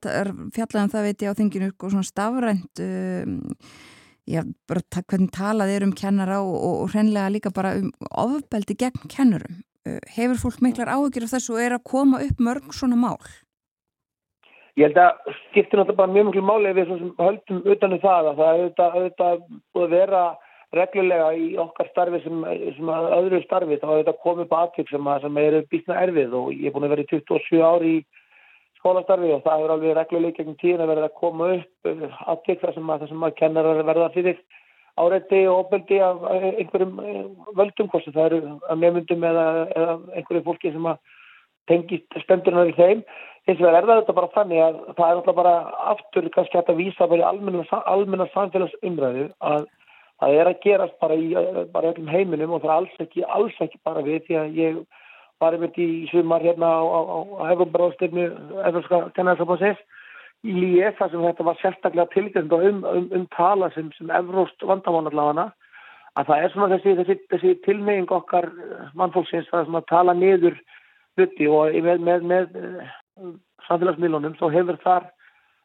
[0.55, 3.61] fjallega um það veit ég á þinginu sko svona stafrænt uh,
[4.31, 8.77] já, bara hvernig talað er um kennara og, og, og hreinlega líka bara um ofbeldi
[8.79, 9.63] gegn kennurum.
[9.85, 13.19] Uh, hefur fólk miklar áhugir af þessu og er að koma upp mörg svona mál?
[14.75, 16.89] Ég held að skiptir náttúrulega bara mjög mjög máli við
[17.21, 19.45] höldum utanum það að það auðvitað, auðvitað
[19.75, 20.23] búið að vera
[20.75, 22.43] reglulega í okkar starfi sem,
[22.75, 26.51] sem að öðru starfi þá þetta komið på aðtök sem, sem eru býtna erfið og
[26.57, 28.03] ég er búin að vera í 27 ári í
[28.81, 31.91] skólastarfi og það er alveg reglulega gegn tíðin að verða að koma upp
[32.35, 34.43] aðtök þar sem að, að kennarar verða fyrir
[34.99, 36.99] áreiti og opeldi af einhverjum
[37.59, 41.14] völdum kosti það eru að nefndum eða, eða einhverju fólki sem að
[41.71, 43.05] tengist stendurinn í þeim.
[43.49, 45.55] Hins vegar er það þetta bara þannig að það er alltaf bara
[45.93, 47.27] aftur kannski að vísa bara í
[47.93, 49.67] almenna, samfélagsumræðu að
[50.23, 51.27] það er að gerast bara í
[51.75, 54.79] bara öllum heiminum og það er alls ekki, alls ekki bara við því að ég
[55.43, 57.01] var einmitt í sumar hérna á, á,
[57.43, 58.31] á hefðumbráðstegnu
[58.71, 59.83] Efurska kennarsabansins
[60.45, 65.51] líi þar sem þetta var sérstaklega tilgjörnd um, um, um tala sem, sem evróst vandamánallafana
[66.15, 70.59] að það er svona þessi, þessi, þessi tilmeying okkar eh, mannfólksins það að tala niður
[71.19, 72.95] hluti og með, með, með eh,
[73.69, 75.11] samfélagsmiðlunum þá hefur þar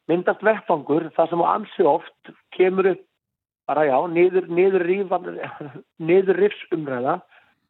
[0.09, 3.05] myndast vettfangur þar sem á ansi oft kemur upp
[3.69, 4.47] bara já, niður,
[6.41, 7.19] rifsumræða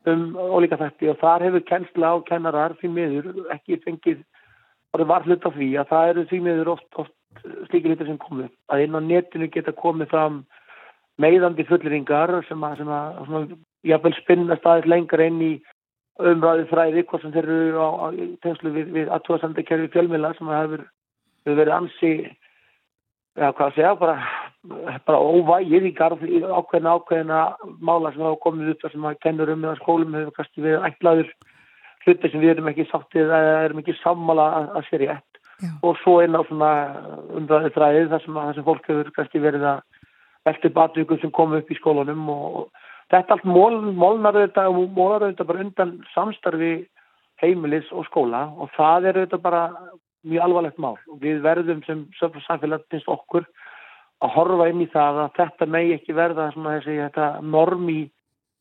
[0.08, 4.22] um ólíka þætti og þar hefur kennsla á kennarar því miður ekki fengið
[4.94, 7.16] og það var hlut af því að það eru því miður oft, oft
[7.70, 10.40] slíkir hlutir sem komu að inn á netinu geta komið fram
[11.20, 13.60] meiðandi fullringar sem að, að svona,
[13.92, 15.52] jafnvel spinna staðis lengur inn í
[16.20, 18.08] umræði fræði hvort sem þeir eru á, á
[18.44, 20.86] tegnslu við, við aðtóðasandekerfi fjölmila sem hefur,
[21.46, 22.14] hefur verið ansi
[23.40, 24.18] ja, hvað að segja, bara,
[25.08, 27.40] bara óvægir í garð í ákveðina ákveðina
[27.80, 31.32] mála sem hafa komið upp sem að kennur um eða skólum hefur kannski verið ætlaður
[32.06, 35.41] hluti sem við erum ekki sáttið eða erum ekki sammála að, að sér í ett
[35.60, 35.72] Já.
[35.84, 36.74] og svo inn á svona
[37.36, 39.82] umræði þræðið þar sem, að, þar sem fólk hefur kannski verið að
[40.48, 44.94] velta batvíkum sem komu upp í skólunum og, og þetta allt mól, mólnar auðvitað og
[44.98, 46.73] mólar auðvitað bara undan samstarfi
[47.41, 49.64] heimilis og skóla og það er auðvitað bara
[50.27, 50.98] mjög alvarlegt mál.
[51.10, 53.48] Og við verðum sem samfélag finnst okkur
[54.19, 57.99] að horfa inn í það að þetta megi ekki verða svona þessi þetta norm í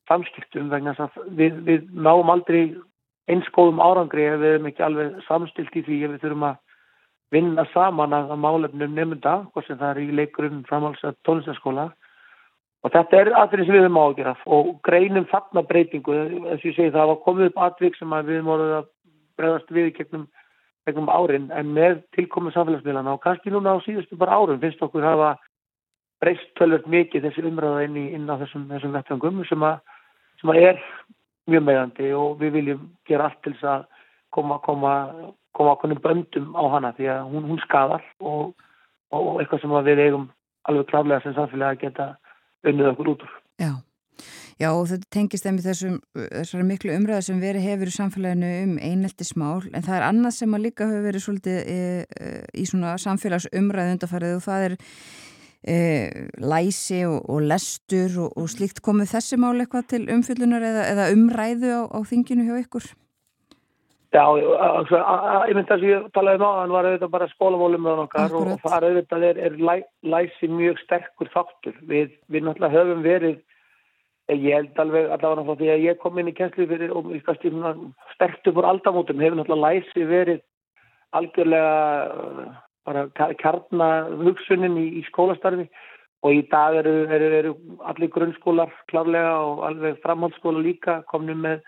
[0.09, 2.77] samskiptum vegna að við, við náum aldrei
[3.29, 6.61] einskóðum árangri ef við erum ekki alveg samstilt í því ef við þurfum að
[7.35, 11.91] vinna saman að málefnum nefnda, hvort sem það er í leikurum framháls að tónlistaskóla
[12.85, 16.15] og þetta er aðrið sem við höfum á að gera og greinum fagna breytingu.
[16.15, 18.89] Eins og ég segi það var komið upp atvik sem að við orðið að
[19.39, 20.25] bregðast við gegnum,
[20.87, 21.51] gegnum árin.
[21.55, 25.35] En með tilkomið samfélagsmiðlana og kannski núna á síðustu bara árum finnst okkur hafa
[26.23, 29.83] breyst tölvöld mikið þessi umræða inn, í, inn á þessum, þessum vettfangum sem að,
[30.41, 30.81] sem að er
[31.49, 33.85] mjög meðandi og við viljum gera allt til þess að
[34.35, 34.95] koma, koma,
[35.57, 38.57] koma okkur böndum á hana því að hún, hún skadar og,
[39.15, 40.27] og eitthvað sem að við eigum
[40.69, 42.09] alveg klárlega sem samfélagi að geta
[42.67, 43.37] unnið okkur út úr.
[43.61, 43.73] Já.
[44.59, 48.73] Já og þetta tengist þeim í þessum miklu umræða sem verið hefur í samfélaginu um
[48.83, 52.97] eineltismál en það er annað sem að líka hefur verið svolítið e, e, í svona
[52.99, 54.75] samfélagsumræðu undarfærið og það er
[55.63, 55.77] e,
[56.43, 61.11] læsi og, og lestur og, og slíkt komið þessi mál eitthvað til umfyllunar eða, eða
[61.15, 62.91] umræðu á, á þinginu hjá ykkur?
[64.09, 68.31] Já, ég myndi að ég talaði um á hann var auðvitað bara skólamólum með okkar
[68.31, 68.55] Akkurat.
[68.55, 69.75] og það auðvitað er, er læ,
[70.15, 71.75] læsi mjög sterkur þáttur.
[71.91, 73.43] Við, við náttúrulega höfum verið,
[74.33, 77.29] ég held alveg allavega frá því að ég kom inn í kjenslu fyrir og ég
[77.29, 77.75] svona
[78.15, 80.41] sterkt upp úr aldamótum hefur náttúrulega læsi verið
[81.17, 81.77] algjörlega
[82.09, 82.49] uh,
[82.89, 83.07] bara
[83.41, 83.89] kjarna
[84.25, 85.69] hugsunin í, í skólastarfi
[86.25, 87.53] og í dag eru, eru, eru
[87.89, 91.61] allir grunnskólar klárlega og alveg framhaldsskóla líka komnum með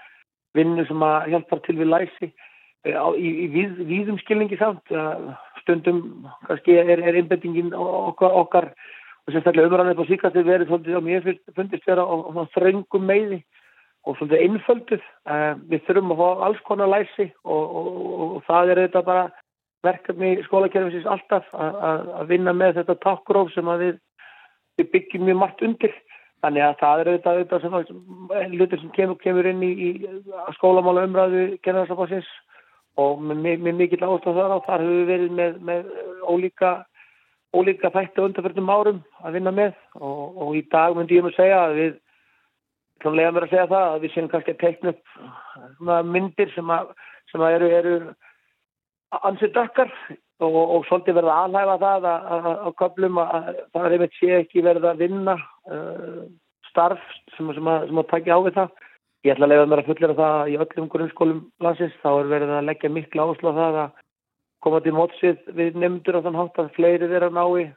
[0.57, 4.95] vinnu sem að hjálpar til við læsi eh, í, í við, víðum skilningi samt
[5.63, 8.71] stundum kannski er, er einbettingin okkar, okkar
[9.27, 12.15] og sérstaklega umræðan á síkast er verið svolítið á fyrst- fundist vera á,
[12.57, 13.43] þröngum meiði
[14.09, 15.05] og svolítið einfölduð.
[15.29, 19.03] Eh, við þurfum að fá alls konar læsi og, og, og, og það er þetta
[19.07, 19.25] bara
[19.85, 23.95] verkefni skólakerfisins alltaf að vinna með þetta takkróf sem að við,
[24.77, 25.95] við byggjum mjög margt undir
[26.41, 29.91] Þannig að það er auðvitað, auðvitað sem, sem hlutur sem kemur, kemur inn í, í
[30.57, 32.31] skólamála umræðu kennarsafansins
[33.01, 34.59] og með, mikill ástæð þar á.
[34.69, 35.91] Þar höfum við verið með, með
[36.33, 36.71] ólíka,
[37.53, 41.61] ólíka þætti undanfjörnum árum að vinna með og, og í dag myndi ég mér segja
[41.67, 41.93] að við
[43.05, 46.91] tónlega mér að segja það að við séum kannski að teikna upp myndir sem, að,
[47.33, 47.95] sem að eru, eru
[49.29, 49.93] ansið dökkar
[50.41, 54.19] og, og svolítið verða að aðlæfa það að, að, að, að að það er einmitt
[54.19, 56.23] sé ekki verið að vinna uh,
[56.71, 57.03] starf
[57.37, 58.87] sem, sem, að, að takja á við það.
[59.21, 62.31] Ég ætla að leiða mér að fullera það að í öllum grunnskólum landsins þá er
[62.31, 63.99] verið að leggja miklu áherslu á það að
[64.65, 67.73] koma til mótsið við nefndur á þann hátt að fleiri vera nái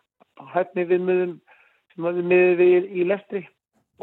[0.54, 1.34] hæfni viðmiðum
[1.94, 3.44] sem að við miðum við í lestri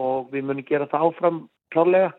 [0.00, 1.40] og við munum gera það áfram
[1.72, 2.12] klárlega.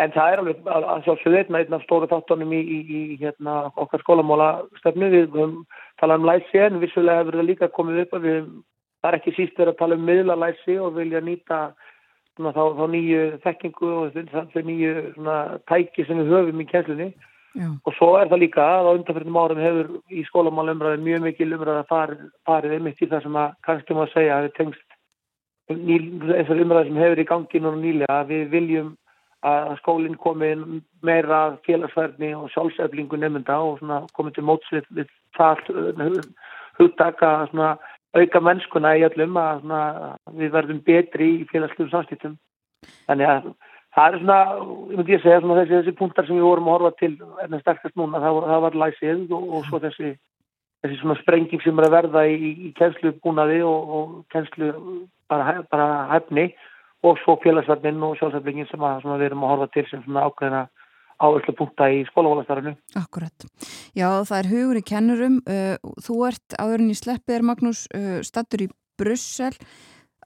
[0.00, 4.02] En það er alveg að, sjálfsögðu einn af stóru þáttunum í, í, í hérna, okkar
[4.04, 4.50] skólamála
[4.80, 5.10] stefnu.
[5.12, 5.56] Við höfum
[6.00, 8.44] talað um læsi en vissulega hefur það líka komið upp að við
[9.00, 11.60] það er ekki síst verið að tala um miðlalæsi og vilja nýta
[12.36, 14.20] svona, þá, þá nýju þekkingu og
[14.52, 15.36] þau, nýju svona,
[15.70, 17.10] tæki sem við höfum í kjenslunni.
[17.58, 17.66] Já.
[17.66, 21.48] Og svo er það líka að á undanfjörnum árum hefur í skólamála umræði mjög mikil
[21.56, 24.96] umræði farið, farið einmitt í það sem að kannski má segja að við tengst
[25.70, 28.92] eins og umræði sem hefur í gangi núna nýlega að við viljum
[29.46, 30.50] að skólinn komi
[31.06, 33.80] meira félagsverðni og sjálfseflingu nefnda og
[34.16, 35.62] komið til mótsvið við það
[36.80, 37.70] hugtaka svona
[38.16, 39.82] auka mennskuna í öllum að svona,
[40.36, 42.38] við verðum betri í félagslegum samskiptum.
[43.08, 43.50] Þannig að
[43.94, 44.40] það er svona,
[44.90, 47.54] ég myndi ég segja, svona þessi, þessi punktar sem við vorum að horfa til en
[47.54, 50.12] það sterkast núna, það, það var læsið og, og svo þessi
[50.80, 54.70] þessi svona sprenging sem er að verða í, í kennslu búnaði og, og kennslu
[55.30, 56.48] bara, bara hefni
[57.06, 60.64] og svo félagsverðin og sjálfsæflingin sem, sem við erum að horfa til sem svona ákveðina
[61.20, 62.74] áherslu punkta í skólahólastarinu.
[62.96, 63.46] Akkurat.
[63.96, 65.40] Já, það er hugur í kennurum.
[65.44, 68.70] Uh, þú ert áðurinn í sleppið Magnús uh, stattur í
[69.00, 69.52] Brussel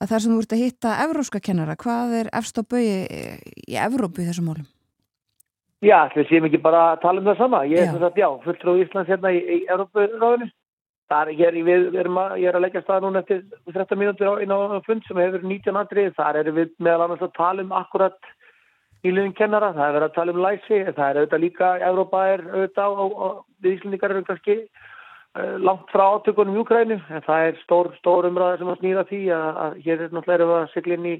[0.02, 1.76] þar sem þú ert að hitta evróska kennara.
[1.78, 2.96] Hvað er efst á bögi
[3.70, 4.66] í Evrópu í þessum málum?
[5.84, 7.62] Já, við séum ekki bara að tala um það sama.
[7.68, 10.48] Ég er þess að, já, fulltrú Íslands hérna í, í Európa-ráðinu.
[11.12, 13.42] Það er, við, við að, ég er að leggja stað núna eftir
[13.74, 16.14] 13 mínútur inn á fund sem hefur 19 andrið.
[16.16, 18.16] Þar erum við meðal annars að tala um akkurat
[19.04, 19.74] nýliðin kennara.
[19.76, 20.80] Það er verið að tala um læsi.
[20.86, 25.92] Það er auðvitað líka, Európa er auðvitað og, og við Íslandingar eru kannski uh, langt
[25.92, 26.98] frá átökunum í Ukrænu.
[27.12, 30.58] En það er stór, stór umræða sem að snýra því að, að hér er náttúrulega
[30.62, 31.14] að sigla inn í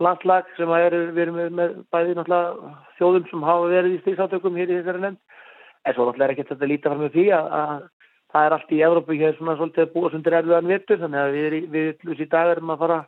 [0.00, 4.58] landslag sem er, við erum með, með bæði náttúrulega þjóðum sem hafa verið í stíðsátökum
[4.58, 5.40] hér í þessari nefnd.
[5.86, 7.88] En svo náttúrulega er ekki þetta lítið fram með því að
[8.32, 11.56] það er allt í Evrópu hér svona svolítið búa sundir erfiðan vittur þannig að við,
[11.74, 13.00] við, í dag erum að fara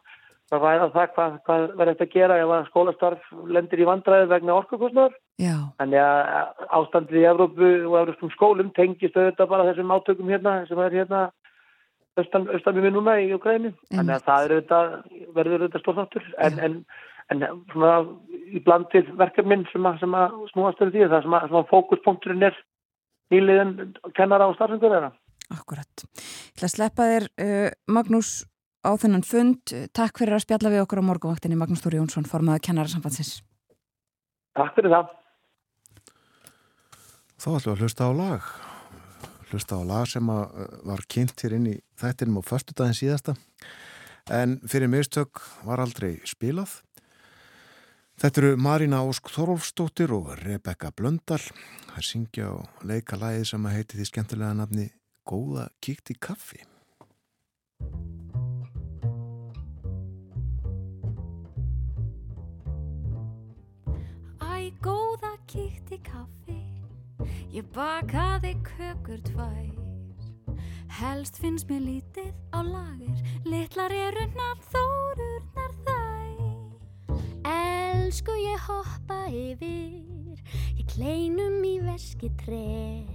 [0.52, 4.26] að ræða það hvað, hvað verður þetta að gera ef að skólastarf lendir í vandræði
[4.32, 5.14] vegna orkukostnar.
[5.40, 10.58] Já, Þannig að ástandið í Evrópu og evrópskum skólum tengist auðvitað bara þessum átökum hérna
[10.68, 11.22] sem er hérna
[12.20, 13.72] austan, austan við núna í Ukræni.
[13.94, 14.92] Þannig að það er auðvitað,
[15.38, 16.76] verður auðvitað stórþáttur en, en,
[17.32, 17.94] en svona
[18.52, 22.60] í blandið verkefminn sem að, að snúast um því það sem að, að fókuspunkturinn er
[23.32, 23.74] nýliðin
[24.16, 25.12] kennara og starfsengur þeirra.
[25.52, 26.04] akkurat.
[26.16, 28.30] Ég ætla að sleppa þér, uh, Magnús,
[28.82, 29.72] á þennan fund.
[29.94, 33.42] Takk fyrir að spjalla við okkur á morgunvaktinni, Magnús Þóri Jónsson, formaða kennarasambandsins.
[34.58, 35.12] Takk fyrir það.
[37.42, 38.50] Þá ætlum við að hlusta á lag.
[39.52, 40.46] Hlusta á lag sem uh,
[40.88, 43.36] var kynnt hér inn í þættinum á föstudaginn síðasta.
[44.30, 46.80] En fyrir mistök var aldrei spilað.
[48.20, 51.40] Þetta eru Marina Ósk Þorolfsdóttir og Rebecca Blöndal.
[51.92, 54.90] Það syngja og leika lagið sem að heiti því skemmtilega nafni
[55.28, 56.58] Góða kíkt í kaffi.
[64.42, 66.58] Æ, góða kíkt í kaffi
[67.54, 69.70] Ég bakaði kökur tvær
[70.98, 74.26] Helst finnst mér lítið á lager Litlar eru
[74.70, 75.91] þórurnar þær
[78.12, 80.36] Elsku ég hoppa yfir
[80.76, 83.08] Ég kleinum í veski treð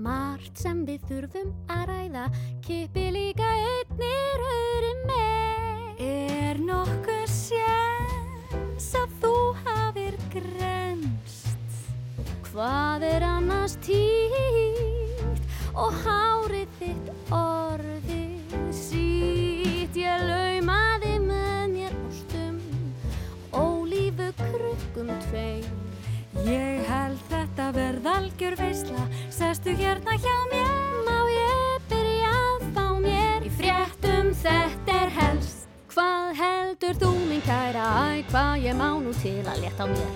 [0.00, 2.22] Margt sem við þurfum að ræða
[2.64, 6.00] Kippi líka einnir öðrum með.
[6.06, 9.36] Er nokkur séns að þú
[9.66, 11.76] hafir grenst
[12.48, 15.44] Hvað er annars tíkt
[15.74, 20.00] og hárið þitt orðið sítt?
[20.00, 20.49] Ég laumaði
[25.00, 25.64] krukkum tveim.
[26.46, 30.68] Ég held þetta verð algjör veisla, sestu hérna hjá mér
[31.06, 33.46] Má ég byrja að fá mér?
[33.46, 35.66] Í fréttum þetta er helst.
[35.90, 40.12] Hvað heldur þú minn kæra, æ hvað ég má nú til að leta á mér?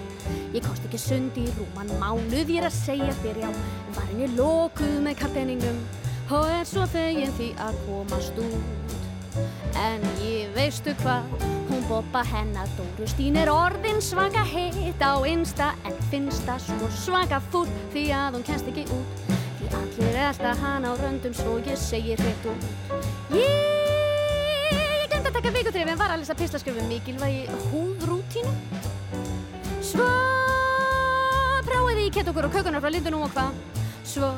[0.55, 3.51] Ég kosti ekki sund í rúman mánuð ég er að segja þér já.
[3.97, 5.83] Var henni lokuð með karpeningum
[6.31, 8.95] og er svo fegin því að komast út.
[9.75, 11.54] En ég veistu hvað,
[11.89, 17.69] boppa hennar Dórustín er orðin svaka heitt á einsta En finnst það svo svaka fúll
[17.93, 19.23] því að hún kennst ekki út.
[19.59, 22.67] Því allir elda hana á röndum svo ég segir hreitt út.
[23.37, 28.55] Ég, glemt að taka vikutrif en var að lesa pislaskjöfum mikilvægi húðrútínu.
[29.85, 30.09] Svo
[31.69, 33.57] prófiði ég kett okkur og kökunar frá lindunum og hvað?
[34.09, 34.33] Svo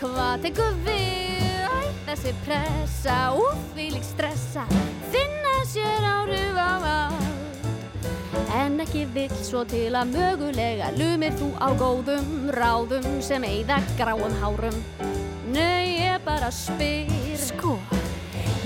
[0.00, 1.66] hvað tekur við?
[1.70, 4.66] Æ, þessi pressa Úf, við lík stressa.
[5.12, 6.09] Finna sér allt
[8.56, 14.34] En ekki vill svo til að mögulega Lumir þú á góðum ráðum Sem eigða gráum
[14.42, 14.76] hárum.
[15.50, 17.10] Nei, ég bara spyr.
[17.38, 17.78] Sko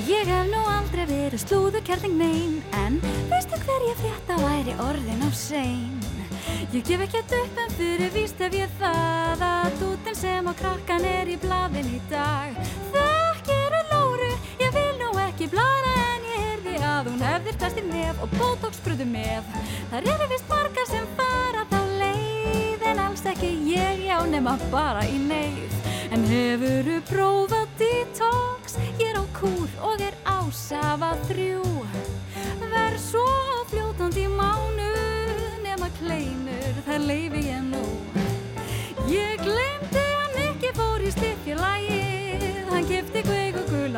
[0.04, 2.98] Ég hef nú aldrei verið slúðukerling nein En
[3.30, 6.00] veistu hver ég frétta væri orðin á sein?
[6.74, 11.08] Ég gef ekkert upp en fyrir víst ef ég það Að dútin sem á krakkan
[11.08, 12.58] er í blaðin í dag.
[12.92, 14.30] Þekkir að lóru,
[14.60, 15.93] ég vil nú ekki blara
[17.04, 19.48] að hún hefðir festir nef og botox-bruðu með.
[19.90, 25.02] Það eru vist margar sem fara þá leið En alls ekki ég, já nema bara
[25.08, 25.74] í neyð.
[26.14, 28.78] En hefuru prófað detox?
[29.00, 31.64] Ég er á kúr og er ásafa þrjú.
[32.64, 33.26] Verð svo
[33.70, 34.88] fljótandi mánu
[35.64, 37.84] Nema kleinur, það leifi ég nú.
[39.10, 42.03] Ég glemdi að Mikki fór í stikkjulægið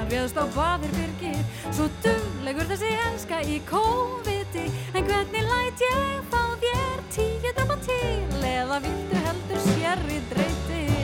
[0.07, 1.41] Réðst á baðir byrgir
[1.75, 8.45] Svo duglegur þessi henska í COVID-i En hvernig læt ég fá þér tíu dama til?
[8.47, 10.96] Eða viltu heldur sérri dreyti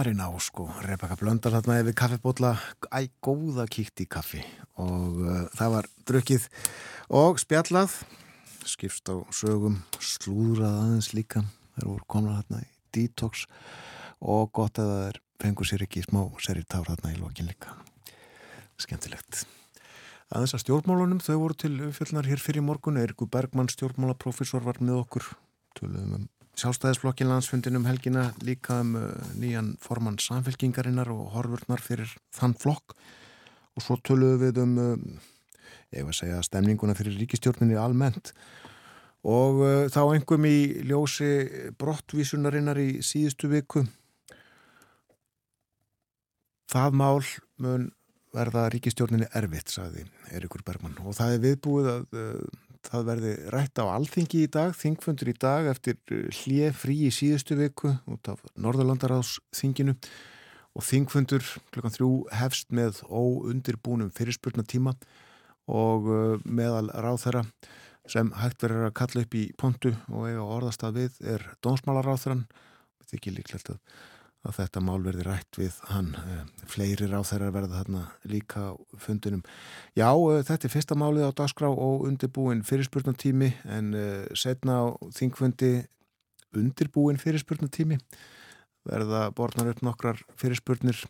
[0.00, 2.54] Marina Ásk og Rebecca Blöndal þarna yfir kaffibótla
[2.88, 4.38] æ, góða kíkt í kaffi.
[4.80, 6.46] Og uh, það var drukkið
[7.18, 7.98] og spjallað
[8.64, 11.44] skipst á sögum slúðrað aðeins líka
[11.74, 13.44] þeir voru komna þarna í detox.
[14.24, 17.76] Og gott að það er fengur sér ekki smá seri tár þarna í lokin líka.
[18.80, 19.44] Skemmtilegt.
[20.32, 23.02] Aðeins að stjórnmálunum þau voru til fjölnar hér fyrir morgun.
[23.04, 25.34] Eirikur Bergmann stjórnmálaprofessor var með okkur.
[25.76, 32.56] Tölum um sjálfstæðisflokkin landsfundinum helgina líka um uh, nýjan formann samfélkingarinnar og horfurnar fyrir þann
[32.58, 32.96] flokk.
[33.78, 34.96] Og svo töluðum við um uh,
[35.94, 38.34] ég var að segja stemninguna fyrir ríkistjórninni almennt.
[39.26, 40.58] Og uh, þá engum í
[40.88, 41.30] ljósi
[41.80, 43.84] brottvísunarinnar í síðustu viku.
[46.70, 47.22] Það mál
[47.60, 47.90] mun
[48.34, 50.98] verða ríkistjórninni erfitt, sagði Eirikur Bergmann.
[51.02, 55.36] Og það er viðbúið að uh, það verði rætt á alþingi í dag, þingfundur í
[55.36, 59.96] dag eftir hlið frí í síðustu viku út af Norðurlandaráðsþinginu
[60.78, 61.44] og þingfundur
[61.74, 64.94] klukkan þrjú hefst með óundirbúnum fyrirspurnatíma
[65.70, 67.44] og uh, meðal ráþæra
[68.10, 73.12] sem hægt verður að kalla upp í pontu og eiga orðastað við er dónsmálaráþæran þetta
[73.12, 73.82] er ekki líklegt að
[74.46, 76.14] að þetta mál verði rætt við hann
[76.70, 78.02] fleiri ráð þeirra verða þarna
[78.32, 78.62] líka
[78.96, 79.42] fundunum.
[79.98, 80.08] Já,
[80.48, 83.92] þetta er fyrsta málið á dagskrá og undirbúin fyrirspurnatími en
[84.32, 84.84] setna á
[85.16, 85.74] þingfundi
[86.56, 88.00] undirbúin fyrirspurnatími
[88.88, 91.04] verða borðnar upp nokkrar fyrirspurnir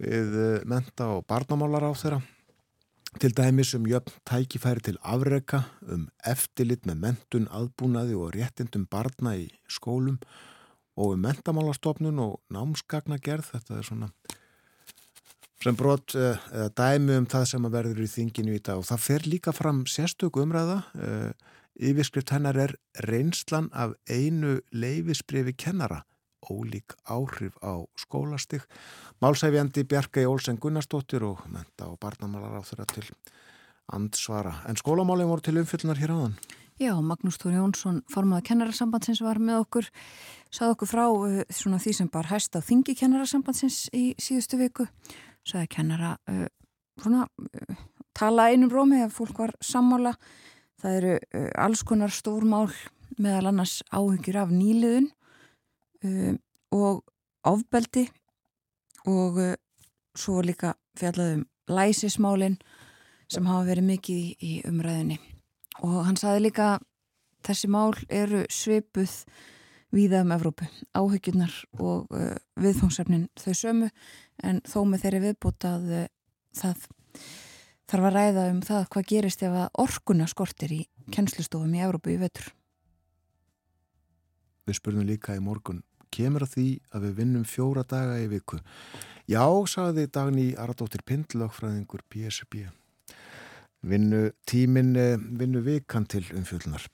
[0.00, 0.36] við
[0.68, 2.20] menta og barnamálar á þeirra
[3.18, 9.34] til dæmis um jöfn tækifæri til afreka, um eftirlit með mentun, aðbúnaði og réttindum barna
[9.40, 10.20] í skólum
[11.00, 14.10] og um mentamálastofnun og námskagnagerð, þetta er svona
[15.60, 18.80] sem brot eða dæmi um það sem að verður í þinginu í dag.
[18.80, 20.78] Og það fer líka fram sérstöku umræða
[21.80, 22.72] yfirskrift hennar er
[23.08, 26.02] reynslan af einu leifisbrefi kennara
[26.50, 28.64] ólík áhrif á skólastig.
[29.20, 33.04] Málsæfjandi Bjarka í Olsen Gunnarsdóttir og menta og barnamálar á þeirra til
[33.92, 34.54] andsvara.
[34.68, 36.38] En skólamálið voru til umfyllunar hér áðan
[36.80, 39.88] Já, Magnús Tóri Jónsson, formaða kennarasambandsins var með okkur,
[40.48, 44.86] sað okkur frá uh, svona því sem bar hæst á þingi kennarasambandsins í síðustu viku.
[45.44, 46.46] Saði kennara uh,
[47.02, 47.82] svona, uh,
[48.16, 50.14] tala einum rómi ef fólk var sammála.
[50.80, 52.70] Það eru alls konar stórmál
[53.20, 55.10] meðal annars áhyggjur af nýliðun
[56.72, 57.02] og
[57.44, 58.06] ofbeldi
[59.04, 59.42] og
[60.16, 62.56] svo líka fjallaðum læsismálin
[63.28, 65.20] sem hafa verið mikið í, í umræðinni
[65.86, 66.78] og hann saði líka
[67.46, 69.12] þessi mál eru svipuð
[69.94, 73.90] víða um Evrópu, áhyggjurnar og uh, viðfóngsefnin þau sömu
[74.46, 76.08] en þó með þeirri viðbútað uh,
[76.56, 76.86] það
[77.90, 80.80] þarf að ræða um það hvað gerist ef að orkuna skortir í
[81.10, 82.52] kennslustofum í Evrópu í vetur.
[84.68, 85.82] Við spurning líka í morgun,
[86.14, 88.60] kemur að því að við vinnum fjóra daga í viku?
[89.30, 92.68] Já, sagði Dagný Aradóttir Pindlögfræðingur PSB
[93.82, 94.94] vinnu tímin,
[95.38, 96.86] vinnu vikan til umfjöldunar.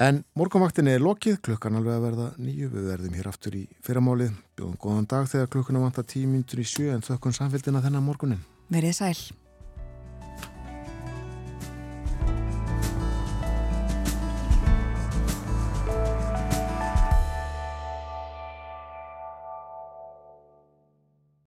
[0.00, 4.32] En morgunvaktinni er lokið, klukkan alveg að verða nýju, við verðum hér aftur í fyrramálið,
[4.56, 8.40] bjóðum góðan dag þegar klukkuna vantar tímindur í sjö en þökkun samfélgina þennan morgunin.
[8.72, 9.41] Verið sæl.